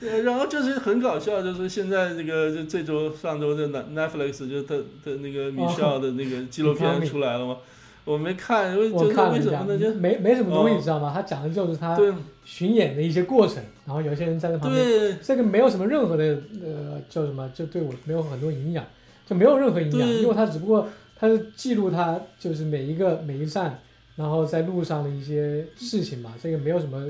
[0.00, 7.56] 呃然后就是很搞笑，就是现在这个就这周上周的 Net- Netflix 就他的那个米少的那个纪录片出来了吗？
[8.04, 9.78] 我没看，因为我就是为什么呢？
[9.78, 11.12] 就没没什么东西，哦你知道吗？
[11.14, 12.12] 他讲的就是他对
[12.44, 16.24] 巡演的一些过程，然后有些人在那旁边，对这个没有什么任何的
[16.62, 18.84] 呃叫什么，就对我没有很多营养，
[19.26, 23.80] 就没有任何营养，因为他只不过他是记录他就是每一个每一站，
[24.16, 27.06] 然后在路上的一些事情嘛，这个没有什么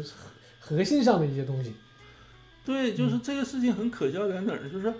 [0.60, 1.72] 核核心上的一些东西。
[2.64, 4.68] 对，就是这个事情很可笑在哪儿呢？
[4.70, 4.94] 就是说，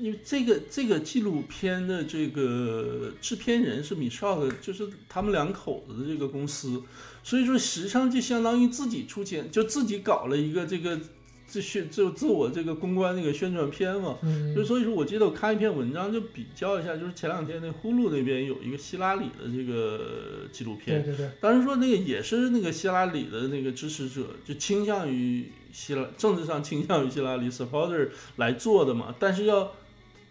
[0.00, 6.82] 因为这个这个纪录片的这个制片人是米绍的，就是他们两口子的这个公司，
[7.22, 10.98] 所以说实际上就相当于自己出钱，就自己搞了一个这个
[11.46, 14.18] 自宣就自我这个公关那个宣传片嘛。
[14.22, 14.54] 嗯。
[14.54, 29.72] 就，所以说，我记得我看一篇文章，就比较一下，就是前两天那呼噜那边有一个希拉里的这个纪录片对，对对，当时说那个也是那个希拉里的那个支持者，就倾向于希拉政治上倾向于希拉里 supporter 来做的嘛，但是要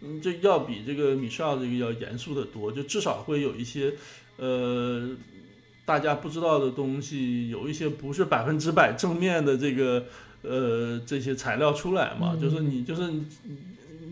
[0.00, 3.92] 嗯这要比这个米绍这个要严肃的多，就至少会有一些
[4.36, 5.10] 呃
[5.84, 10.04] 大家不知道的东西，有一些不是百分之百正面的这个
[10.42, 13.26] 呃这些材料出来嘛，嗯就是你就是你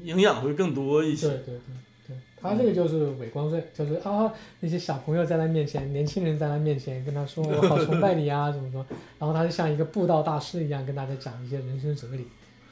[0.04, 1.28] 营养会更多一些。
[1.28, 1.60] 对对对
[2.08, 8.86] 对，他这个就是伪光正，就是啊那些小朋友在他面前，年轻人在他面前跟他说我好崇拜你啊怎么说，
[9.18, 12.26] 然后他就像一个布道大师一样跟大家讲一些人生哲理，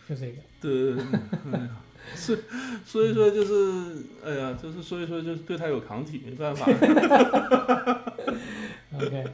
[0.09, 0.39] 就这个。
[0.61, 0.93] 对，
[1.53, 1.77] 哎呀，
[2.15, 2.39] 所以
[2.85, 6.67] 所以说就是，哎呀，就是所以说就是对他有抗体，没办法。
[8.97, 9.25] OK，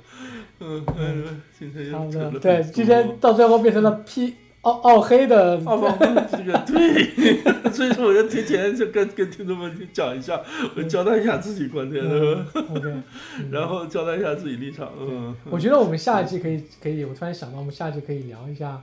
[0.61, 1.25] 嗯，哎呀，
[1.59, 2.23] 今天差不多。
[2.23, 10.41] 又扯了对，今天到最后变成了 P 奥奥黑的，奥巴马这个对，所以说我就提前就跟跟听众们讲一下，
[10.77, 13.03] 我交代一下自己观点，？OK，嗯
[13.51, 18.83] 然后交代一下自己立场，嗯，我觉得我们下一季可以可以，我突然想到，我们下一季可以聊一下，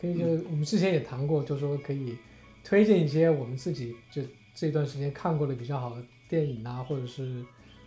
[0.00, 2.14] 可以就是我们之前也谈过，就说可以
[2.68, 4.20] 推荐一些我们自己就
[4.52, 7.40] 这段时间看过的比较好的电影啊，或者是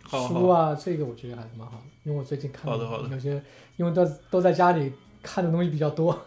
[0.08, 3.08] 书啊，这个我觉得还是蛮好的，因为我最近看好的好的。
[3.10, 3.42] 有些，
[3.76, 4.90] 因为都都在家里
[5.22, 6.18] 看的东西比较多，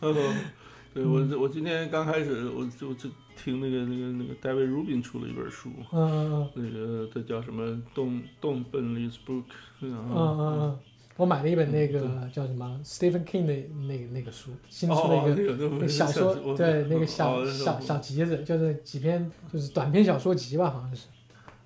[0.00, 0.10] 嗯
[0.92, 9.44] 对我我今天刚开始我就就听那个那个那个 David Rubin 出了一本书，嗯嗯那个他叫什么 Don't Don't Burn This Book，
[9.80, 10.78] 嗯嗯嗯嗯嗯，
[11.16, 12.00] 我买了一本那个
[12.32, 13.54] 叫什么 Stephen King 的
[13.86, 15.34] 那个那个书，新出的一
[15.80, 15.88] 个。
[15.88, 21.06] 小说对那个小哦小小集子，就是几篇就是短篇小说集吧，好像是。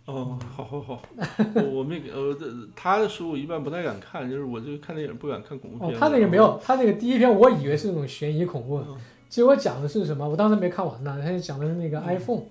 [0.06, 1.02] 哦，好好好，
[1.56, 2.46] 我我没呃，这
[2.76, 8.96] 他的书我一般不太敢看，就是我就看电影不敢看恐怖片。，哦他那个没有，他那个第一篇我以为是那种悬疑恐怖，嗯
[9.30, 10.28] 结果讲的是什么？
[10.28, 12.42] 我当时没看完呢，他就讲的是那个 iPhone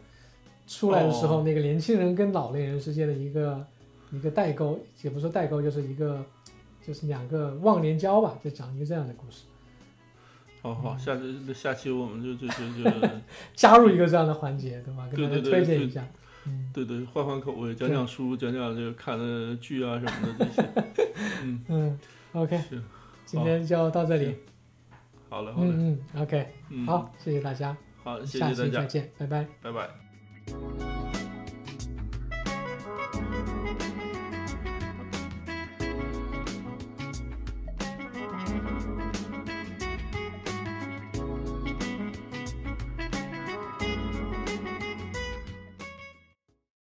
[0.67, 3.63] 出来的时候，哦那个年轻人跟老年人之间的一个
[4.11, 6.25] 一个代沟，也不是说代沟，就是一个
[6.85, 9.43] 就是两个忘年交吧，就讲一个这样的故事，
[10.61, 12.91] 好好，下次下期我们就就就就
[13.55, 15.07] 加入一个这样的环节，对吧？
[15.15, 16.05] 给大家推荐一下。
[16.45, 20.69] 嗯对对换换口味，讲讲书，讲讲这个看的剧啊什么的这些。
[21.41, 21.99] 嗯，嗯
[22.33, 22.81] ，OK，是
[23.25, 24.35] 今天就到这里。
[25.29, 29.47] 好嘞好嘞，嗯嗯，OK，嗯，好，谢谢大家，好，谢下谢大家，期再见，拜拜。
[29.61, 31.32] 拜拜。